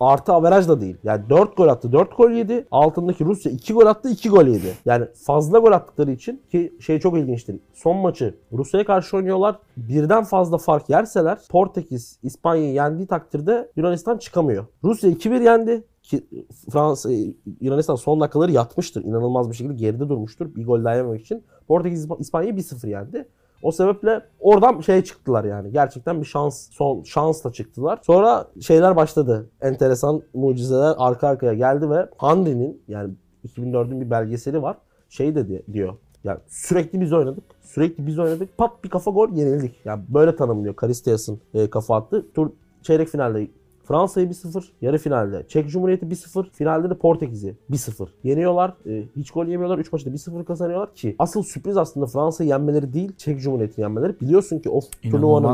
artı 0.00 0.32
averaj 0.32 0.68
da 0.68 0.80
değil. 0.80 0.96
Yani 1.04 1.30
4 1.30 1.56
gol 1.56 1.68
attı, 1.68 1.92
4 1.92 2.16
gol 2.16 2.30
yedi. 2.30 2.66
Altındaki 2.70 3.24
Rusya 3.24 3.52
2 3.52 3.72
gol 3.72 3.86
attı, 3.86 4.08
2 4.08 4.28
gol 4.28 4.46
yedi. 4.46 4.74
Yani 4.84 5.06
fazla 5.24 5.58
gol 5.58 5.72
attıkları 5.72 6.10
için 6.10 6.42
ki 6.50 6.72
şey 6.80 7.00
çok 7.00 7.18
ilginçtir. 7.18 7.56
Son 7.74 7.96
maçı 7.96 8.34
Rusya'ya 8.52 8.86
karşı 8.86 9.16
oynuyorlar. 9.16 9.56
Birden 9.76 10.24
fazla 10.24 10.58
fark 10.58 10.90
yerseler 10.90 11.38
Portekiz 11.50 12.18
İspanya'yı 12.22 12.72
yendiği 12.72 13.06
takdirde 13.06 13.70
Yunanistan 13.76 14.18
çıkamıyor. 14.18 14.66
Rusya 14.84 15.10
2-1 15.10 15.44
yendi 15.44 15.84
ki 16.06 16.26
Fransa 16.70 17.10
Yunanistan 17.60 17.94
son 17.94 18.20
dakikaları 18.20 18.52
yatmıştır. 18.52 19.04
İnanılmaz 19.04 19.50
bir 19.50 19.54
şekilde 19.54 19.74
geride 19.74 20.08
durmuştur 20.08 20.54
bir 20.54 20.66
gol 20.66 20.84
daha 20.84 20.94
yememek 20.94 21.20
için. 21.20 21.44
Portekiz 21.68 22.08
İspanya'yı 22.18 22.54
1-0 22.54 22.88
yendi. 22.88 23.28
O 23.62 23.72
sebeple 23.72 24.22
oradan 24.40 24.80
şey 24.80 25.04
çıktılar 25.04 25.44
yani. 25.44 25.72
Gerçekten 25.72 26.20
bir 26.20 26.26
şans, 26.26 26.70
son 26.70 27.02
şansla 27.02 27.52
çıktılar. 27.52 27.98
Sonra 28.02 28.48
şeyler 28.60 28.96
başladı. 28.96 29.50
Enteresan 29.60 30.22
mucizeler 30.34 30.94
arka 30.98 31.28
arkaya 31.28 31.54
geldi 31.54 31.90
ve 31.90 32.08
Henry'nin 32.18 32.82
yani 32.88 33.14
2004'ün 33.46 34.00
bir 34.00 34.10
belgeseli 34.10 34.62
var. 34.62 34.76
Şey 35.08 35.34
de 35.34 35.48
di- 35.48 35.62
diyor. 35.72 35.94
Yani 36.24 36.38
sürekli 36.48 37.00
biz 37.00 37.12
oynadık. 37.12 37.44
Sürekli 37.62 38.06
biz 38.06 38.18
oynadık. 38.18 38.58
Pat 38.58 38.84
bir 38.84 38.90
kafa 38.90 39.10
gol 39.10 39.30
yenildik. 39.30 39.80
Yani 39.84 40.02
böyle 40.08 40.36
tanımlıyor. 40.36 40.76
Karistias'ın 40.76 41.40
e, 41.54 41.70
kafa 41.70 41.96
attı. 41.96 42.26
Tur 42.34 42.50
çeyrek 42.82 43.08
finalde 43.08 43.48
Fransa'yı 43.88 44.28
1-0, 44.28 44.64
yarı 44.80 44.98
finalde 44.98 45.44
Çek 45.48 45.68
Cumhuriyeti 45.68 46.06
1-0, 46.06 46.50
finalde 46.52 46.90
de 46.90 46.94
Portekiz'i 46.94 47.54
1-0 47.70 48.08
yeniyorlar. 48.24 48.74
E, 48.86 49.02
hiç 49.16 49.30
gol 49.30 49.46
yemiyorlar. 49.46 49.78
3 49.78 49.92
maçta 49.92 50.10
1-0 50.10 50.44
kazanıyorlar 50.44 50.94
ki 50.94 51.16
asıl 51.18 51.42
sürpriz 51.42 51.76
aslında 51.76 52.06
Fransa'yı 52.06 52.50
yenmeleri 52.50 52.92
değil, 52.92 53.12
Çek 53.16 53.40
Cumhuriyeti'ni 53.40 53.82
yenmeleri. 53.82 54.20
Biliyorsun 54.20 54.58
ki 54.58 54.70
o 54.70 54.80
turnuvanın 55.10 55.48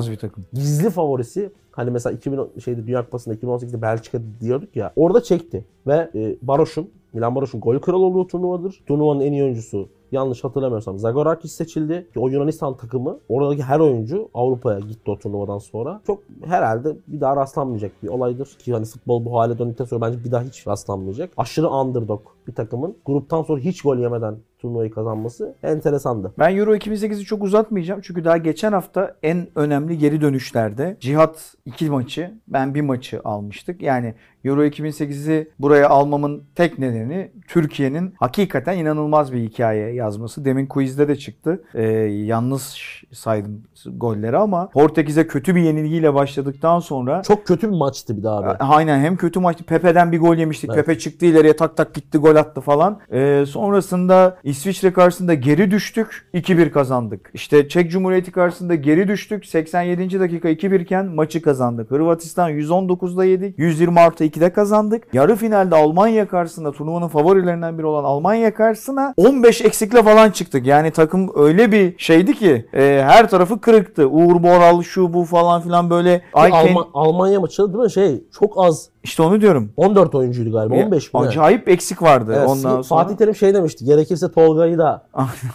gizli 0.53 0.91
favorisi 0.91 1.51
hani 1.71 1.91
mesela 1.91 2.17
2000 2.17 2.61
şeyde 2.65 2.87
Dünya 2.87 3.05
Kupası'nda 3.05 3.35
2018'de 3.35 3.83
Belçika 3.83 4.19
diyorduk 4.41 4.77
ya. 4.77 4.93
Orada 4.97 5.23
çekti 5.23 5.65
ve 5.87 6.11
e, 6.15 6.37
Baroş'un 6.43 6.89
Milan 7.13 7.35
Baroş'un 7.35 7.61
gol 7.61 7.79
kralı 7.79 8.05
olduğu 8.05 8.27
turnuvadır. 8.27 8.83
Turnuvanın 8.87 9.21
en 9.21 9.33
iyi 9.33 9.43
oyuncusu 9.43 9.89
yanlış 10.13 10.45
hatırlamıyorsam 10.45 10.99
Zagorakis 10.99 11.53
seçildi. 11.53 12.07
O 12.17 12.29
Yunanistan 12.29 12.77
takımı 12.77 13.19
oradaki 13.29 13.63
her 13.63 13.81
oyuncu 13.81 14.29
Avrupa'ya 14.35 14.79
gitti 14.79 15.11
o 15.11 15.19
turnuvadan 15.19 15.59
sonra. 15.59 16.01
Çok 16.07 16.23
herhalde 16.45 16.97
bir 17.07 17.21
daha 17.21 17.37
rastlanmayacak 17.37 17.93
bir 18.03 18.09
olaydır. 18.09 18.47
Ki 18.47 18.73
hani 18.73 18.85
futbol 18.85 19.25
bu 19.25 19.39
hale 19.39 19.59
döndükten 19.59 19.85
sonra 19.85 20.01
bence 20.01 20.25
bir 20.25 20.33
daha 20.33 20.43
hiç 20.43 20.67
rastlanmayacak. 20.67 21.31
Aşırı 21.37 21.71
underdog 21.71 22.21
bir 22.49 22.55
takımın 22.55 22.97
gruptan 23.07 23.43
sonra 23.43 23.61
hiç 23.61 23.83
gol 23.83 23.97
yemeden 23.97 24.37
turnuvayı 24.63 24.91
kazanması 24.91 25.55
enteresandı. 25.63 26.33
Ben 26.39 26.57
Euro 26.57 26.75
2008'i 26.77 27.25
çok 27.25 27.43
uzatmayacağım 27.43 28.01
çünkü 28.01 28.25
daha 28.25 28.37
geçen 28.37 28.73
hafta 28.73 29.17
en 29.23 29.47
önemli 29.55 29.99
geri 29.99 30.21
dönüşlerde 30.21 30.97
Cihat 31.01 31.55
iki 31.67 31.91
maçı, 31.91 32.35
ben 32.49 32.75
bir 32.75 32.81
maçı 32.81 33.21
almıştık. 33.25 33.83
Yani 33.83 34.15
Euro 34.45 34.65
2008'i 34.65 35.51
buraya 35.59 35.89
almamın 35.89 36.43
tek 36.55 36.79
nedeni 36.79 37.33
Türkiye'nin 37.49 38.15
hakikaten 38.19 38.79
inanılmaz 38.79 39.33
bir 39.33 39.39
hikaye 39.39 39.95
yazması. 39.95 40.45
Demin 40.45 40.67
quizde 40.67 41.09
de 41.09 41.17
çıktı. 41.17 41.65
Ee, 41.75 41.83
yalnız 42.03 42.77
saydım 43.13 43.63
golleri 43.87 44.37
ama 44.37 44.69
Portekiz'e 44.69 45.27
kötü 45.27 45.55
bir 45.55 45.61
yenilgiyle 45.63 46.15
başladıktan 46.15 46.81
sonra 46.81 47.23
Çok 47.23 47.47
kötü 47.47 47.73
bir 47.73 47.77
maçtı 47.77 48.17
bir 48.17 48.23
daha 48.23 48.37
abi. 48.37 48.49
Aynen 48.59 49.01
hem 49.01 49.17
kötü 49.17 49.41
maçtı. 49.41 49.65
Pepe'den 49.65 50.13
bir 50.13 50.21
gol 50.21 50.37
yemiştik. 50.37 50.71
Evet. 50.75 50.87
Pepe 50.87 50.99
çıktı 50.99 51.27
ileriye 51.27 51.57
tak 51.57 51.77
tak 51.77 51.95
gitti 51.95 52.19
gol 52.19 52.37
attı 52.37 52.61
falan. 52.61 52.99
Ee, 53.13 53.45
sonrasında 53.49 54.37
İsviçre 54.45 54.93
karşısında 54.93 55.35
geri 55.35 55.71
düştük. 55.71 56.29
2-1 56.35 56.71
kazandık. 56.71 57.31
İşte 57.35 57.69
Çek 57.69 57.91
Cumhuriyeti 57.91 58.33
karşısında 58.33 58.75
geri 58.75 59.09
düştük. 59.09 59.47
87. 59.47 60.21
dakika 60.21 60.51
2-1 60.51 60.83
iken 60.83 61.07
maçı 61.07 61.43
kazandık. 61.43 61.91
Hırvatistan 61.91 62.51
119'da 62.51 63.25
yedik. 63.25 63.59
120 63.59 64.01
artı 64.01 64.25
2'de 64.25 64.53
kazandık. 64.53 65.15
Yarı 65.15 65.37
finalde 65.37 65.77
Almanya 65.77 66.29
karşısında 66.29 66.73
turnuvanın 66.73 67.09
favorilerinden 67.09 67.79
biri 67.79 67.87
olan 67.87 68.05
Almanya 68.05 68.55
karşısına 68.55 69.15
15 69.17 69.61
eksikle 69.61 70.03
falan 70.03 70.31
çıktık. 70.31 70.67
Yani 70.67 70.91
takım 70.91 71.31
öyle 71.37 71.73
bir 71.73 71.95
şeydi 71.99 72.35
ki 72.35 72.67
e, 72.75 73.03
her 73.07 73.29
tarafı 73.31 73.61
kırıktı. 73.73 74.07
Uğur 74.09 74.43
Boral 74.43 74.83
şu 74.83 75.13
bu 75.13 75.25
falan 75.25 75.61
filan 75.63 75.91
böyle. 75.91 76.23
Ayken- 76.33 76.69
Alma- 76.75 76.89
Almanya 76.95 77.41
maçı 77.41 77.73
değil 77.73 77.85
mi? 77.85 77.91
Şey 77.91 78.25
çok 78.39 78.65
az. 78.65 78.89
İşte 79.05 79.23
onu 79.23 79.41
diyorum. 79.41 79.71
14 79.77 80.15
oyuncuydu 80.15 80.53
galiba. 80.53 80.75
15 80.75 81.15
mi? 81.15 81.21
Acayip 81.21 81.69
eksik 81.69 82.03
vardı 82.03 82.35
Evet, 82.39 82.49
ondan 82.49 82.83
sonra. 82.83 83.03
Fatih 83.03 83.17
Terim 83.17 83.35
şey 83.35 83.55
demişti. 83.55 83.85
Gerekirse 83.85 84.33
Tolga'yı 84.33 84.79
da 84.79 85.07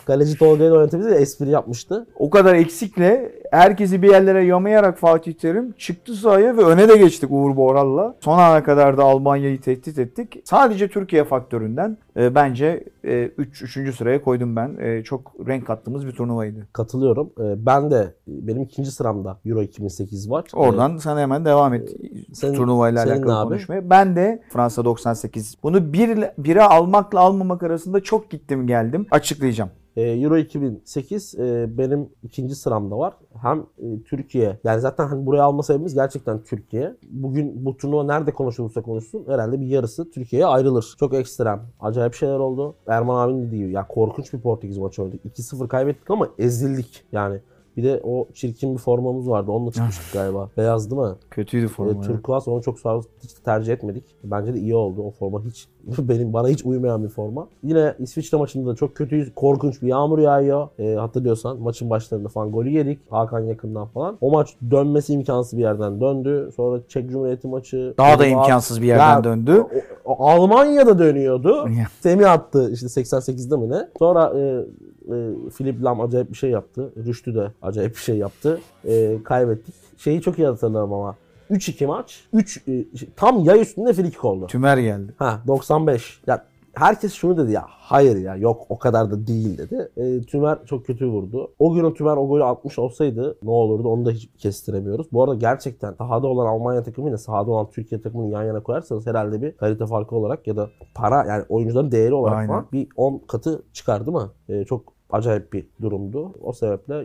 kaleci 0.06 0.38
Tolga'yı 0.38 0.72
da 0.72 0.76
oynatabiliriz. 0.76 1.12
diye 1.12 1.22
Espri 1.22 1.50
yapmıştı. 1.50 2.08
O 2.20 2.30
kadar 2.30 2.56
eksikle 2.56 3.32
herkesi 3.52 4.02
bir 4.02 4.10
yerlere 4.10 4.44
yamayarak 4.46 4.98
Fatih 4.98 5.34
Terim 5.34 5.72
çıktı 5.72 6.14
sahaya 6.14 6.58
ve 6.58 6.62
öne 6.62 6.90
de 6.90 6.98
geçtik 6.98 7.32
Uğur 7.32 7.56
Boral'la. 7.56 8.16
Son 8.22 8.40
ana 8.40 8.64
kadar 8.64 8.98
da 8.98 9.04
Almanya'yı 9.04 9.62
tehdit 9.62 10.00
ettik. 10.00 10.42
Sadece 10.46 10.88
Türkiye 10.88 11.24
faktöründen 11.24 11.98
e, 12.18 12.36
bence 12.36 12.84
3 13.04 13.78
3. 13.78 13.96
sıraya 13.96 14.24
koydum 14.24 14.56
ben. 14.56 14.78
E, 14.82 15.04
çok 15.04 15.34
renk 15.48 15.68
kattığımız 15.68 16.08
bir 16.08 16.12
turnuvaydı. 16.12 16.68
Katılıyorum. 16.74 17.30
Ee, 17.40 17.66
ben 17.66 17.92
de 17.92 18.14
benim 18.28 18.62
ikinci 18.62 18.92
sıramda 18.92 19.38
Euro 19.46 19.62
2008 19.62 20.30
var. 20.30 20.44
Oradan 20.54 20.98
sen 20.98 21.18
hemen 21.18 21.46
devam 21.46 21.74
et 21.74 21.96
senin- 22.34 22.54
turnuvayla 22.54 23.02
senin 23.04 23.14
alakalı 23.14 23.34
abi? 23.38 23.50
konuşmaya. 23.50 23.90
Ben 23.90 24.16
de 24.16 24.44
Fransa 24.50 24.86
98. 24.86 25.56
Bunu 25.64 25.94
bir, 25.94 26.24
bire 26.38 26.64
almakla 26.64 27.20
almamak 27.20 27.64
arasında 27.64 28.00
çok 28.00 28.30
gittim 28.30 28.68
geldim. 28.68 29.06
Açıklayacağım. 29.12 29.70
E, 29.98 30.02
Euro 30.02 30.38
2008 30.38 31.36
e, 31.40 31.78
benim 31.78 32.10
ikinci 32.24 32.56
sıramda 32.56 32.98
var. 32.98 33.14
Hem 33.42 33.60
e, 33.60 34.04
Türkiye 34.04 34.60
yani 34.64 34.82
zaten 34.82 35.08
hani 35.08 35.26
buraya 35.26 35.44
alma 35.44 35.64
sebebimiz 35.64 35.94
gerçekten 35.94 36.44
Türkiye. 36.44 36.96
Bugün 37.10 37.66
bu 37.66 37.78
turnuva 37.78 38.04
nerede 38.04 38.34
konuşulursa 38.34 38.82
konuşsun 38.82 39.26
herhalde 39.28 39.62
bir 39.62 39.66
yarısı 39.66 40.12
Türkiye'ye 40.12 40.46
ayrılır. 40.46 40.96
Çok 41.00 41.14
ekstrem. 41.14 41.62
Acayip 41.80 42.14
şeyler 42.14 42.40
oldu. 42.40 42.76
Erman 42.88 43.28
abinin 43.28 43.48
dediği 43.48 43.72
ya 43.72 43.88
korkunç 43.88 44.34
bir 44.34 44.40
Portekiz 44.40 44.78
maçı 44.78 45.04
oynadık. 45.04 45.26
2-0 45.26 45.68
kaybettik 45.68 46.12
ama 46.12 46.30
ezildik 46.38 47.06
yani. 47.12 47.40
Bir 47.78 47.84
de 47.84 48.02
o 48.04 48.28
çirkin 48.34 48.74
bir 48.74 48.80
formamız 48.80 49.30
vardı. 49.30 49.52
Onunla 49.52 49.72
çıkmıştık 49.72 50.14
galiba. 50.14 50.50
Beyaz 50.58 50.92
değil 50.92 51.02
mi? 51.02 51.16
Kötüydü 51.32 51.68
forma. 51.68 51.92
ya. 51.92 52.02
turkuaz 52.02 52.48
onu 52.48 52.62
çok 52.62 52.80
sağ 52.80 53.02
hiç 53.24 53.32
tercih 53.34 53.74
etmedik. 53.74 54.04
Bence 54.24 54.54
de 54.54 54.60
iyi 54.60 54.76
oldu. 54.76 55.02
O 55.02 55.12
forma 55.12 55.42
hiç 55.46 55.68
benim 56.00 56.34
bana 56.34 56.48
hiç 56.48 56.66
uymayan 56.66 57.04
bir 57.04 57.10
forma. 57.10 57.48
Yine 57.64 57.94
İsviçre 58.00 58.38
maçında 58.38 58.70
da 58.70 58.76
çok 58.76 58.96
kötü, 58.96 59.34
korkunç 59.36 59.82
bir 59.82 59.88
yağmur 59.88 60.20
yağıyor. 60.20 60.68
E, 60.80 60.96
hatırlıyorsan 60.96 61.60
maçın 61.62 61.90
başlarında 61.90 62.30
falan 62.30 62.52
golü 62.52 62.70
yedik. 62.70 63.00
Hakan 63.10 63.40
yakından 63.40 63.88
falan. 63.88 64.18
O 64.22 64.32
maç 64.32 64.56
dönmesi 64.72 65.14
imkansız 65.14 65.58
bir 65.58 65.64
yerden 65.64 66.02
döndü. 66.02 66.50
Sonra 66.56 66.82
Çek 66.88 67.10
Cumhuriyeti 67.10 67.48
maçı. 67.48 67.94
Daha 67.98 68.20
da 68.20 68.26
imkansız 68.26 68.82
bir 68.82 68.88
yerden 68.88 69.16
Ya, 69.18 69.24
döndü. 69.24 69.64
o- 70.06 70.14
o- 70.14 70.28
Almanya'da 70.30 71.00
dönüyordu. 71.00 71.70
Semih 72.02 72.32
attı 72.32 72.70
işte 72.74 72.88
88'de 72.88 73.56
mi 73.58 73.70
ne? 73.70 73.88
Sonra 74.00 74.34
e, 74.40 74.64
e, 75.08 75.50
Philip 75.58 75.84
Lam 75.84 76.02
acayip 76.02 76.32
bir 76.32 76.38
şey 76.38 76.50
yaptı. 76.50 76.94
Rüştü 77.06 77.36
de 77.36 77.52
acayip 77.62 77.92
bir 77.92 78.02
şey 78.02 78.18
yaptı. 78.18 78.62
E, 78.86 79.18
kaybettik. 79.24 79.76
Şeyi 79.98 80.22
çok 80.22 80.40
iyi 80.40 80.48
hatırlarım 80.48 80.94
ama. 80.94 81.16
3-2 81.52 81.86
maç. 81.86 82.24
3 82.34 82.64
e, 82.68 82.86
tam 83.16 83.44
yay 83.44 83.62
üstünde 83.62 83.94
frikik 83.94 84.26
oldu. 84.26 84.48
Tümer 84.48 84.78
geldi. 84.78 85.14
Ha 85.18 85.42
95. 85.48 86.22
Ya 86.28 86.46
herkes 86.74 87.14
şunu 87.14 87.38
dedi 87.38 87.52
ya. 87.52 87.66
Hayır 87.68 88.18
ya 88.18 88.36
yok 88.36 88.66
o 88.70 88.78
kadar 88.78 89.12
da 89.12 89.28
değil 89.28 89.58
dedi. 89.58 89.90
E, 89.98 90.22
Tümer 90.22 90.58
çok 90.66 90.86
kötü 90.86 91.08
vurdu. 91.08 91.52
O 91.60 91.74
gün 91.74 91.84
o 91.84 91.94
Tümer 91.94 92.18
o 92.18 92.28
golü 92.28 92.44
atmış 92.44 92.80
olsaydı 92.80 93.38
ne 93.44 93.50
olurdu 93.50 93.88
onu 93.88 94.06
da 94.06 94.12
hiç 94.12 94.30
kestiremiyoruz. 94.38 95.08
Bu 95.12 95.24
arada 95.24 95.36
gerçekten 95.36 95.94
sahada 95.94 96.28
olan 96.28 96.46
Almanya 96.46 96.84
takımıyla 96.84 97.18
sahada 97.18 97.52
olan 97.52 97.70
Türkiye 97.72 98.02
takımını 98.02 98.30
yan 98.32 98.44
yana 98.44 98.64
koyarsanız 98.64 99.08
herhalde 99.08 99.42
bir 99.42 99.52
kalite 99.52 99.86
farkı 99.86 100.16
olarak 100.16 100.48
ya 100.48 100.58
da 100.58 100.70
para 100.96 101.26
yani 101.26 101.44
oyuncuların 101.50 101.92
değeri 101.92 102.14
olarak 102.14 102.38
Aynen. 102.38 102.48
falan 102.48 102.68
bir 102.74 102.88
10 102.96 103.22
katı 103.28 103.64
çıkar 103.74 104.06
değil 104.06 104.18
mi? 104.18 104.30
E, 104.50 104.66
çok 104.66 104.97
acayip 105.10 105.54
bir 105.54 105.68
durumdu. 105.82 106.34
O 106.42 106.54
sebeple 106.54 106.96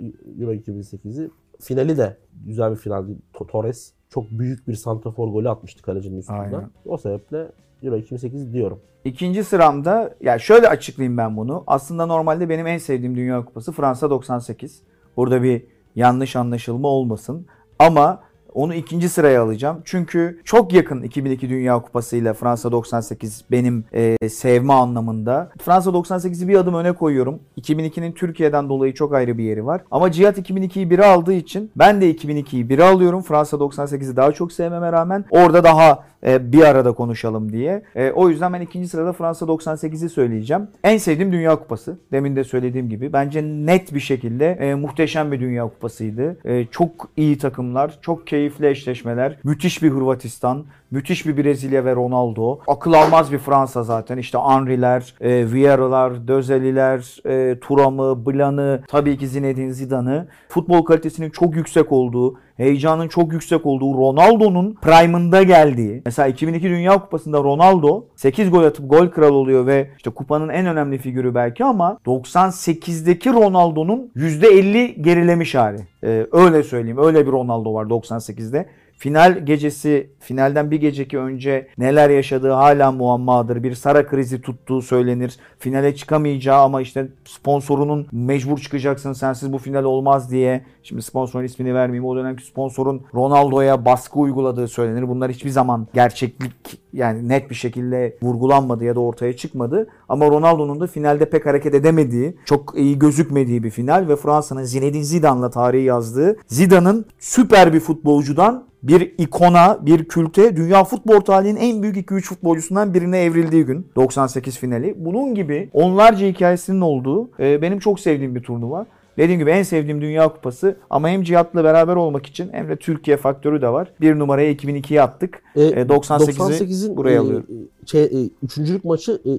Euro 0.40 0.52
2008'i 0.54 1.30
finali 1.60 1.96
de 1.96 2.16
güzel 2.46 2.70
bir 2.70 2.76
finaldi. 2.76 3.12
To- 3.34 3.46
Torres 3.46 3.92
çok 4.10 4.30
büyük 4.30 4.68
bir 4.68 4.74
santrafor 4.74 5.28
golü 5.28 5.48
atmıştı 5.48 5.82
kalecinin 5.82 6.18
üstünden. 6.18 6.38
Aynen. 6.40 6.70
O 6.86 6.96
sebeple 6.96 7.48
Euro 7.82 7.96
2008 7.96 8.52
diyorum. 8.52 8.80
İkinci 9.04 9.44
sıramda 9.44 10.14
ya 10.20 10.38
şöyle 10.38 10.68
açıklayayım 10.68 11.16
ben 11.18 11.36
bunu. 11.36 11.64
Aslında 11.66 12.06
normalde 12.06 12.48
benim 12.48 12.66
en 12.66 12.78
sevdiğim 12.78 13.16
Dünya 13.16 13.44
Kupası 13.44 13.72
Fransa 13.72 14.10
98. 14.10 14.82
Burada 15.16 15.42
bir 15.42 15.66
yanlış 15.96 16.36
anlaşılma 16.36 16.88
olmasın. 16.88 17.46
Ama 17.78 18.20
onu 18.54 18.74
ikinci 18.74 19.08
sıraya 19.08 19.42
alacağım. 19.42 19.82
Çünkü 19.84 20.40
çok 20.44 20.72
yakın 20.72 21.02
2002 21.02 21.50
Dünya 21.50 21.82
Kupası 21.82 22.16
ile 22.16 22.34
Fransa 22.34 22.72
98 22.72 23.44
benim 23.50 23.84
e, 23.94 24.28
sevme 24.28 24.72
anlamında. 24.72 25.50
Fransa 25.62 25.90
98'i 25.90 26.48
bir 26.48 26.56
adım 26.56 26.74
öne 26.74 26.92
koyuyorum. 26.92 27.40
2002'nin 27.60 28.12
Türkiye'den 28.12 28.68
dolayı 28.68 28.94
çok 28.94 29.14
ayrı 29.14 29.38
bir 29.38 29.44
yeri 29.44 29.66
var. 29.66 29.80
Ama 29.90 30.12
Cihat 30.12 30.38
2002'yi 30.38 30.90
biri 30.90 31.04
aldığı 31.04 31.32
için 31.32 31.70
ben 31.76 32.00
de 32.00 32.14
2002'yi 32.14 32.68
biri 32.68 32.84
alıyorum. 32.84 33.22
Fransa 33.22 33.56
98'i 33.56 34.16
daha 34.16 34.32
çok 34.32 34.52
sevmeme 34.52 34.92
rağmen 34.92 35.24
orada 35.30 35.64
daha 35.64 36.04
e, 36.26 36.52
bir 36.52 36.62
arada 36.62 36.92
konuşalım 36.92 37.52
diye. 37.52 37.82
E, 37.94 38.10
o 38.10 38.28
yüzden 38.28 38.52
ben 38.52 38.60
ikinci 38.60 38.88
sırada 38.88 39.12
Fransa 39.12 39.46
98'i 39.46 40.08
söyleyeceğim. 40.08 40.68
En 40.84 40.98
sevdiğim 40.98 41.32
Dünya 41.32 41.56
Kupası. 41.56 41.98
Demin 42.12 42.36
de 42.36 42.44
söylediğim 42.44 42.88
gibi. 42.88 43.12
Bence 43.12 43.42
net 43.42 43.94
bir 43.94 44.00
şekilde 44.00 44.46
e, 44.46 44.74
muhteşem 44.74 45.32
bir 45.32 45.40
Dünya 45.40 45.64
Kupasıydı. 45.64 46.36
Çok 46.70 47.08
iyi 47.16 47.38
takımlar, 47.38 47.98
çok 48.02 48.26
keyifli 48.26 48.68
eşleşmeler. 48.68 49.38
Müthiş 49.44 49.82
bir 49.82 49.90
Hırvatistan, 49.90 50.64
müthiş 50.92 51.26
bir 51.26 51.36
Brezilya 51.36 51.84
ve 51.84 51.94
Ronaldo. 51.94 52.58
Akıl 52.66 52.92
almaz 52.92 53.32
bir 53.32 53.38
Fransa 53.38 53.82
zaten. 53.82 54.18
İşte 54.18 54.38
Henry'ler, 54.38 55.14
e, 55.20 55.52
Vieira'lar, 55.52 56.28
Dözeli'ler, 56.28 57.20
e, 57.26 57.58
Thuram'ı, 57.60 58.26
Blan'ı, 58.26 58.82
tabii 58.88 59.18
ki 59.18 59.28
Zinedine 59.28 59.72
Zidane'ı. 59.72 60.28
Futbol 60.48 60.84
kalitesinin 60.84 61.30
çok 61.30 61.56
yüksek 61.56 61.92
olduğu, 61.92 62.38
heyecanın 62.56 63.08
çok 63.08 63.32
yüksek 63.32 63.66
olduğu, 63.66 63.98
Ronaldo'nun 63.98 64.74
prime'ında 64.82 65.42
geldiği. 65.42 66.02
Mesela 66.04 66.28
2002 66.28 66.68
Dünya 66.68 66.98
Kupası'nda 66.98 67.38
Ronaldo 67.38 68.04
8 68.16 68.50
gol 68.50 68.64
atıp 68.64 68.90
gol 68.90 69.08
kralı 69.08 69.34
oluyor 69.34 69.66
ve 69.66 69.90
işte 69.96 70.10
kupanın 70.10 70.48
en 70.48 70.66
önemli 70.66 70.98
figürü 70.98 71.34
belki 71.34 71.64
ama 71.64 71.98
98'deki 72.06 73.32
Ronaldo'nun 73.32 74.10
%50 74.16 75.02
gerilemiş 75.02 75.54
hali. 75.54 75.86
Ee, 76.04 76.26
öyle 76.32 76.62
söyleyeyim. 76.62 76.98
Öyle 76.98 77.26
bir 77.26 77.32
Ronaldo 77.32 77.74
var 77.74 77.84
98'de. 77.84 78.66
Final 79.02 79.38
gecesi, 79.46 80.10
finalden 80.20 80.70
bir 80.70 80.80
geceki 80.80 81.18
önce 81.18 81.68
neler 81.78 82.10
yaşadığı 82.10 82.50
hala 82.50 82.92
muammadır. 82.92 83.62
Bir 83.62 83.74
Sara 83.74 84.06
krizi 84.06 84.40
tuttuğu 84.40 84.82
söylenir. 84.82 85.36
Finale 85.58 85.96
çıkamayacağı 85.96 86.62
ama 86.62 86.80
işte 86.80 87.08
sponsorunun 87.24 88.06
mecbur 88.12 88.58
çıkacaksın 88.58 89.12
sensiz 89.12 89.52
bu 89.52 89.58
final 89.58 89.84
olmaz 89.84 90.30
diye. 90.30 90.64
Şimdi 90.82 91.02
sponsorun 91.02 91.44
ismini 91.44 91.74
vermeyeyim. 91.74 92.04
O 92.04 92.16
dönemki 92.16 92.44
sponsorun 92.44 93.02
Ronaldo'ya 93.14 93.84
baskı 93.84 94.18
uyguladığı 94.18 94.68
söylenir. 94.68 95.08
Bunlar 95.08 95.30
hiçbir 95.30 95.50
zaman 95.50 95.86
gerçeklik 95.94 96.80
yani 96.92 97.28
net 97.28 97.50
bir 97.50 97.54
şekilde 97.54 98.16
vurgulanmadı 98.22 98.84
ya 98.84 98.94
da 98.94 99.00
ortaya 99.00 99.36
çıkmadı. 99.36 99.88
Ama 100.08 100.26
Ronaldo'nun 100.26 100.80
da 100.80 100.86
finalde 100.86 101.30
pek 101.30 101.46
hareket 101.46 101.74
edemediği, 101.74 102.36
çok 102.44 102.74
iyi 102.76 102.98
gözükmediği 102.98 103.62
bir 103.62 103.70
final 103.70 104.08
ve 104.08 104.16
Fransa'nın 104.16 104.64
Zinedine 104.64 105.04
Zidane'la 105.04 105.50
tarihi 105.50 105.84
yazdığı 105.84 106.36
Zidane'ın 106.46 107.04
süper 107.18 107.72
bir 107.72 107.80
futbolcudan 107.80 108.71
bir 108.82 109.14
ikona, 109.18 109.86
bir 109.86 110.04
külte, 110.04 110.56
dünya 110.56 110.84
futbol 110.84 111.20
tarihinin 111.20 111.60
en 111.60 111.82
büyük 111.82 111.96
2-3 111.96 112.22
futbolcusundan 112.22 112.94
birine 112.94 113.22
evrildiği 113.22 113.64
gün 113.64 113.86
98 113.96 114.58
finali. 114.58 114.94
Bunun 114.96 115.34
gibi 115.34 115.70
onlarca 115.72 116.26
hikayesinin 116.26 116.80
olduğu 116.80 117.30
e, 117.40 117.62
benim 117.62 117.78
çok 117.78 118.00
sevdiğim 118.00 118.34
bir 118.34 118.42
turnuva. 118.42 118.86
Dediğim 119.16 119.40
gibi 119.40 119.50
en 119.50 119.62
sevdiğim 119.62 120.00
Dünya 120.00 120.28
Kupası 120.28 120.76
ama 120.90 121.08
hem 121.08 121.22
Cihat'la 121.22 121.64
beraber 121.64 121.96
olmak 121.96 122.26
için 122.26 122.48
hem 122.52 122.68
de 122.68 122.76
Türkiye 122.76 123.16
faktörü 123.16 123.62
de 123.62 123.68
var. 123.68 123.92
Bir 124.00 124.18
numaraya 124.18 124.52
2002'ye 124.52 125.02
attık. 125.02 125.42
E, 125.56 125.62
E, 125.62 125.82
98'i 125.82 126.28
98'in 126.28 126.96
buraya 126.96 127.14
e, 127.14 127.18
alıyorum. 127.18 127.46
Şey, 127.86 128.02
e, 128.04 128.30
üçüncülük 128.42 128.84
maçı 128.84 129.12
e, 129.12 129.30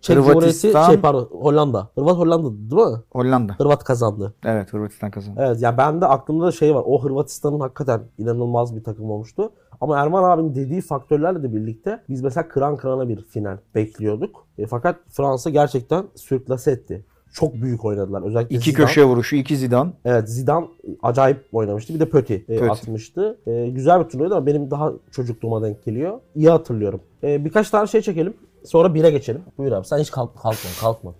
Çek 0.00 0.16
Hırvatistan. 0.16 0.70
Cumhuriyeti 0.70 0.86
şey 0.92 1.00
pardon 1.00 1.28
Hollanda. 1.32 1.88
Hırvat 1.94 2.16
Hollanda 2.16 2.50
değil 2.70 2.88
mi? 2.90 2.98
Hollanda. 3.12 3.54
Hırvat 3.58 3.84
kazandı. 3.84 4.34
Evet 4.44 4.72
Hırvatistan 4.72 5.10
kazandı. 5.10 5.40
Evet 5.44 5.62
ya 5.62 5.78
ben 5.78 6.00
de 6.00 6.06
aklımda 6.06 6.46
da 6.46 6.52
şey 6.52 6.74
var. 6.74 6.82
O 6.86 7.04
Hırvatistan'ın 7.04 7.60
hakikaten 7.60 8.00
inanılmaz 8.18 8.76
bir 8.76 8.84
takım 8.84 9.10
olmuştu. 9.10 9.52
Ama 9.80 9.98
Erman 9.98 10.24
abinin 10.24 10.54
dediği 10.54 10.80
faktörlerle 10.80 11.42
de 11.42 11.54
birlikte 11.54 12.02
biz 12.08 12.22
mesela 12.22 12.48
kıran 12.48 12.76
kırana 12.76 13.08
bir 13.08 13.24
final 13.24 13.58
bekliyorduk. 13.74 14.46
E, 14.58 14.66
fakat 14.66 14.96
Fransa 15.08 15.50
gerçekten 15.50 16.04
sürklase 16.14 16.70
etti. 16.70 17.04
Çok 17.32 17.54
büyük 17.54 17.84
oynadılar. 17.84 18.22
Özellikle 18.22 18.56
İki 18.56 18.70
Zidane. 18.70 18.86
köşe 18.86 19.04
vuruşu, 19.04 19.36
iki 19.36 19.56
Zidane. 19.56 19.90
Evet 20.04 20.28
Zidane 20.28 20.66
acayip 21.02 21.44
oynamıştı. 21.52 21.94
Bir 21.94 22.00
de 22.00 22.08
Pöti, 22.08 22.34
e, 22.48 22.58
Pöti. 22.58 22.70
atmıştı. 22.70 23.38
E, 23.46 23.68
güzel 23.68 24.04
bir 24.04 24.08
turnuvaydı 24.08 24.34
ama 24.36 24.46
benim 24.46 24.70
daha 24.70 24.92
çocukluğuma 25.10 25.62
denk 25.62 25.84
geliyor. 25.84 26.20
İyi 26.34 26.50
hatırlıyorum. 26.50 27.00
E, 27.22 27.44
birkaç 27.44 27.70
tane 27.70 27.86
şey 27.86 28.00
çekelim. 28.00 28.34
Sonra 28.64 28.94
bire 28.94 29.10
geçelim. 29.10 29.42
Buyur 29.58 29.72
abi 29.72 29.86
sen 29.86 29.98
hiç 29.98 30.10
kalk, 30.10 30.34
kalkma 30.42 30.70
kalkma. 30.80 31.12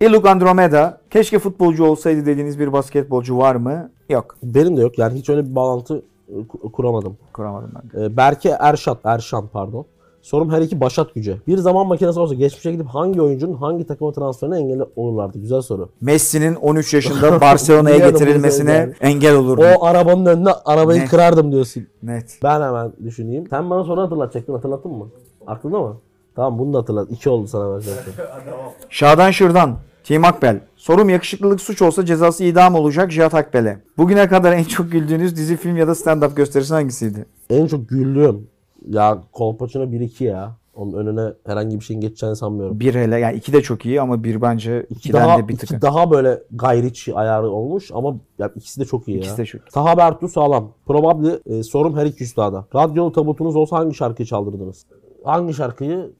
Iluk 0.00 0.26
Andromeda. 0.26 1.00
Keşke 1.10 1.38
futbolcu 1.38 1.84
olsaydı 1.84 2.26
dediğiniz 2.26 2.58
bir 2.58 2.72
basketbolcu 2.72 3.38
var 3.38 3.54
mı? 3.54 3.90
Yok. 4.08 4.36
Benim 4.42 4.76
de 4.76 4.80
yok 4.80 4.98
yani 4.98 5.18
hiç 5.18 5.28
öyle 5.30 5.50
bir 5.50 5.54
bağlantı 5.54 6.02
e, 6.28 6.32
ku- 6.32 6.72
kuramadım. 6.72 7.16
Kuramadım 7.32 7.72
ben 7.74 8.00
de. 8.00 8.04
E, 8.06 8.16
Berke 8.16 8.56
Erşat, 8.60 8.98
Erşan 9.04 9.48
pardon. 9.52 9.86
Sorum 10.24 10.50
her 10.50 10.60
iki 10.60 10.80
Başat 10.80 11.14
Güce. 11.14 11.36
Bir 11.46 11.58
zaman 11.58 11.86
makinesi 11.86 12.20
olsa 12.20 12.34
geçmişe 12.34 12.72
gidip 12.72 12.86
hangi 12.86 13.22
oyuncunun 13.22 13.54
hangi 13.54 13.86
takıma 13.86 14.12
transferine 14.12 14.58
engel 14.58 14.80
olurlardı? 14.96 15.38
Güzel 15.38 15.60
soru. 15.62 15.88
Messi'nin 16.00 16.54
13 16.54 16.94
yaşında 16.94 17.40
Barcelona'ya 17.40 17.98
getirilmesine 17.98 18.92
engel 19.00 19.34
olurdu. 19.34 19.64
O 19.78 19.84
arabanın 19.84 20.26
önüne 20.26 20.50
arabayı 20.64 21.00
Ne? 21.00 21.04
kırardım 21.04 21.52
diyorsun. 21.52 21.86
Net. 22.02 22.38
Ben 22.42 22.60
hemen 22.60 22.92
düşüneyim. 23.04 23.44
Sen 23.50 23.70
bana 23.70 23.84
soru 23.84 24.00
hatırlatacaktın. 24.02 24.52
Hatırlattın 24.52 24.92
mı? 24.92 25.08
Aklında 25.46 25.80
mı? 25.80 25.96
Tamam 26.36 26.58
bunu 26.58 26.72
da 26.72 26.78
hatırlat. 26.78 27.08
İki 27.10 27.30
oldu 27.30 27.46
sana 27.46 27.74
ben 27.74 27.80
zaten. 27.80 28.12
Şadan 28.88 29.30
Şırdan. 29.30 29.76
Team 30.04 30.24
Akbel. 30.24 30.60
Sorum 30.76 31.08
yakışıklılık 31.08 31.60
suç 31.60 31.82
olsa 31.82 32.06
cezası 32.06 32.44
idam 32.44 32.74
olacak 32.74 33.10
Cihat 33.10 33.34
Akbel'e. 33.34 33.80
Bugüne 33.98 34.28
kadar 34.28 34.52
en 34.52 34.64
çok 34.64 34.92
güldüğünüz 34.92 35.36
dizi, 35.36 35.56
film 35.56 35.76
ya 35.76 35.88
da 35.88 35.92
stand-up 35.92 36.34
gösterisi 36.34 36.74
hangisiydi? 36.74 37.26
en 37.50 37.66
çok 37.66 37.88
güldüğüm 37.88 38.46
ya 38.88 39.18
Kolpaçino 39.32 39.82
1-2 39.84 40.24
ya. 40.24 40.56
Onun 40.74 40.92
önüne 40.92 41.32
herhangi 41.46 41.80
bir 41.80 41.84
şeyin 41.84 42.00
geçeceğini 42.00 42.36
sanmıyorum. 42.36 42.80
Bir 42.80 42.94
hele 42.94 43.18
yani 43.18 43.36
iki 43.36 43.52
de 43.52 43.62
çok 43.62 43.86
iyi 43.86 44.00
ama 44.00 44.24
bir 44.24 44.42
bence 44.42 44.86
İki 44.90 44.94
ikiden 44.98 45.28
daha, 45.28 45.38
de 45.38 45.48
bir 45.48 45.56
tık. 45.56 45.70
iki 45.70 45.82
daha 45.82 46.10
böyle 46.10 46.42
gayriçi 46.52 47.14
ayarı 47.14 47.50
olmuş 47.50 47.90
ama 47.94 48.16
ya 48.38 48.50
ikisi 48.56 48.80
de 48.80 48.84
çok 48.84 49.08
iyi 49.08 49.18
İkisi 49.18 49.30
ya. 49.32 49.36
de 49.38 49.46
çok 49.46 49.60
iyi. 49.60 49.70
Taha 49.70 49.96
Bertu 49.96 50.28
sağlam. 50.28 50.72
Probably 50.86 51.40
e, 51.46 51.62
sorum 51.62 51.96
her 51.96 52.06
iki 52.06 52.24
üstada. 52.24 52.64
Radyolu 52.74 53.12
tabutunuz 53.12 53.56
olsa 53.56 53.76
hangi 53.78 53.94
şarkıyı 53.94 54.26
çaldırdınız? 54.26 54.86
Hangi 55.24 55.54
şarkıyı? 55.54 56.12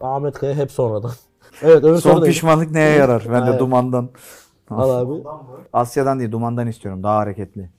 Ahmet 0.00 0.34
Kaya 0.38 0.54
hep 0.54 0.70
sonradan. 0.72 1.10
Evet 1.62 1.84
öbür 1.84 1.96
Son 1.98 2.22
pişmanlık 2.24 2.70
neye 2.70 2.96
yarar? 2.96 3.26
Ben 3.32 3.46
de 3.46 3.58
dumandan. 3.58 4.08
Al 4.70 4.90
abi. 4.90 5.22
Asya'dan 5.72 6.18
değil 6.20 6.32
dumandan 6.32 6.66
istiyorum. 6.66 7.02
Daha 7.02 7.16
hareketli. 7.16 7.70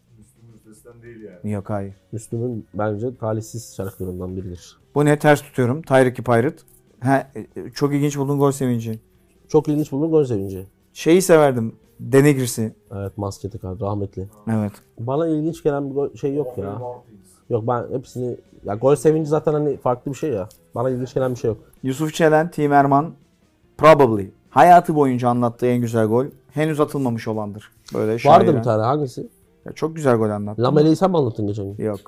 Değil 1.15 1.25
yani. 1.43 1.51
Yok 1.53 1.69
hayır. 1.69 1.93
Müslüm'ün 2.11 2.65
bence 2.73 3.15
talihsiz 3.17 3.75
şarkılarından 3.75 4.37
biridir. 4.37 4.77
Bu 4.95 5.05
ne 5.05 5.19
ters 5.19 5.41
tutuyorum. 5.41 5.81
Tyreke 5.81 6.23
Pirate. 6.23 6.57
Ha, 6.99 7.27
e, 7.35 7.69
çok 7.69 7.93
ilginç 7.93 8.17
buldum 8.17 8.39
gol 8.39 8.51
sevinci. 8.51 8.99
Çok 9.47 9.67
ilginç 9.67 9.91
buldum 9.91 10.11
gol 10.11 10.23
sevinci. 10.25 10.65
Şeyi 10.93 11.21
severdim. 11.21 11.75
Denigris'i. 11.99 12.75
Evet 12.95 13.17
masketi 13.17 13.59
kaldı 13.59 13.83
rahmetli. 13.85 14.27
Evet. 14.51 14.71
Bana 14.99 15.27
ilginç 15.27 15.63
gelen 15.63 15.89
bir 15.89 15.95
gol- 15.95 16.15
şey 16.15 16.35
yok 16.35 16.57
ya. 16.57 16.81
Yok 17.49 17.63
ben 17.67 17.85
hepsini 17.97 18.37
ya 18.63 18.75
gol 18.75 18.95
sevinci 18.95 19.29
zaten 19.29 19.53
hani 19.53 19.77
farklı 19.77 20.11
bir 20.11 20.17
şey 20.17 20.29
ya. 20.29 20.49
Bana 20.75 20.89
ilginç 20.89 21.13
gelen 21.13 21.31
bir 21.31 21.39
şey 21.39 21.47
yok. 21.47 21.57
Yusuf 21.83 22.13
Çelen, 22.13 22.51
Team 22.51 22.73
Erman. 22.73 23.13
Probably. 23.77 24.31
Hayatı 24.49 24.95
boyunca 24.95 25.29
anlattığı 25.29 25.65
en 25.65 25.81
güzel 25.81 26.05
gol. 26.05 26.25
Henüz 26.51 26.79
atılmamış 26.79 27.27
olandır. 27.27 27.71
Böyle 27.93 28.19
şaire. 28.19 28.47
Vardı 28.47 28.57
bir 28.57 28.63
tane 28.63 28.83
hangisi? 28.83 29.27
Ya 29.65 29.71
çok 29.71 29.95
güzel 29.95 30.15
gol 30.17 30.29
anlattı. 30.29 30.61
Lamele'yi 30.61 30.95
sen 30.95 31.11
mi 31.11 31.17
anlattın 31.17 31.47
geçen 31.47 31.65
gün? 31.65 31.85
Yok. 31.85 31.99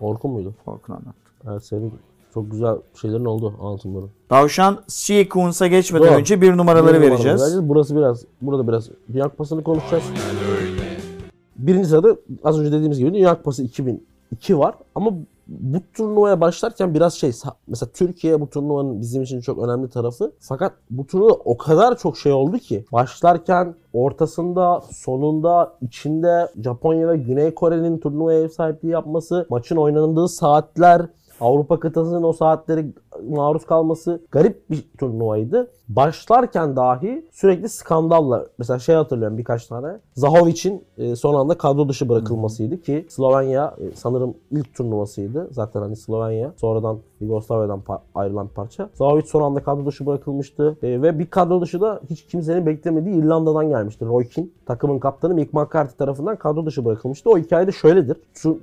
Orkun 0.00 0.30
muydu? 0.30 0.54
Orkun 0.66 0.92
anlattı. 0.92 1.14
Evet 1.50 1.64
senin 1.64 1.92
çok 2.34 2.50
güzel 2.50 2.76
şeylerin 3.00 3.24
oldu 3.24 3.54
anlatımların. 3.62 4.10
Tavşan 4.28 4.78
Sequence'a 4.86 5.66
geçmeden 5.68 6.08
Doğru. 6.08 6.14
önce 6.14 6.40
bir 6.40 6.56
numaraları 6.56 6.96
Bir 6.96 7.00
vereceğiz. 7.00 7.40
numaraları 7.40 7.68
Burası 7.68 7.96
biraz, 7.96 8.24
burada 8.42 8.68
biraz 8.68 8.88
Dünya 9.12 9.28
Kupası'nı 9.28 9.62
konuşacağız. 9.62 10.04
Birinci 11.56 11.88
sırada 11.88 12.16
az 12.44 12.60
önce 12.60 12.72
dediğimiz 12.72 12.98
gibi 12.98 13.14
Dünya 13.14 13.34
Kupası 13.34 13.62
2002 13.62 14.58
var. 14.58 14.74
Ama 14.94 15.10
bu 15.50 15.78
turnuvaya 15.94 16.40
başlarken 16.40 16.94
biraz 16.94 17.14
şey 17.14 17.32
mesela 17.66 17.90
Türkiye 17.94 18.40
bu 18.40 18.50
turnuvanın 18.50 19.00
bizim 19.00 19.22
için 19.22 19.40
çok 19.40 19.58
önemli 19.64 19.90
tarafı. 19.90 20.32
Fakat 20.40 20.72
bu 20.90 21.06
turnuva 21.06 21.32
o 21.44 21.56
kadar 21.56 21.98
çok 21.98 22.18
şey 22.18 22.32
oldu 22.32 22.58
ki 22.58 22.84
başlarken 22.92 23.74
ortasında, 23.92 24.82
sonunda, 24.92 25.72
içinde 25.80 26.48
Japonya 26.64 27.08
ve 27.08 27.16
Güney 27.16 27.54
Kore'nin 27.54 27.98
turnuvaya 27.98 28.40
ev 28.40 28.48
sahipliği 28.48 28.88
yapması, 28.88 29.46
maçın 29.50 29.76
oynandığı 29.76 30.28
saatler, 30.28 31.06
Avrupa 31.40 31.80
kıtasının 31.80 32.22
o 32.22 32.32
saatleri 32.32 32.86
maruz 33.28 33.66
kalması 33.66 34.22
garip 34.30 34.70
bir 34.70 34.84
turnuvaydı. 34.98 35.70
Başlarken 35.88 36.76
dahi 36.76 37.26
sürekli 37.32 37.68
skandalla 37.68 38.46
mesela 38.58 38.78
şey 38.78 38.94
hatırlıyorum 38.94 39.38
birkaç 39.38 39.66
tane. 39.66 39.98
Zahovic'in 40.14 40.84
e, 40.98 41.16
son 41.16 41.34
anda 41.34 41.58
kadro 41.58 41.88
dışı 41.88 42.08
bırakılmasıydı 42.08 42.80
ki 42.80 43.06
Slovenya 43.08 43.74
e, 43.78 43.96
sanırım 43.96 44.34
ilk 44.50 44.74
turnuvasıydı. 44.74 45.48
Zaten 45.50 45.80
hani 45.80 45.96
Slovenya 45.96 46.52
sonradan 46.56 46.98
Yugoslavya'dan 47.20 47.82
ayrılan 48.14 48.48
bir 48.48 48.54
parça. 48.54 48.90
Zahovic 48.94 49.26
son 49.26 49.42
anda 49.42 49.62
kadro 49.62 49.86
dışı 49.86 50.06
bırakılmıştı 50.06 50.76
E, 50.82 51.02
ve 51.02 51.18
bir 51.18 51.26
kadro 51.26 51.60
dışı 51.60 51.80
da 51.80 52.00
hiç 52.10 52.26
kimsenin 52.26 52.66
beklemediği 52.66 53.14
İrlanda'dan 53.14 53.68
gelmişti. 53.68 54.04
Roy 54.04 54.28
Keane 54.28 54.48
takımın 54.66 54.98
kaptanı 54.98 55.34
Mick 55.34 55.52
McCarthy 55.52 55.96
tarafından 55.96 56.36
kadro 56.36 56.66
dışı 56.66 56.84
bırakılmıştı. 56.84 57.30
O 57.30 57.38
hikayede 57.38 57.72
şöyledir. 57.72 58.16
Şu 58.34 58.58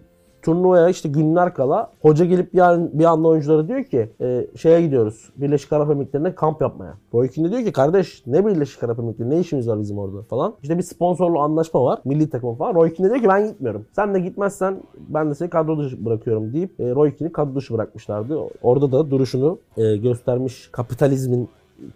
turnuvaya 0.48 0.90
işte 0.90 1.10
günler 1.10 1.54
kala 1.54 1.92
hoca 2.02 2.26
gelip 2.26 2.54
bir, 2.54 2.62
bir 3.00 3.06
anda 3.06 3.28
oyunculara 3.28 3.68
diyor 3.68 3.84
ki 3.84 4.10
e, 4.22 4.48
şeye 4.56 4.82
gidiyoruz 4.82 5.30
Birleşik 5.38 5.74
Arap 5.74 5.90
Emirlikleri'ne 5.90 6.36
kamp 6.36 6.62
yapmaya. 6.62 6.94
Roy 7.14 7.28
Keane 7.28 7.48
de 7.48 7.52
diyor 7.52 7.66
ki 7.66 7.72
kardeş 7.72 8.24
ne 8.28 8.46
Birleşik 8.46 8.84
Arap 8.84 9.00
Emirlikleri 9.00 9.30
ne 9.30 9.40
işimiz 9.40 9.68
var 9.68 9.80
bizim 9.80 9.98
orada 9.98 10.22
falan. 10.22 10.54
İşte 10.62 10.78
bir 10.78 10.84
sponsorlu 10.84 11.40
anlaşma 11.40 11.84
var 11.84 12.00
milli 12.06 12.30
takım 12.30 12.56
falan. 12.56 12.76
Roy 12.76 12.94
Keane 12.94 13.10
diyor 13.10 13.22
ki 13.22 13.30
ben 13.30 13.48
gitmiyorum. 13.48 13.86
Sen 13.96 14.14
de 14.14 14.20
gitmezsen 14.20 14.78
ben 14.98 15.30
de 15.30 15.36
seni 15.36 15.50
kadro 15.50 15.80
dışı 15.80 16.06
bırakıyorum 16.06 16.54
deyip 16.54 16.80
e, 16.80 16.96
Roy 16.96 17.16
Keane'i 17.16 17.32
kadro 17.32 17.56
dışı 17.56 17.74
bırakmışlardı. 17.74 18.40
Orada 18.62 18.92
da 18.92 19.12
duruşunu 19.12 19.60
e, 19.78 19.98
göstermiş 19.98 20.70
kapitalizmin 20.72 21.50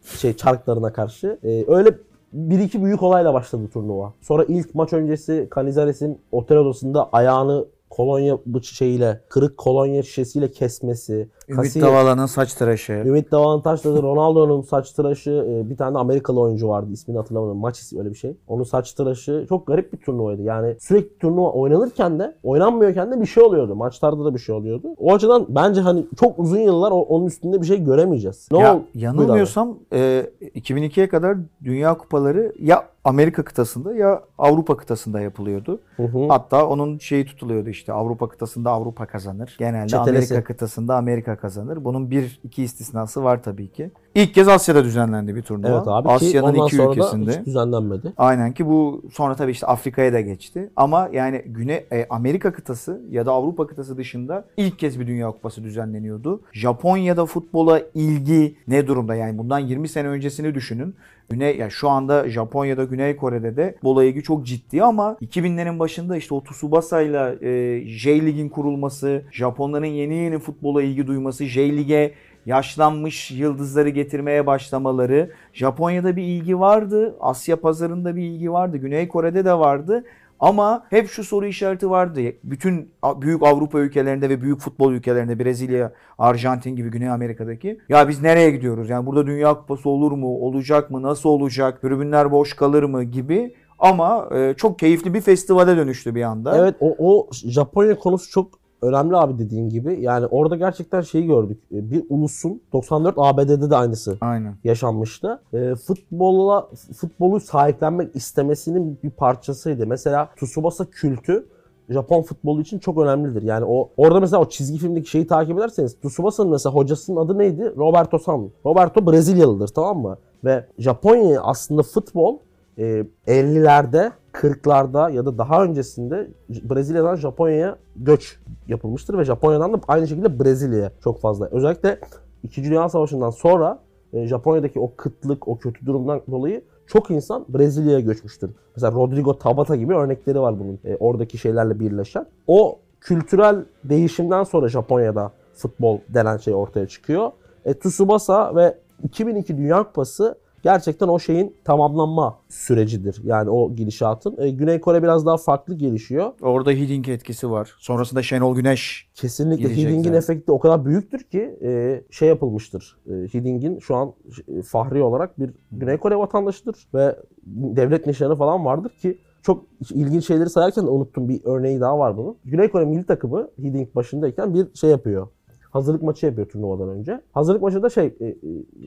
şey 0.03 0.33
çarklarına 0.33 0.93
karşı. 0.93 1.39
E, 1.43 1.65
öyle 1.67 1.89
bir 2.33 2.59
iki 2.59 2.83
büyük 2.83 3.03
olayla 3.03 3.33
başladı 3.33 3.63
turnuva. 3.73 4.13
Sonra 4.21 4.43
ilk 4.43 4.75
maç 4.75 4.93
öncesi 4.93 5.49
Canizares'in 5.55 6.19
otel 6.31 6.57
odasında 6.57 7.09
ayağını 7.11 7.65
kolonya 7.91 8.37
bıçı 8.45 8.75
şeyiyle, 8.75 9.21
kırık 9.29 9.57
kolonya 9.57 10.03
şişesiyle 10.03 10.51
kesmesi. 10.51 11.29
Ümit 11.49 11.65
Casillas- 11.65 11.81
Davala'nın 11.81 12.25
saç 12.25 12.53
tıraşı. 12.53 12.93
Ümit 12.93 13.31
Daval'ın 13.31 13.61
taşladı. 13.61 14.01
Ronaldo'nun 14.01 14.61
saç 14.61 14.91
tıraşı. 14.91 15.31
e, 15.31 15.69
Bir 15.69 15.77
tane 15.77 15.93
de 15.95 15.97
Amerikalı 15.99 16.39
oyuncu 16.39 16.67
vardı. 16.67 16.91
ismini 16.91 17.17
hatırlamadım. 17.17 17.57
Maç 17.57 17.79
ismi 17.79 17.99
öyle 17.99 18.09
bir 18.09 18.15
şey. 18.15 18.37
Onun 18.47 18.63
saç 18.63 18.93
tıraşı. 18.93 19.45
Çok 19.49 19.67
garip 19.67 19.93
bir 19.93 19.97
turnuvaydı. 19.97 20.41
Yani 20.41 20.75
sürekli 20.79 21.17
turnuva 21.17 21.51
oynanırken 21.51 22.19
de 22.19 22.35
oynanmıyorken 22.43 23.11
de 23.11 23.21
bir 23.21 23.25
şey 23.25 23.43
oluyordu. 23.43 23.75
Maçlarda 23.75 24.25
da 24.25 24.33
bir 24.33 24.39
şey 24.39 24.55
oluyordu. 24.55 24.87
O 24.97 25.13
açıdan 25.13 25.45
bence 25.49 25.81
hani 25.81 26.05
çok 26.19 26.39
uzun 26.39 26.59
yıllar 26.59 26.91
onun 26.91 27.25
üstünde 27.25 27.61
bir 27.61 27.67
şey 27.67 27.83
göremeyeceğiz. 27.83 28.47
Ne 28.51 28.59
Ya, 28.59 28.75
ol- 28.75 28.79
yanılmıyorsam 28.95 29.77
e, 29.93 30.25
2002'ye 30.55 31.09
kadar 31.09 31.37
Dünya 31.63 31.97
Kupaları 31.97 32.53
ya 32.61 32.83
Amerika 33.03 33.43
kıtasında 33.43 33.93
ya 33.95 34.23
Avrupa 34.37 34.77
kıtasında 34.77 35.21
yapılıyordu. 35.21 35.81
Hı 35.97 36.03
hı. 36.03 36.27
Hatta 36.27 36.67
onun 36.67 36.97
şeyi 36.97 37.25
tutuluyordu 37.25 37.69
işte 37.69 37.93
Avrupa 37.93 38.29
kıtasında 38.29 38.71
Avrupa 38.71 39.05
kazanır. 39.05 39.55
Genelde 39.59 39.87
Çetelesi. 39.87 40.33
Amerika 40.33 40.43
kıtasında 40.43 40.95
Amerika 40.95 41.37
kazanır. 41.37 41.85
Bunun 41.85 42.11
bir 42.11 42.39
iki 42.43 42.63
istisnası 42.63 43.23
var 43.23 43.43
tabii 43.43 43.71
ki. 43.71 43.91
İlk 44.15 44.33
kez 44.33 44.47
Asya'da 44.47 44.83
düzenlendi 44.83 45.35
bir 45.35 45.41
turnuva. 45.41 45.67
Evet 45.69 45.87
abi 45.87 46.09
Asya'nın 46.09 46.65
iki 46.65 46.75
sonra 46.75 46.91
ülkesinde. 46.91 47.31
da 47.31 47.39
hiç 47.39 47.45
düzenlenmedi. 47.45 48.13
Aynen 48.17 48.53
ki 48.53 48.67
bu 48.67 49.01
sonra 49.13 49.35
tabii 49.35 49.51
işte 49.51 49.67
Afrika'ya 49.67 50.13
da 50.13 50.21
geçti. 50.21 50.69
Ama 50.75 51.09
yani 51.13 51.41
Güney 51.45 51.85
e, 51.91 52.07
Amerika 52.09 52.53
kıtası 52.53 53.01
ya 53.09 53.25
da 53.25 53.31
Avrupa 53.31 53.67
kıtası 53.67 53.97
dışında 53.97 54.45
ilk 54.57 54.79
kez 54.79 54.99
bir 54.99 55.07
Dünya 55.07 55.31
Kupası 55.31 55.63
düzenleniyordu. 55.63 56.41
Japonya'da 56.53 57.25
futbola 57.25 57.81
ilgi 57.93 58.55
ne 58.67 58.87
durumda? 58.87 59.15
Yani 59.15 59.37
bundan 59.37 59.59
20 59.59 59.87
sene 59.87 60.07
öncesini 60.07 60.55
düşünün. 60.55 60.95
Güney 61.29 61.57
ya 61.57 61.69
şu 61.69 61.89
anda 61.89 62.29
Japonya'da, 62.29 62.83
Güney 62.83 63.15
Kore'de 63.15 63.57
de 63.57 63.73
futbola 63.73 64.03
ilgi 64.03 64.23
çok 64.23 64.45
ciddi 64.45 64.83
ama 64.83 65.17
2000'lerin 65.21 65.79
başında 65.79 66.17
işte 66.17 66.35
o 66.35 66.43
Tsubasa'yla 66.43 67.35
e, 67.41 67.81
J 67.85 68.25
Lig'in 68.25 68.49
kurulması, 68.49 69.21
Japonların 69.31 69.85
yeni 69.85 70.15
yeni 70.15 70.39
futbola 70.39 70.83
ilgi 70.83 71.07
duyması, 71.07 71.45
J 71.45 71.77
Lig'e 71.77 72.13
yaşlanmış 72.45 73.31
yıldızları 73.31 73.89
getirmeye 73.89 74.45
başlamaları. 74.45 75.31
Japonya'da 75.53 76.15
bir 76.15 76.23
ilgi 76.23 76.59
vardı. 76.59 77.15
Asya 77.19 77.55
pazarında 77.61 78.15
bir 78.15 78.23
ilgi 78.23 78.51
vardı. 78.51 78.77
Güney 78.77 79.07
Kore'de 79.07 79.45
de 79.45 79.53
vardı. 79.53 80.03
Ama 80.39 80.83
hep 80.89 81.09
şu 81.09 81.23
soru 81.23 81.45
işareti 81.45 81.89
vardı. 81.89 82.21
Bütün 82.43 82.91
büyük 83.21 83.43
Avrupa 83.43 83.79
ülkelerinde 83.79 84.29
ve 84.29 84.41
büyük 84.41 84.59
futbol 84.59 84.93
ülkelerinde 84.93 85.39
Brezilya, 85.39 85.93
Arjantin 86.17 86.75
gibi 86.75 86.89
Güney 86.89 87.09
Amerika'daki. 87.09 87.79
Ya 87.89 88.09
biz 88.09 88.21
nereye 88.21 88.51
gidiyoruz? 88.51 88.89
Yani 88.89 89.05
burada 89.05 89.27
Dünya 89.27 89.53
Kupası 89.53 89.89
olur 89.89 90.11
mu? 90.11 90.27
Olacak 90.27 90.91
mı? 90.91 91.01
Nasıl 91.01 91.29
olacak? 91.29 91.81
Tribünler 91.81 92.31
boş 92.31 92.53
kalır 92.53 92.83
mı? 92.83 93.03
Gibi. 93.03 93.55
Ama 93.79 94.29
e, 94.35 94.53
çok 94.57 94.79
keyifli 94.79 95.13
bir 95.13 95.21
festivale 95.21 95.77
dönüştü 95.77 96.15
bir 96.15 96.21
anda. 96.23 96.57
Evet 96.57 96.75
o, 96.79 96.95
o 96.99 97.29
Japonya 97.33 97.99
konusu 97.99 98.31
çok 98.31 98.60
önemli 98.81 99.17
abi 99.17 99.39
dediğin 99.39 99.69
gibi. 99.69 99.97
Yani 100.01 100.25
orada 100.25 100.55
gerçekten 100.55 101.01
şeyi 101.01 101.25
gördük. 101.27 101.59
E, 101.71 101.91
Bir 101.91 102.03
ulusun 102.09 102.61
94 102.73 103.15
ABD'de 103.17 103.69
de 103.69 103.75
aynısı 103.75 104.17
Aynen. 104.21 104.55
yaşanmıştı. 104.63 105.39
E, 105.53 105.75
futbola 105.75 106.67
futbolu 106.97 107.39
sahiplenmek 107.39 108.15
istemesinin 108.15 108.99
bir 109.03 109.09
parçasıydı. 109.09 109.87
Mesela 109.87 110.29
Tsubasa 110.35 110.85
kültü 110.85 111.45
Japon 111.89 112.21
futbolu 112.21 112.61
için 112.61 112.79
çok 112.79 112.97
önemlidir. 112.97 113.41
Yani 113.41 113.65
o 113.65 113.89
orada 113.97 114.19
mesela 114.19 114.41
o 114.41 114.49
çizgi 114.49 114.77
filmdeki 114.77 115.09
şeyi 115.09 115.27
takip 115.27 115.57
ederseniz 115.57 115.95
Tsubasa'nın 115.99 116.51
mesela 116.51 116.75
hocasının 116.75 117.17
adı 117.17 117.37
neydi? 117.37 117.73
Roberto 117.77 118.19
San. 118.19 118.49
Roberto 118.65 119.11
Brezilyalıdır 119.11 119.67
tamam 119.67 119.97
mı? 120.01 120.17
Ve 120.43 120.65
Japonya 120.77 121.41
aslında 121.41 121.81
futbol 121.83 122.37
e, 122.77 123.05
50'lerde 123.27 124.11
40'larda 124.33 125.11
ya 125.11 125.25
da 125.25 125.37
daha 125.37 125.63
öncesinde 125.63 126.27
Brezilya'dan 126.49 127.15
Japonya'ya 127.15 127.77
göç 127.95 128.39
yapılmıştır 128.67 129.17
ve 129.17 129.23
Japonya'dan 129.23 129.73
da 129.73 129.79
aynı 129.87 130.07
şekilde 130.07 130.39
Brezilya'ya 130.39 130.91
çok 131.03 131.21
fazla. 131.21 131.49
Özellikle 131.51 131.99
2. 132.43 132.63
Dünya 132.63 132.89
Savaşı'ndan 132.89 133.29
sonra 133.29 133.79
e, 134.13 134.27
Japonya'daki 134.27 134.79
o 134.79 134.91
kıtlık, 134.97 135.47
o 135.47 135.57
kötü 135.57 135.85
durumdan 135.85 136.21
dolayı 136.31 136.61
çok 136.87 137.11
insan 137.11 137.45
Brezilya'ya 137.49 137.99
göçmüştür. 137.99 138.51
Mesela 138.75 138.91
Rodrigo 138.91 139.37
Tabata 139.37 139.75
gibi 139.75 139.95
örnekleri 139.95 140.39
var 140.39 140.59
bunun 140.59 140.79
e, 140.85 140.95
oradaki 140.95 141.37
şeylerle 141.37 141.79
birleşen. 141.79 142.25
O 142.47 142.79
kültürel 143.01 143.65
değişimden 143.83 144.43
sonra 144.43 144.67
Japonya'da 144.67 145.31
futbol 145.53 145.99
denen 146.09 146.37
şey 146.37 146.53
ortaya 146.53 146.87
çıkıyor. 146.87 147.31
E, 147.65 147.73
Tsubasa 147.73 148.55
ve 148.55 148.77
2002 149.03 149.57
Dünya 149.57 149.83
Kupası 149.83 150.35
gerçekten 150.63 151.07
o 151.07 151.19
şeyin 151.19 151.55
tamamlanma 151.63 152.39
sürecidir. 152.49 153.21
Yani 153.23 153.49
o 153.49 153.75
gidişatın. 153.75 154.37
E, 154.41 154.49
Güney 154.49 154.81
Kore 154.81 155.03
biraz 155.03 155.25
daha 155.25 155.37
farklı 155.37 155.75
gelişiyor. 155.75 156.31
Orada 156.41 156.71
Hiddink 156.71 157.07
etkisi 157.07 157.51
var. 157.51 157.75
Sonrasında 157.79 158.23
Şenol 158.23 158.55
Güneş. 158.55 159.09
Kesinlikle 159.13 159.69
Hidding'in 159.69 160.03
zaten. 160.03 160.13
efekti 160.13 160.51
o 160.51 160.59
kadar 160.59 160.85
büyüktür 160.85 161.23
ki 161.23 161.57
e, 161.63 162.01
şey 162.11 162.27
yapılmıştır. 162.27 162.97
E, 163.07 163.11
Hidding'in 163.11 163.79
şu 163.79 163.95
an 163.95 164.13
e, 164.47 164.61
fahri 164.61 165.03
olarak 165.03 165.39
bir 165.39 165.51
Güney 165.71 165.97
Kore 165.97 166.15
vatandaşıdır 166.15 166.87
ve 166.93 167.15
devlet 167.45 168.07
nişanı 168.07 168.35
falan 168.35 168.65
vardır 168.65 168.91
ki 169.01 169.17
çok 169.43 169.65
ilginç 169.93 170.27
şeyleri 170.27 170.49
sayarken 170.49 170.83
unuttum 170.83 171.29
bir 171.29 171.41
örneği 171.45 171.79
daha 171.79 171.99
var 171.99 172.17
bunun. 172.17 172.37
Güney 172.45 172.69
Kore 172.71 172.85
milli 172.85 173.05
takımı 173.05 173.47
Hiddink 173.59 173.95
başındayken 173.95 174.53
bir 174.53 174.67
şey 174.75 174.89
yapıyor. 174.89 175.27
Hazırlık 175.71 176.03
maçı 176.03 176.25
yapıyor 176.25 176.49
turnuvadan 176.49 176.89
önce. 176.89 177.21
Hazırlık 177.31 177.61
maçı 177.61 177.83
da 177.83 177.89
şey 177.89 178.05
e, 178.19 178.25
e, 178.25 178.35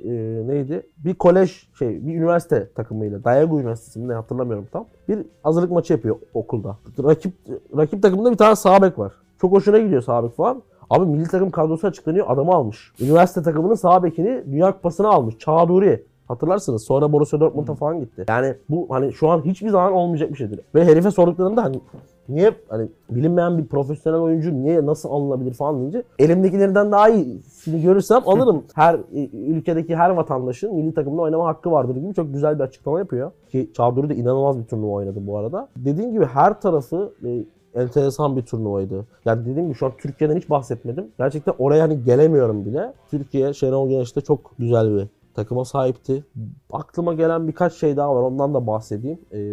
e, 0.05 0.47
neydi? 0.47 0.87
Bir 0.99 1.14
kolej 1.14 1.68
şey 1.78 2.07
bir 2.07 2.14
üniversite 2.14 2.70
takımıyla 2.74 3.24
Daegu 3.24 3.61
Üniversitesi 3.61 4.09
ne 4.09 4.14
hatırlamıyorum 4.14 4.66
tam. 4.72 4.87
Bir 5.09 5.26
hazırlık 5.43 5.70
maçı 5.70 5.93
yapıyor 5.93 6.16
okulda. 6.35 6.78
Rakip 7.05 7.32
rakip 7.76 8.03
takımda 8.03 8.32
bir 8.32 8.37
tane 8.37 8.57
sağ 8.57 8.82
bek 8.82 8.99
var. 8.99 9.12
Çok 9.41 9.53
hoşuna 9.53 9.78
gidiyor 9.78 10.03
sağ 10.03 10.24
bek 10.24 10.37
falan. 10.37 10.62
Abi 10.91 11.07
milli 11.07 11.28
takım 11.28 11.51
kadrosu 11.51 11.87
açıklanıyor. 11.87 12.26
Adamı 12.28 12.53
almış. 12.53 12.93
Üniversite 13.01 13.43
takımının 13.43 13.74
sağ 13.74 14.03
bekini 14.03 14.45
Dünya 14.47 14.72
Kupası'na 14.72 15.09
almış. 15.09 15.39
Çağduri. 15.39 16.07
Hatırlarsınız. 16.28 16.84
Sonra 16.84 17.12
Borussia 17.12 17.40
Dortmund'a 17.40 17.74
falan 17.74 18.00
gitti. 18.00 18.24
Yani 18.28 18.54
bu 18.70 18.86
hani 18.90 19.12
şu 19.12 19.28
an 19.28 19.44
hiçbir 19.44 19.68
zaman 19.68 19.92
olmayacak 19.92 20.30
bir 20.30 20.36
şeydir. 20.36 20.60
Ve 20.74 20.84
herife 20.84 21.10
sorduklarında 21.10 21.64
hani 21.64 21.80
niye 22.28 22.54
hani 22.68 22.88
bilinmeyen 23.10 23.58
bir 23.58 23.66
profesyonel 23.66 24.20
oyuncu 24.20 24.62
niye 24.62 24.86
nasıl 24.86 25.08
alınabilir 25.08 25.54
falan 25.54 25.78
deyince 25.80 26.02
elimdekilerinden 26.18 26.92
daha 26.92 27.08
iyisini 27.08 27.82
görürsem 27.82 28.22
alırım. 28.26 28.64
Her 28.74 28.94
e, 28.94 29.28
ülkedeki 29.32 29.96
her 29.96 30.10
vatandaşın 30.10 30.74
milli 30.74 30.94
takımda 30.94 31.22
oynama 31.22 31.46
hakkı 31.46 31.70
vardır 31.70 31.96
gibi 31.96 32.14
çok 32.14 32.32
güzel 32.32 32.58
bir 32.58 32.64
açıklama 32.64 32.98
yapıyor. 32.98 33.30
Ki 33.48 33.70
Çağduri 33.76 34.08
de 34.08 34.14
inanılmaz 34.14 34.58
bir 34.58 34.64
turnuva 34.64 34.92
oynadı 34.92 35.18
bu 35.26 35.38
arada. 35.38 35.68
Dediğim 35.76 36.12
gibi 36.12 36.24
her 36.24 36.60
tarafı 36.60 37.12
e, 37.24 37.44
enteresan 37.74 38.36
bir 38.36 38.42
turnuvaydı. 38.42 39.06
Yani 39.24 39.40
dediğim 39.46 39.68
gibi 39.68 39.78
şu 39.78 39.86
an 39.86 39.92
Türkiye'den 39.98 40.36
hiç 40.36 40.50
bahsetmedim. 40.50 41.06
Gerçekten 41.18 41.54
oraya 41.58 41.82
hani 41.82 42.04
gelemiyorum 42.04 42.64
bile. 42.64 42.92
Türkiye 43.10 43.54
Şenol 43.54 43.88
Güneş'te 43.88 44.20
çok 44.20 44.50
güzel 44.58 44.96
bir 44.96 45.08
takıma 45.35 45.64
sahipti. 45.64 46.24
Aklıma 46.72 47.14
gelen 47.14 47.49
birkaç 47.49 47.72
şey 47.74 47.97
daha 47.97 48.16
var. 48.16 48.22
Ondan 48.22 48.55
da 48.55 48.66
bahsedeyim. 48.66 49.18
Ee, 49.32 49.53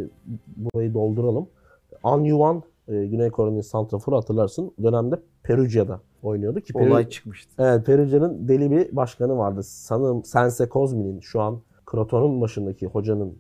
burayı 0.58 0.94
dolduralım. 0.94 1.48
An 2.04 2.20
Yuan, 2.22 2.64
e, 2.88 3.06
Güney 3.06 3.30
Kore'nin 3.30 3.62
santraforu 3.62 4.16
hatırlarsın. 4.18 4.72
Dönemde 4.84 5.16
Perugia'da 5.44 6.00
oynuyordu 6.24 6.62
ki 6.62 6.74
Peru- 6.74 6.90
Olay 6.92 7.10
çıkmıştı. 7.10 7.52
Evet, 7.60 7.86
Perugia'nın 7.86 8.48
deli 8.48 8.72
bir 8.72 8.96
başkanı 8.96 9.38
vardı. 9.38 9.64
Sanırım 9.64 10.24
Sense 10.24 10.70
Kozmi'nin 10.70 11.20
şu 11.20 11.42
an 11.42 11.62
Croton'un 11.92 12.42
başındaki 12.42 12.88
hocanın 12.88 13.38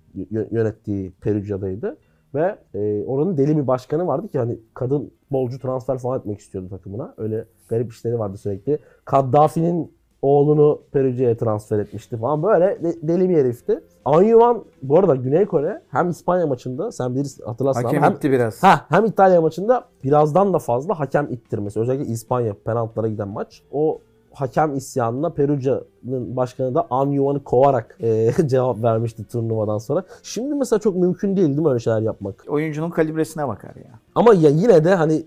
yönettiği 0.51 1.11
Perugia'daydı. 1.11 1.97
Ve 2.35 2.55
e, 2.73 3.03
oranın 3.05 3.37
deli 3.37 3.57
bir 3.57 3.67
başkanı 3.67 4.07
vardı 4.07 4.27
ki 4.27 4.39
hani 4.39 4.59
kadın 4.73 5.11
bolcu 5.31 5.59
transfer 5.59 5.97
falan 5.97 6.19
etmek 6.19 6.39
istiyordu 6.39 6.69
takımına. 6.69 7.13
Öyle 7.17 7.45
garip 7.69 7.91
işleri 7.91 8.19
vardı 8.19 8.37
sürekli. 8.37 8.79
Kaddafi'nin 9.05 9.91
oğlunu 10.21 10.81
Perugia'ya 10.91 11.37
transfer 11.37 11.79
etmişti 11.79 12.17
falan. 12.17 12.43
Böyle 12.43 12.83
de- 12.83 13.07
deli 13.07 13.29
bir 13.29 13.37
herifti. 13.37 13.83
Anyuan 14.05 14.63
bu 14.81 14.99
arada 14.99 15.15
Güney 15.15 15.45
Kore 15.45 15.81
hem 15.91 16.09
İspanya 16.09 16.47
maçında 16.47 16.91
sen 16.91 17.15
bilirsin 17.15 17.45
hatırlarsın 17.45 17.83
Hakem 17.83 18.03
hem, 18.03 18.11
itti 18.13 18.31
biraz. 18.31 18.63
Ha, 18.63 18.85
hem 18.89 19.05
İtalya 19.05 19.41
maçında 19.41 19.85
birazdan 20.03 20.53
da 20.53 20.59
fazla 20.59 20.99
hakem 20.99 21.27
ittirmesi. 21.31 21.79
Özellikle 21.79 22.11
İspanya 22.11 22.53
penaltılara 22.65 23.07
giden 23.07 23.27
maç. 23.27 23.63
O 23.71 24.01
hakem 24.33 24.75
isyanına 24.75 25.29
Perugia'nın 25.29 26.35
başkanı 26.35 26.75
da 26.75 26.87
An 26.89 27.07
Yuan'ı 27.09 27.43
kovarak 27.43 27.97
e, 28.01 28.31
cevap 28.47 28.83
vermişti 28.83 29.23
turnuvadan 29.27 29.77
sonra. 29.77 30.03
Şimdi 30.23 30.55
mesela 30.55 30.79
çok 30.79 30.95
mümkün 30.95 31.35
değil 31.37 31.47
değil 31.47 31.59
mi 31.59 31.69
öyle 31.69 31.79
şeyler 31.79 32.01
yapmak? 32.01 32.45
Oyuncunun 32.47 32.89
kalibresine 32.89 33.47
bakar 33.47 33.75
ya. 33.75 33.99
Ama 34.15 34.33
ya 34.33 34.49
yine 34.49 34.83
de 34.83 34.95
hani 34.95 35.23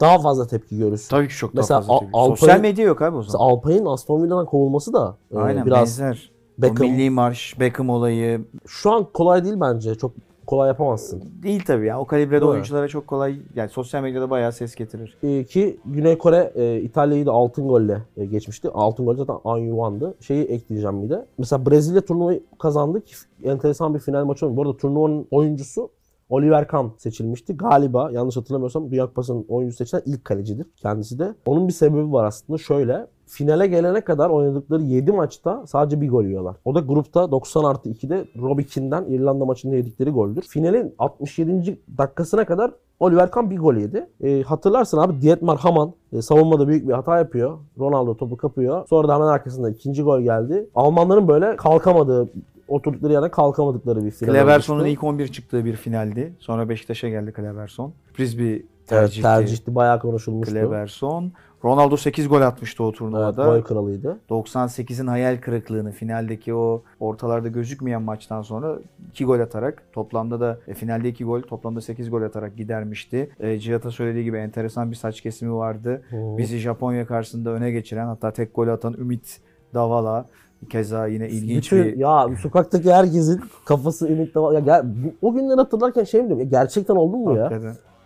daha 0.00 0.18
fazla 0.18 0.46
tepki 0.46 0.78
görürsün. 0.78 1.10
Tabii 1.10 1.28
ki 1.28 1.34
çok 1.34 1.54
Mesela 1.54 1.80
daha 1.80 1.86
fazla. 1.88 1.98
Tepki. 2.00 2.16
Alpay'ın- 2.18 2.36
Sosyal 2.36 2.60
medya 2.60 2.84
yok 2.84 3.02
abi 3.02 3.16
o 3.16 3.22
zaman. 3.22 3.46
Alpay'ın 3.46 3.86
Aston 3.86 4.22
Villa'dan 4.22 4.46
kovulması 4.46 4.92
da 4.92 5.16
e, 5.34 5.38
Aynen 5.38 5.66
biraz 5.66 5.78
benzer. 6.00 6.30
Beckham- 6.60 6.86
O 6.86 6.90
milli 6.90 7.10
marş, 7.10 7.60
Beckham 7.60 7.90
olayı 7.90 8.44
şu 8.66 8.92
an 8.92 9.06
kolay 9.14 9.44
değil 9.44 9.56
bence. 9.60 9.94
Çok 9.94 10.12
kolay 10.46 10.68
yapamazsın. 10.68 11.22
değil 11.42 11.62
tabii 11.66 11.86
ya. 11.86 12.00
O 12.00 12.06
kalibrede 12.06 12.44
mi? 12.44 12.50
oyunculara 12.50 12.88
çok 12.88 13.06
kolay 13.06 13.36
yani 13.54 13.68
sosyal 13.68 14.02
medyada 14.02 14.30
bayağı 14.30 14.52
ses 14.52 14.74
getirir. 14.74 15.16
E, 15.22 15.44
ki 15.44 15.80
Güney 15.84 16.18
Kore 16.18 16.52
e, 16.54 16.80
İtalya'yı 16.80 17.26
da 17.26 17.32
altın 17.32 17.68
golle 17.68 18.02
e, 18.16 18.24
geçmişti. 18.24 18.70
Altın 18.74 19.06
gol 19.06 19.16
zaten 19.16 19.36
An 19.44 19.58
Yuan'dı. 19.58 20.14
Şeyi 20.20 20.44
ekleyeceğim 20.44 21.02
bir 21.02 21.10
de. 21.10 21.26
Mesela 21.38 21.66
Brezilya 21.66 22.00
turnuvayı 22.04 22.42
kazandı 22.58 23.04
ki 23.04 23.14
enteresan 23.44 23.94
bir 23.94 24.00
final 24.00 24.24
maçı 24.24 24.46
oldu. 24.46 24.56
Bu 24.56 24.62
arada 24.62 24.76
turnuvanın 24.76 25.26
oyuncusu 25.30 25.90
Oliver 26.30 26.66
Kahn 26.66 26.86
seçilmişti. 26.98 27.56
Galiba 27.56 28.10
yanlış 28.12 28.36
hatırlamıyorsam 28.36 28.90
Dünya 28.90 29.06
Kupası'nın 29.06 29.44
oyuncusu 29.48 29.84
seçilen 29.84 30.02
ilk 30.06 30.24
kalecidir 30.24 30.66
kendisi 30.76 31.18
de. 31.18 31.34
Onun 31.46 31.68
bir 31.68 31.72
sebebi 31.72 32.12
var 32.12 32.24
aslında 32.24 32.58
şöyle. 32.58 33.06
Finale 33.32 33.66
gelene 33.66 34.00
kadar 34.00 34.30
oynadıkları 34.30 34.82
7 34.82 35.12
maçta 35.12 35.66
sadece 35.66 36.00
bir 36.00 36.08
gol 36.08 36.24
yiyorlar. 36.24 36.56
O 36.64 36.74
da 36.74 36.80
grupta 36.80 37.30
90 37.30 37.64
artı 37.64 37.88
2'de 37.90 38.24
Robbie 38.42 38.64
Keane'den 38.66 39.04
İrlanda 39.04 39.44
maçında 39.44 39.76
yedikleri 39.76 40.10
goldür. 40.10 40.42
Finalin 40.42 40.94
67. 40.98 41.78
dakikasına 41.98 42.44
kadar 42.44 42.70
Oliver 43.00 43.30
Kahn 43.30 43.50
bir 43.50 43.58
gol 43.58 43.74
yedi. 43.74 44.06
E, 44.24 44.42
hatırlarsın 44.42 44.98
abi 44.98 45.20
Dietmar 45.20 45.58
Hamann 45.58 45.92
e, 46.12 46.22
savunmada 46.22 46.68
büyük 46.68 46.88
bir 46.88 46.92
hata 46.92 47.18
yapıyor. 47.18 47.58
Ronaldo 47.78 48.16
topu 48.16 48.36
kapıyor. 48.36 48.86
Sonra 48.88 49.08
da 49.08 49.14
hemen 49.14 49.26
arkasında 49.26 49.70
ikinci 49.70 50.02
gol 50.02 50.20
geldi. 50.20 50.66
Almanların 50.74 51.28
böyle 51.28 51.56
kalkamadığı, 51.56 52.28
oturdukları 52.68 53.12
yerden 53.12 53.30
kalkamadıkları 53.30 54.04
bir 54.04 54.10
final 54.10 54.32
Kleberson'un 54.32 54.78
olmuştu. 54.78 54.92
ilk 54.92 55.04
11 55.04 55.28
çıktığı 55.28 55.64
bir 55.64 55.76
finaldi. 55.76 56.32
Sonra 56.38 56.68
Beşiktaş'a 56.68 57.08
geldi 57.08 57.32
Kleberson. 57.32 57.92
Sürpriz 58.08 58.38
bir 58.38 58.64
Evet, 58.88 59.00
tercihti. 59.00 59.22
tercihti. 59.22 59.74
Bayağı 59.74 60.00
konuşulmuştu. 60.00 60.54
Kleberson. 60.54 61.32
Ronaldo 61.64 61.96
8 61.96 62.28
gol 62.28 62.40
atmıştı 62.40 62.84
o 62.84 62.86
Evet, 62.86 62.98
turnuvada. 62.98 63.44
gol 63.44 63.62
kralıydı. 63.62 64.18
98'in 64.30 65.06
hayal 65.06 65.40
kırıklığını 65.40 65.90
finaldeki 65.92 66.54
o 66.54 66.82
ortalarda 67.00 67.48
gözükmeyen 67.48 68.02
maçtan 68.02 68.42
sonra 68.42 68.78
2 69.10 69.24
gol 69.24 69.40
atarak 69.40 69.82
toplamda 69.92 70.40
da 70.40 70.58
e, 70.68 70.74
finalde 70.74 71.08
2 71.08 71.24
gol 71.24 71.40
toplamda 71.42 71.80
8 71.80 72.10
gol 72.10 72.22
atarak 72.22 72.56
gidermişti. 72.56 73.30
E, 73.40 73.58
Cihat'a 73.58 73.90
söylediği 73.90 74.24
gibi 74.24 74.36
enteresan 74.36 74.90
bir 74.90 74.96
saç 74.96 75.20
kesimi 75.20 75.54
vardı. 75.54 76.02
Hı. 76.10 76.16
Bizi 76.38 76.58
Japonya 76.58 77.06
karşısında 77.06 77.50
öne 77.50 77.70
geçiren 77.70 78.06
hatta 78.06 78.30
tek 78.30 78.54
gol 78.54 78.68
atan 78.68 78.94
Ümit 78.94 79.40
Davala 79.74 80.26
keza 80.70 81.06
yine 81.06 81.28
ilginç 81.28 81.72
Bütün, 81.72 81.84
bir 81.84 81.96
ya 81.96 82.28
sokaktaki 82.42 82.92
herkesin 82.92 83.40
kafası 83.64 84.08
ümitle 84.08 84.40
var. 84.40 84.62
Ya 84.62 84.84
o 85.22 85.32
günleri 85.34 85.56
hatırlarken 85.56 86.04
şey 86.04 86.22
mi 86.22 86.28
diyorum? 86.28 86.44
Ya 86.44 86.60
gerçekten 86.60 86.96
oldu 86.96 87.16
mu 87.16 87.36
ya? 87.36 87.50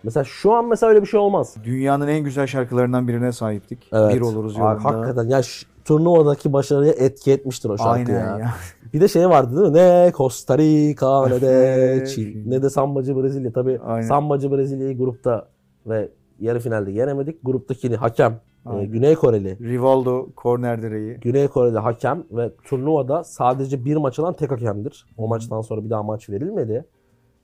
Mesela 0.03 0.25
şu 0.25 0.53
an 0.53 0.65
mesela 0.65 0.91
öyle 0.91 1.03
bir 1.03 1.07
şey 1.07 1.21
olmaz. 1.21 1.57
Dünyanın 1.65 2.09
en 2.09 2.25
güzel 2.25 2.47
şarkılarından 2.47 3.09
birine 3.09 3.33
sahiptik. 3.33 3.89
Evet. 3.93 4.15
Bir 4.15 4.21
oluruz 4.21 4.57
yolunda. 4.57 4.85
Hakikaten 4.85 5.29
ya 5.29 5.43
şu, 5.43 5.67
turnuvadaki 5.85 6.53
başarıya 6.53 6.93
etki 6.93 7.33
etmiştir 7.33 7.71
o 7.71 7.79
şarkı 7.79 7.91
Aynen 7.91 8.13
ya. 8.13 8.39
ya. 8.39 8.51
Bir 8.95 9.01
de 9.01 9.09
şey 9.09 9.29
vardı 9.29 9.57
değil 9.57 9.69
mi? 9.69 9.75
Ne 9.75 10.13
Costa 10.17 10.59
Rica 10.59 11.29
ne 11.29 11.41
de. 11.41 12.07
Çin 12.07 12.51
ne 12.51 12.63
de 12.63 12.71
Sambacı 12.71 13.17
Brezilya. 13.17 13.53
Tabii 13.53 13.81
Aynen. 13.85 14.09
Sambacı 14.09 14.53
Brezilya'yı 14.53 14.99
grupta 14.99 15.49
ve 15.87 16.09
yarı 16.41 16.61
finalde 16.61 16.91
yenemedik. 16.91 17.39
Gruptakini 17.43 17.97
hakem 17.97 18.33
e, 18.33 18.69
Aynen. 18.69 18.93
Güney 18.93 19.15
Koreli. 19.15 19.59
Rivaldo 19.61 20.27
korner 20.37 20.83
direği. 20.83 21.15
Güney 21.15 21.49
Koreli 21.49 21.79
hakem 21.79 22.25
ve 22.31 22.51
turnuvada 22.65 23.25
sadece 23.25 23.85
bir 23.85 23.97
maç 23.97 24.19
alan 24.19 24.35
tek 24.35 24.51
hakemdir. 24.51 25.07
O 25.17 25.29
maçtan 25.29 25.61
sonra 25.61 25.85
bir 25.85 25.91
daha 25.91 26.03
maç 26.03 26.31
verilmedi. 26.31 26.85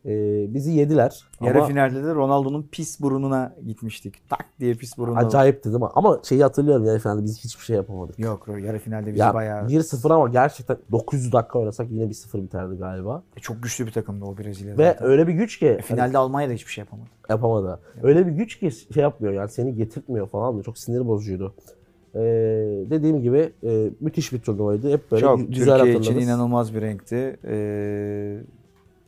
E, 0.07 0.11
bizi 0.55 0.71
yediler. 0.73 1.25
Yarı 1.41 1.59
Ama 1.59 1.67
finalde 1.67 2.05
de 2.05 2.15
Ronaldo'nun 2.15 2.69
pis 2.73 3.01
burununa 3.01 3.55
gitmiştik. 3.67 4.29
Tak 4.31 4.45
diye 4.61 4.75
pis 4.75 4.99
burununa. 4.99 5.19
acayipti 5.19 5.69
değil 5.69 5.83
mi? 5.83 5.89
Ama 5.95 6.21
şeyi 6.23 6.43
hatırlıyorum 6.43 6.85
yarı 6.85 6.99
finalde 6.99 7.25
biz 7.25 7.45
hiçbir 7.45 7.65
şey 7.65 7.77
yapamadık. 7.77 8.19
Yok 8.19 8.47
yarı 8.49 8.79
finalde 8.79 9.07
bizi 9.07 9.19
Ya 9.19 9.35
bayağı 9.35 9.67
1-0 9.69 10.13
ama 10.15 10.29
gerçekten 10.29 10.77
900 10.93 11.33
dakika 11.33 11.59
oynasak 11.59 11.91
yine 11.91 12.05
1-0 12.05 12.43
biterdi 12.43 12.77
galiba. 12.77 13.23
E, 13.37 13.41
çok 13.41 13.63
güçlü 13.63 13.87
bir 13.87 13.93
takımdı 13.93 14.25
o 14.25 14.39
Brezilya 14.39 14.79
Ve 14.79 14.85
zaten. 14.93 15.07
öyle 15.09 15.29
bir 15.29 15.33
güç 15.33 15.59
ki 15.59 15.67
E, 15.67 15.83
finalde 15.83 16.19
Almanya 16.19 16.49
da 16.49 16.53
hiçbir 16.53 16.73
şey 16.73 16.83
yapamadı. 16.83 17.07
hani 17.23 17.33
yapamadı. 17.37 17.81
Öyle 18.03 18.27
bir 18.27 18.33
güç 18.33 18.59
ki 18.59 18.71
şey 18.95 19.03
yapmıyor 19.03 19.35
yani 19.35 19.49
seni 19.49 19.75
getirtmiyor 19.75 20.29
falan 20.29 20.59
da 20.59 20.63
çok 20.63 20.79
sinir 20.79 21.07
bozucuydu. 21.09 21.55
Ee, 22.15 22.19
dediğim 22.91 23.21
gibi 23.23 23.53
e, 23.65 23.91
müthiş 24.01 24.33
bir 24.33 24.39
turnuvaydı. 24.39 24.93
Hep 24.93 25.11
böyle 25.13 25.21
çok 25.21 25.39
gü- 25.41 25.47
güzel 25.47 25.57
Türkiye 25.79 25.95
hatırlarız. 25.95 26.07
için 26.07 26.19
inanılmaz 26.29 26.75
bir 26.75 26.81
renkti. 26.81 27.37
Ee, 27.45 28.39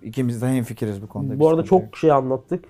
ikimiz 0.05 0.43
de 0.43 0.47
hemfikiriz 0.47 1.03
bu 1.03 1.07
konuda. 1.09 1.39
Bu 1.39 1.49
arada 1.49 1.61
yok. 1.61 1.67
çok 1.69 1.97
şey 1.97 2.13
anlattık. 2.13 2.65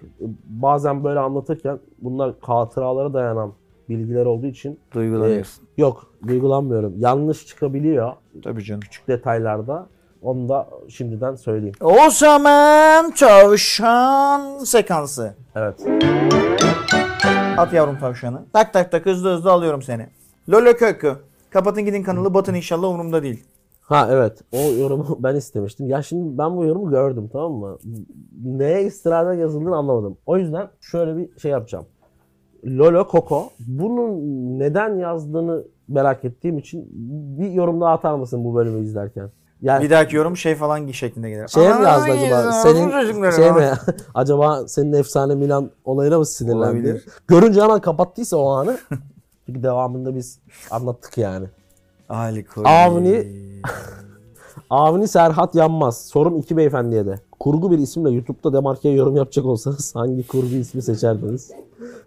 Bazen 0.44 1.04
böyle 1.04 1.18
anlatırken 1.18 1.78
bunlar 1.98 2.34
hatıralara 2.40 3.14
dayanan 3.14 3.52
bilgiler 3.88 4.26
olduğu 4.26 4.46
için 4.46 4.78
duygulanıyorsun. 4.94 5.64
yok 5.76 6.06
duygulanmıyorum. 6.26 6.94
Yanlış 6.98 7.46
çıkabiliyor 7.46 8.12
Tabii 8.44 8.64
canım. 8.64 8.80
küçük 8.80 9.08
detaylarda. 9.08 9.86
Onu 10.22 10.48
da 10.48 10.68
şimdiden 10.88 11.34
söyleyeyim. 11.34 11.74
O 11.80 12.10
zaman 12.10 13.10
tavşan 13.10 14.58
sekansı. 14.58 15.34
Evet. 15.54 15.86
At 17.58 17.72
yavrum 17.72 17.98
tavşanı. 17.98 18.42
Tak 18.52 18.72
tak 18.72 18.92
tak 18.92 19.06
hızlı 19.06 19.34
hızlı 19.36 19.52
alıyorum 19.52 19.82
seni. 19.82 20.06
Lolo 20.48 20.72
kökü. 20.72 21.14
Kapatın 21.50 21.84
gidin 21.84 22.02
kanalı 22.02 22.34
batın 22.34 22.54
inşallah 22.54 22.88
umurumda 22.88 23.22
değil. 23.22 23.44
Ha 23.84 24.08
evet. 24.10 24.40
O 24.52 24.58
yorumu 24.58 25.18
ben 25.22 25.36
istemiştim. 25.36 25.88
Ya 25.88 26.02
şimdi 26.02 26.38
ben 26.38 26.56
bu 26.56 26.64
yorumu 26.64 26.90
gördüm 26.90 27.30
tamam 27.32 27.52
mı? 27.52 27.78
Neye 28.44 28.82
istirahat 28.84 29.38
yazıldığını 29.38 29.76
anlamadım. 29.76 30.16
O 30.26 30.38
yüzden 30.38 30.68
şöyle 30.80 31.16
bir 31.16 31.38
şey 31.38 31.50
yapacağım. 31.50 31.86
Lolo 32.66 33.06
Coco. 33.10 33.48
Bunun 33.66 34.18
neden 34.58 34.98
yazdığını 34.98 35.64
merak 35.88 36.24
ettiğim 36.24 36.58
için 36.58 36.88
bir 37.38 37.50
yorum 37.50 37.80
daha 37.80 37.92
atar 37.92 38.14
mısın 38.14 38.44
bu 38.44 38.54
bölümü 38.54 38.84
izlerken? 38.84 39.30
Yani 39.62 39.84
Bir 39.84 39.90
dahaki 39.90 40.16
yorum 40.16 40.36
şey 40.36 40.54
falan 40.54 40.86
şeklinde 40.86 41.30
gelir. 41.30 41.48
şey 41.48 41.62
mi 41.62 41.84
yazdı 41.84 42.10
acaba? 42.12 42.52
Senin 42.52 43.30
şey 43.30 43.52
mi? 43.52 43.70
acaba 44.14 44.68
senin 44.68 44.92
efsane 44.92 45.34
Milan 45.34 45.70
olayına 45.84 46.18
mı 46.18 46.26
sinirlendi? 46.26 46.64
Olabilir. 46.64 47.04
Görünce 47.28 47.62
hemen 47.62 47.80
kapattıysa 47.80 48.36
o 48.36 48.48
anı 48.50 48.78
Çünkü 49.46 49.62
devamında 49.62 50.14
biz 50.14 50.38
anlattık 50.70 51.18
yani. 51.18 51.46
Ali. 52.08 52.44
Avni- 52.56 53.53
Avni 54.70 55.08
Serhat 55.08 55.54
Yanmaz. 55.54 56.06
Sorum 56.06 56.36
iki 56.36 56.56
beyefendiye 56.56 57.06
de. 57.06 57.14
Kurgu 57.40 57.70
bir 57.70 57.78
isimle 57.78 58.10
YouTube'da 58.10 58.52
Demarke'ye 58.52 58.94
yorum 58.94 59.16
yapacak 59.16 59.46
olsanız 59.46 59.94
hangi 59.94 60.26
kurgu 60.26 60.54
ismi 60.54 60.82
seçerdiniz? 60.82 61.50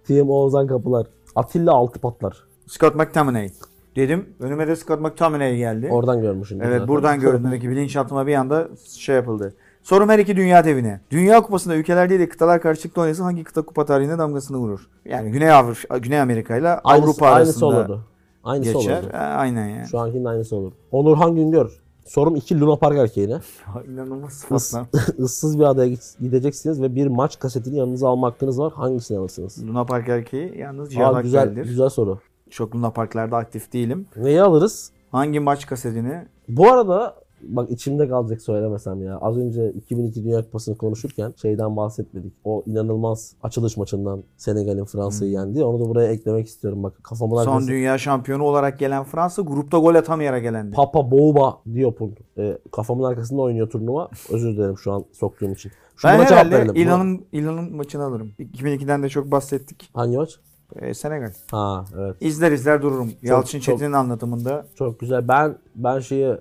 TM 0.08 0.30
Oğuzhan 0.30 0.68
Kapılar. 0.68 1.08
Atilla 1.36 1.74
Altıpatlar. 1.74 2.44
Scott 2.68 2.96
McTominay. 2.96 3.50
Dedim. 3.96 4.26
Önüme 4.40 4.68
de 4.68 4.76
Scott 4.76 5.02
McTominay 5.02 5.58
geldi. 5.58 5.90
Oradan 5.92 6.22
görmüşsün. 6.22 6.60
Evet 6.60 6.88
buradan 6.88 7.20
gördüm. 7.20 7.44
Demek 7.44 7.62
ki 7.62 7.70
bilinçaltıma 7.70 8.28
bir 8.28 8.36
anda 8.36 8.68
şey 8.98 9.16
yapıldı. 9.16 9.54
Sorum 9.84 10.10
her 10.10 10.20
iki 10.20 10.36
dünya 10.36 10.66
devine. 10.66 11.02
Dünya 11.12 11.42
kupasında 11.42 11.76
ülkeler 11.76 12.10
değil 12.10 12.20
de 12.20 12.30
kıtalar 12.30 12.62
karşılıklı 12.62 13.02
oynasa 13.02 13.26
hangi 13.26 13.44
kıta 13.44 13.62
kupa 13.62 13.86
tarihine 13.86 14.18
damgasını 14.18 14.58
vurur? 14.58 14.90
Yani 15.06 15.32
Güney 15.32 15.52
Avrupa, 15.52 15.98
Güney 15.98 16.22
Amerika 16.22 16.58
ile 16.58 16.70
Aynısı, 16.70 17.06
Avrupa 17.06 17.28
aynısı 17.28 17.50
arasında 17.50 17.66
olurdu. 17.66 18.06
Aynısı 18.48 18.74
geçer. 18.74 19.00
olurdu. 19.04 19.10
Aynen 19.14 19.68
ya. 19.68 19.86
Şu 19.86 20.00
ankinin 20.00 20.26
aynısı 20.26 20.56
olur. 20.56 20.72
Onurhan 20.92 21.36
Güngör. 21.36 21.82
Sorum 22.06 22.36
2 22.36 22.60
Luna 22.60 22.76
Park 22.76 22.98
erkeğine. 22.98 23.38
İnanılmaz 23.88 24.34
sıfatlar. 24.34 24.86
ıssız 25.20 25.60
bir 25.60 25.64
adaya 25.64 25.96
gideceksiniz 26.20 26.82
ve 26.82 26.96
bir 26.96 27.08
maç 27.08 27.40
kasetini 27.40 27.78
yanınıza 27.78 28.10
alma 28.10 28.28
hakkınız 28.28 28.60
var. 28.60 28.74
Hangisini 28.74 29.18
alırsınız? 29.18 29.68
Luna 29.68 29.86
Park 29.86 30.10
erkeği 30.10 30.58
yalnız 30.58 30.88
Aa, 30.88 30.92
Cihat 30.92 31.24
güzel, 31.24 31.42
Akbel'dir. 31.44 31.66
güzel 31.70 31.90
soru. 31.90 32.20
Çok 32.50 32.76
Luna 32.76 32.90
Parklarda 32.90 33.38
aktif 33.38 33.74
değilim. 33.74 34.08
Neyi 34.18 34.42
alırız? 34.42 34.92
Hangi 35.12 35.40
maç 35.40 35.66
kasetini? 35.68 36.26
Bu 36.48 36.72
arada 36.72 37.16
bak 37.42 37.72
içimde 37.72 38.08
kalacak 38.10 38.42
söylemesem 38.42 39.04
ya. 39.04 39.18
Az 39.22 39.38
önce 39.38 39.72
2002 39.72 40.24
Dünya 40.24 40.42
Kupası'nı 40.42 40.78
konuşurken 40.78 41.34
şeyden 41.42 41.78
bahsetmedik. 41.78 42.34
O 42.44 42.64
inanılmaz 42.66 43.34
açılış 43.44 43.78
maçından 43.78 44.24
Senegal'in 44.38 44.86
Fransa'yı 44.86 45.32
yendi. 45.32 45.64
Onu 45.64 45.80
da 45.86 45.90
buraya 45.90 46.08
eklemek 46.08 46.48
istiyorum. 46.48 46.84
Bak 46.84 46.94
kafamın 47.04 47.44
Son 47.44 47.52
arkası. 47.54 47.68
dünya 47.68 47.98
şampiyonu 47.98 48.44
olarak 48.44 48.80
gelen 48.80 49.04
Fransa 49.04 49.42
grupta 49.42 49.78
gol 49.78 49.96
atamayarak 49.96 50.46
elendi. 50.46 50.76
Papa 50.76 51.12
Boba 51.12 51.58
Diop'un 51.76 52.16
e, 52.38 52.58
kafamın 52.72 53.04
arkasında 53.04 53.42
oynuyor 53.42 53.70
turnuva. 53.70 54.10
Özür 54.32 54.54
dilerim 54.58 54.78
şu 54.78 54.92
an 54.92 55.06
soktuğum 55.12 55.52
için. 55.52 55.72
Şu 55.96 56.08
ben 56.08 56.20
herhalde 56.20 56.80
İlan'ın 56.82 57.26
İlan'ın 57.32 57.76
maçını 57.76 58.04
alırım. 58.04 58.32
2002'den 58.40 59.04
de 59.04 59.10
çok 59.10 59.32
bahsettik. 59.32 59.90
Hangi 59.94 60.18
maç? 60.18 60.40
Ee, 60.76 60.94
Senegal. 60.94 61.32
Ha 61.52 61.86
evet. 61.98 62.16
İzler 62.22 62.52
izler 62.52 62.82
dururum. 62.82 63.12
Yalçın 63.22 63.60
çok- 63.60 63.76
Çetin'in 63.78 63.94
anlatımında. 63.94 64.66
Çok 64.76 65.00
güzel. 65.00 65.28
Ben 65.28 65.58
ben 65.76 66.00
şeyi 66.00 66.34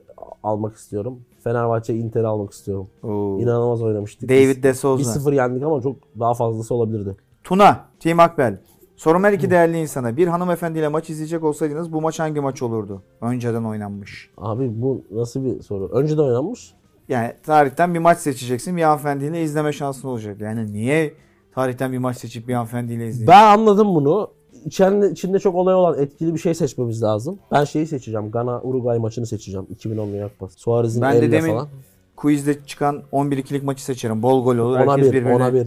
almak 0.42 0.76
istiyorum. 0.76 1.20
Fenerbahçe 1.44 1.94
Inter'i 1.94 2.26
almak 2.26 2.52
istiyorum. 2.52 2.88
Oo. 3.02 3.38
İnanılmaz 3.40 3.82
oynamıştık. 3.82 4.28
David 4.28 4.62
De 4.62 4.74
Souza. 4.74 5.10
1-0 5.12 5.34
yendik 5.34 5.62
ama 5.62 5.80
çok 5.80 5.96
daha 6.20 6.34
fazlası 6.34 6.74
olabilirdi. 6.74 7.16
Tuna, 7.44 7.84
Tim 8.00 8.20
Akbel. 8.20 8.58
Sorum 8.96 9.24
her 9.24 9.32
iki 9.32 9.50
değerli 9.50 9.78
insana. 9.78 10.16
Bir 10.16 10.26
hanımefendiyle 10.28 10.88
maç 10.88 11.10
izleyecek 11.10 11.44
olsaydınız 11.44 11.92
bu 11.92 12.00
maç 12.00 12.20
hangi 12.20 12.40
maç 12.40 12.62
olurdu? 12.62 13.02
Önceden 13.20 13.64
oynanmış. 13.64 14.30
Abi 14.38 14.82
bu 14.82 15.04
nasıl 15.10 15.44
bir 15.44 15.62
soru? 15.62 15.88
Önceden 15.92 16.22
oynanmış. 16.22 16.74
Yani 17.08 17.32
tarihten 17.42 17.94
bir 17.94 17.98
maç 17.98 18.18
seçeceksin. 18.18 18.76
Bir 18.76 18.82
hanımefendiyle 18.82 19.42
izleme 19.42 19.72
şansın 19.72 20.08
olacak. 20.08 20.40
Yani 20.40 20.72
niye 20.72 21.14
tarihten 21.54 21.92
bir 21.92 21.98
maç 21.98 22.16
seçip 22.16 22.48
bir 22.48 22.54
hanımefendiyle 22.54 23.08
izleyeceksin? 23.08 23.28
Ben 23.28 23.44
anladım 23.44 23.94
bunu. 23.94 24.30
İçerinde, 24.66 25.10
içinde 25.10 25.38
çok 25.38 25.54
olay 25.54 25.74
olan 25.74 25.98
etkili 25.98 26.34
bir 26.34 26.38
şey 26.38 26.54
seçmemiz 26.54 27.02
lazım. 27.02 27.38
Ben 27.52 27.64
şeyi 27.64 27.86
seçeceğim. 27.86 28.30
Gana 28.30 28.60
Uruguay 28.60 28.98
maçını 28.98 29.26
seçeceğim. 29.26 29.66
2010 29.70 30.12
Dünya 30.12 30.28
Kupası. 30.28 30.60
Suarez'in 30.60 31.02
Ben 31.02 31.22
de 31.22 31.32
demin 31.32 31.52
falan. 31.52 31.68
Quizde 32.16 32.66
çıkan 32.66 33.02
11-2'lik 33.12 33.62
maçı 33.62 33.84
seçerim. 33.84 34.22
Bol 34.22 34.44
gol 34.44 34.56
olur. 34.56 34.78
Ona 34.78 34.92
Herkes 34.92 35.06
bir, 35.06 35.12
birbirine. 35.12 35.34
ona 35.34 35.54
bir. 35.54 35.66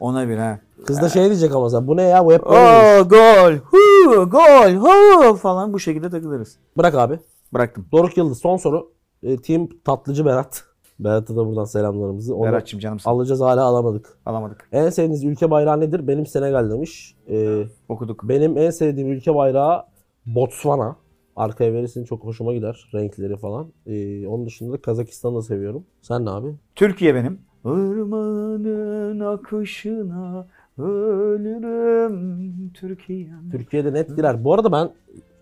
Ona 0.00 0.28
bir 0.28 0.36
ha. 0.36 0.58
Kız 0.86 1.02
da 1.02 1.08
şey 1.08 1.24
diyecek 1.24 1.54
ama 1.54 1.70
sen 1.70 1.86
bu 1.86 1.96
ne 1.96 2.02
ya 2.02 2.24
bu 2.26 2.32
hep 2.32 2.44
böyle. 2.44 3.00
Oo 3.00 3.08
gol. 3.08 3.52
Hu, 3.70 4.30
gol. 4.30 4.72
Hu 4.74 5.36
falan 5.36 5.72
bu 5.72 5.80
şekilde 5.80 6.10
takılırız. 6.10 6.56
Bırak 6.76 6.94
abi. 6.94 7.18
Bıraktım. 7.54 7.86
Doruk 7.92 8.16
Yıldız 8.16 8.38
son 8.38 8.56
soru. 8.56 8.90
E, 9.22 9.36
Team 9.36 9.68
Tatlıcı 9.84 10.26
Berat. 10.26 10.64
Berat'a 11.00 11.36
da 11.36 11.46
buradan 11.46 11.64
selamlarımızı. 11.64 12.34
Onu 12.36 12.44
Berat'cığım 12.46 12.80
canım 12.80 12.98
ol. 13.06 13.10
alacağız 13.10 13.40
hala 13.40 13.62
alamadık. 13.64 14.18
Alamadık. 14.26 14.68
En 14.72 14.90
sevdiğiniz 14.90 15.24
ülke 15.24 15.50
bayrağı 15.50 15.80
nedir? 15.80 16.08
Benim 16.08 16.26
Senegal 16.26 16.70
demiş. 16.70 17.14
E, 17.30 17.64
Okuduk. 17.88 18.28
benim 18.28 18.58
en 18.58 18.70
sevdiğim 18.70 19.10
ülke 19.12 19.34
bayrağı 19.34 19.84
Botswana. 20.26 20.96
Arkaya 21.36 21.72
verirsin 21.72 22.04
çok 22.04 22.24
hoşuma 22.24 22.54
gider. 22.54 22.90
Renkleri 22.94 23.36
falan. 23.36 23.66
E, 23.86 24.26
onun 24.26 24.46
dışında 24.46 24.72
da 24.72 24.80
Kazakistan'ı 24.80 25.36
da 25.36 25.42
seviyorum. 25.42 25.84
Sen 26.02 26.24
ne 26.24 26.30
abi? 26.30 26.54
Türkiye 26.74 27.14
benim. 27.14 27.38
Irmağının 27.64 29.20
akışına 29.20 30.46
ölürüm 30.78 32.70
Türkiye'm. 32.74 33.50
Türkiye'de 33.50 33.92
net 33.92 34.16
girer. 34.16 34.44
Bu 34.44 34.54
arada 34.54 34.72
ben 34.72 34.90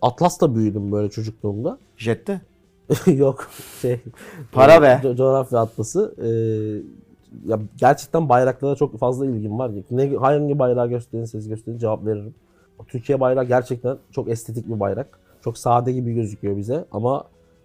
Atlas'ta 0.02 0.54
büyüdüm 0.54 0.92
böyle 0.92 1.10
çocukluğumda. 1.10 1.78
Jette. 1.96 2.40
Yok 3.06 3.48
şey. 3.82 4.00
Para 4.52 4.82
be. 4.82 5.00
co- 5.02 5.16
coğrafya 5.16 5.60
atlası. 5.60 6.14
Ee, 6.18 6.26
ya 7.46 7.58
gerçekten 7.76 8.28
bayraklara 8.28 8.74
çok 8.74 8.98
fazla 8.98 9.26
ilgim 9.26 9.58
var. 9.58 9.70
Ne 9.90 10.16
hangi 10.16 10.58
bayrağı 10.58 10.88
gösterirseniz 10.88 11.48
gösterin 11.48 11.78
cevap 11.78 12.06
veririm. 12.06 12.34
Türkiye 12.88 13.20
bayrağı 13.20 13.44
gerçekten 13.44 13.96
çok 14.12 14.28
estetik 14.28 14.68
bir 14.68 14.80
bayrak. 14.80 15.18
Çok 15.44 15.58
sade 15.58 15.92
gibi 15.92 16.14
gözüküyor 16.14 16.56
bize 16.56 16.84
ama 16.92 17.24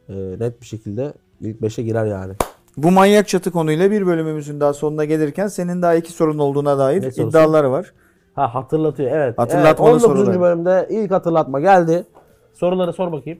e, 0.09 0.13
net 0.39 0.61
bir 0.61 0.65
şekilde 0.65 1.13
ilk 1.41 1.61
5'e 1.61 1.83
girer 1.83 2.05
yani. 2.05 2.33
Bu 2.77 2.91
manyak 2.91 3.27
çatı 3.27 3.51
konuyla 3.51 3.91
bir 3.91 4.07
bölümümüzün 4.07 4.59
daha 4.59 4.73
sonuna 4.73 5.05
gelirken 5.05 5.47
senin 5.47 5.81
daha 5.81 5.95
iki 5.95 6.11
sorun 6.11 6.39
olduğuna 6.39 6.77
dair 6.77 7.01
Ne 7.01 7.07
iddialar 7.07 7.63
var. 7.63 7.93
Ha 8.33 8.55
hatırlatıyor 8.55 9.11
evet. 9.11 9.37
Hatırlatmalı 9.37 9.91
evet, 9.91 10.03
19. 10.03 10.19
soruları. 10.19 10.41
bölümde 10.41 10.87
ilk 10.89 11.11
hatırlatma 11.11 11.59
geldi. 11.59 12.05
Soruları 12.53 12.93
sor 12.93 13.11
bakayım. 13.11 13.39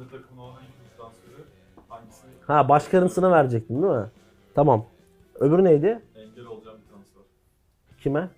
Bir 0.00 0.08
kendi 0.08 0.22
takımına 0.22 0.44
olan 0.44 0.56
en 0.56 0.60
büyük 0.60 0.96
transferi 0.96 1.44
hangisini 1.88 2.30
Ha 2.46 2.68
başkanısına 2.68 3.32
verecektin 3.32 3.82
değil 3.82 3.94
mi? 3.94 4.06
Tamam. 4.54 4.84
Öbürü 5.40 5.64
neydi? 5.64 5.86
engel 6.16 6.46
olacağım 6.46 6.78
bir 6.82 6.92
transfer? 6.92 7.22
Kime? 8.02 8.28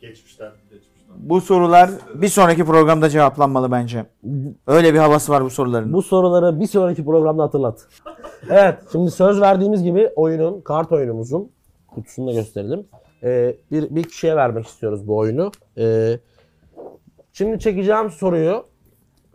Geçmişten. 0.00 0.52
Geçmişten. 0.70 1.16
Bu 1.16 1.40
sorular 1.40 1.90
bir 2.14 2.28
sonraki 2.28 2.64
programda 2.64 3.08
cevaplanmalı 3.08 3.72
bence. 3.72 4.06
Öyle 4.66 4.94
bir 4.94 4.98
havası 4.98 5.32
var 5.32 5.44
bu 5.44 5.50
soruların. 5.50 5.92
Bu 5.92 6.02
soruları 6.02 6.60
bir 6.60 6.66
sonraki 6.66 7.04
programda 7.04 7.42
hatırlat. 7.42 7.88
evet, 8.50 8.78
şimdi 8.92 9.10
söz 9.10 9.40
verdiğimiz 9.40 9.82
gibi 9.82 10.10
oyunun, 10.16 10.60
kart 10.60 10.92
oyunumuzun 10.92 11.50
kutusunu 11.88 12.26
da 12.26 12.32
gösterelim. 12.32 12.86
Ee, 13.22 13.56
bir, 13.70 13.96
bir 13.96 14.02
kişiye 14.02 14.36
vermek 14.36 14.66
istiyoruz 14.66 15.08
bu 15.08 15.16
oyunu. 15.16 15.52
Ee, 15.78 16.18
şimdi 17.32 17.58
çekeceğim 17.58 18.10
soruyu, 18.10 18.66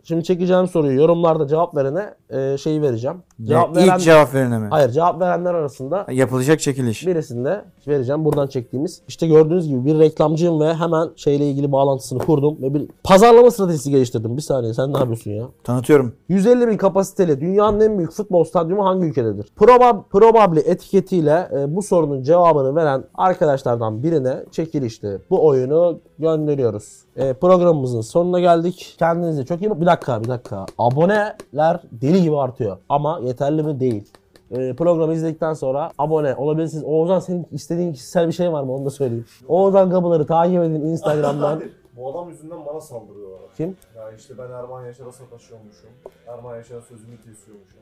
şimdi 0.02 0.24
çekeceğim 0.24 0.68
soruyu 0.68 0.98
yorumlarda 1.00 1.46
cevap 1.48 1.76
verene 1.76 2.14
e, 2.32 2.58
şeyi 2.58 2.82
vereceğim. 2.82 3.16
Cevap 3.42 3.68
İlk 3.70 3.76
veren, 3.76 3.98
cevap 3.98 4.34
verene 4.34 4.58
mi? 4.58 4.66
hayır 4.70 4.90
cevap 4.90 5.20
verenler 5.20 5.54
arasında 5.54 6.06
Yapılacak 6.10 6.60
çekiliş. 6.60 7.06
birisinde 7.06 7.64
vereceğim. 7.88 8.24
Buradan 8.24 8.46
çektiğimiz. 8.46 9.02
İşte 9.08 9.26
gördüğünüz 9.26 9.68
gibi 9.68 9.84
bir 9.84 9.98
reklamcıyım 9.98 10.60
ve 10.60 10.74
hemen 10.74 11.08
şeyle 11.16 11.50
ilgili 11.50 11.72
bağlantısını 11.72 12.18
kurdum 12.18 12.62
ve 12.62 12.74
bir 12.74 12.88
pazarlama 13.04 13.50
stratejisi 13.50 13.90
geliştirdim. 13.90 14.36
Bir 14.36 14.42
saniye 14.42 14.74
sen 14.74 14.92
ne 14.92 14.98
yapıyorsun 14.98 15.30
ya? 15.30 15.44
Tanıtıyorum. 15.64 16.12
150 16.28 16.68
bin 16.68 16.76
kapasiteli 16.76 17.40
dünyanın 17.40 17.80
en 17.80 17.98
büyük 17.98 18.12
futbol 18.12 18.44
stadyumu 18.44 18.84
hangi 18.84 19.06
ülkededir? 19.06 19.46
Probab 19.56 20.02
probably 20.10 20.60
etiketiyle 20.66 21.48
e, 21.58 21.76
bu 21.76 21.82
sorunun 21.82 22.22
cevabını 22.22 22.76
veren 22.76 23.04
arkadaşlardan 23.14 24.02
birine 24.02 24.36
çekilişte 24.50 25.18
bu 25.30 25.46
oyunu 25.46 25.98
gönderiyoruz. 26.18 27.02
E, 27.16 27.32
programımızın 27.32 28.00
sonuna 28.00 28.40
geldik. 28.40 28.94
Kendinize 28.98 29.44
çok 29.44 29.62
iyi. 29.62 29.80
Bir 29.80 29.86
dakika 29.86 30.22
bir 30.24 30.28
dakika. 30.28 30.66
Aboneler 30.78 31.80
deli 31.92 32.21
gibi 32.22 32.36
artıyor. 32.36 32.78
Ama 32.88 33.20
yeterli 33.22 33.62
mi? 33.62 33.80
Değil. 33.80 34.04
E, 34.50 34.74
programı 34.76 35.14
izledikten 35.14 35.54
sonra 35.54 35.90
abone 35.98 36.34
olabilirsiniz. 36.34 36.84
Oğuzhan 36.84 37.20
senin 37.20 37.46
istediğin 37.52 37.92
kişisel 37.92 38.28
bir 38.28 38.32
şey 38.32 38.52
var 38.52 38.62
mı? 38.62 38.74
Onu 38.74 38.84
da 38.84 38.90
söyleyeyim. 38.90 39.26
Oğuzhan 39.48 39.90
Kapıları 39.90 40.26
takip 40.26 40.62
edin 40.62 40.74
Instagram'dan. 40.86 41.62
Bu 41.96 42.10
adam 42.10 42.28
yüzünden 42.28 42.66
bana 42.66 42.80
saldırıyorlar. 42.80 43.40
Kim? 43.56 43.76
Ya 43.96 44.12
işte 44.18 44.34
ben 44.38 44.50
Erman 44.50 44.86
Yaşar'a 44.86 45.12
sataşıyormuşum. 45.12 45.90
Erman 46.26 46.56
Yaşar'a 46.56 46.80
sözümü 46.80 47.16
kesiyormuşum. 47.16 47.78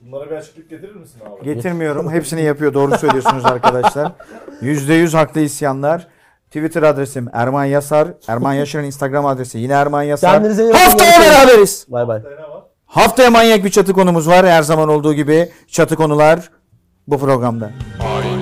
Bunlara 0.00 0.30
bir 0.30 0.36
açıklık 0.36 0.70
getirir 0.70 0.94
misin 0.94 1.20
abi? 1.20 1.44
Getirmiyorum. 1.44 2.10
Hepsini 2.10 2.42
yapıyor. 2.42 2.74
Doğru 2.74 2.98
söylüyorsunuz 2.98 3.44
arkadaşlar. 3.44 4.12
%100 4.62 5.16
haklı 5.16 5.40
isyanlar. 5.40 6.08
Twitter 6.46 6.82
adresim 6.82 7.28
Erman 7.32 7.64
Yasar. 7.64 8.08
Erman 8.28 8.52
Yaşar'ın 8.52 8.84
Instagram 8.84 9.26
adresi 9.26 9.58
yine 9.58 9.72
Erman 9.72 10.02
Yasar. 10.02 10.32
Kendinize 10.32 10.62
iyi 10.62 10.72
bakın. 10.72 10.84
Haftaya 10.84 11.20
beraberiz. 11.20 11.86
Bay 11.88 12.08
bay. 12.08 12.22
Haftaya 12.94 13.30
manyak 13.30 13.64
bir 13.64 13.70
çatı 13.70 13.92
konumuz 13.92 14.28
var. 14.28 14.46
Her 14.46 14.62
zaman 14.62 14.88
olduğu 14.88 15.14
gibi 15.14 15.48
çatı 15.68 15.96
konular 15.96 16.50
bu 17.08 17.18
programda. 17.18 17.70
Ay 18.00 18.33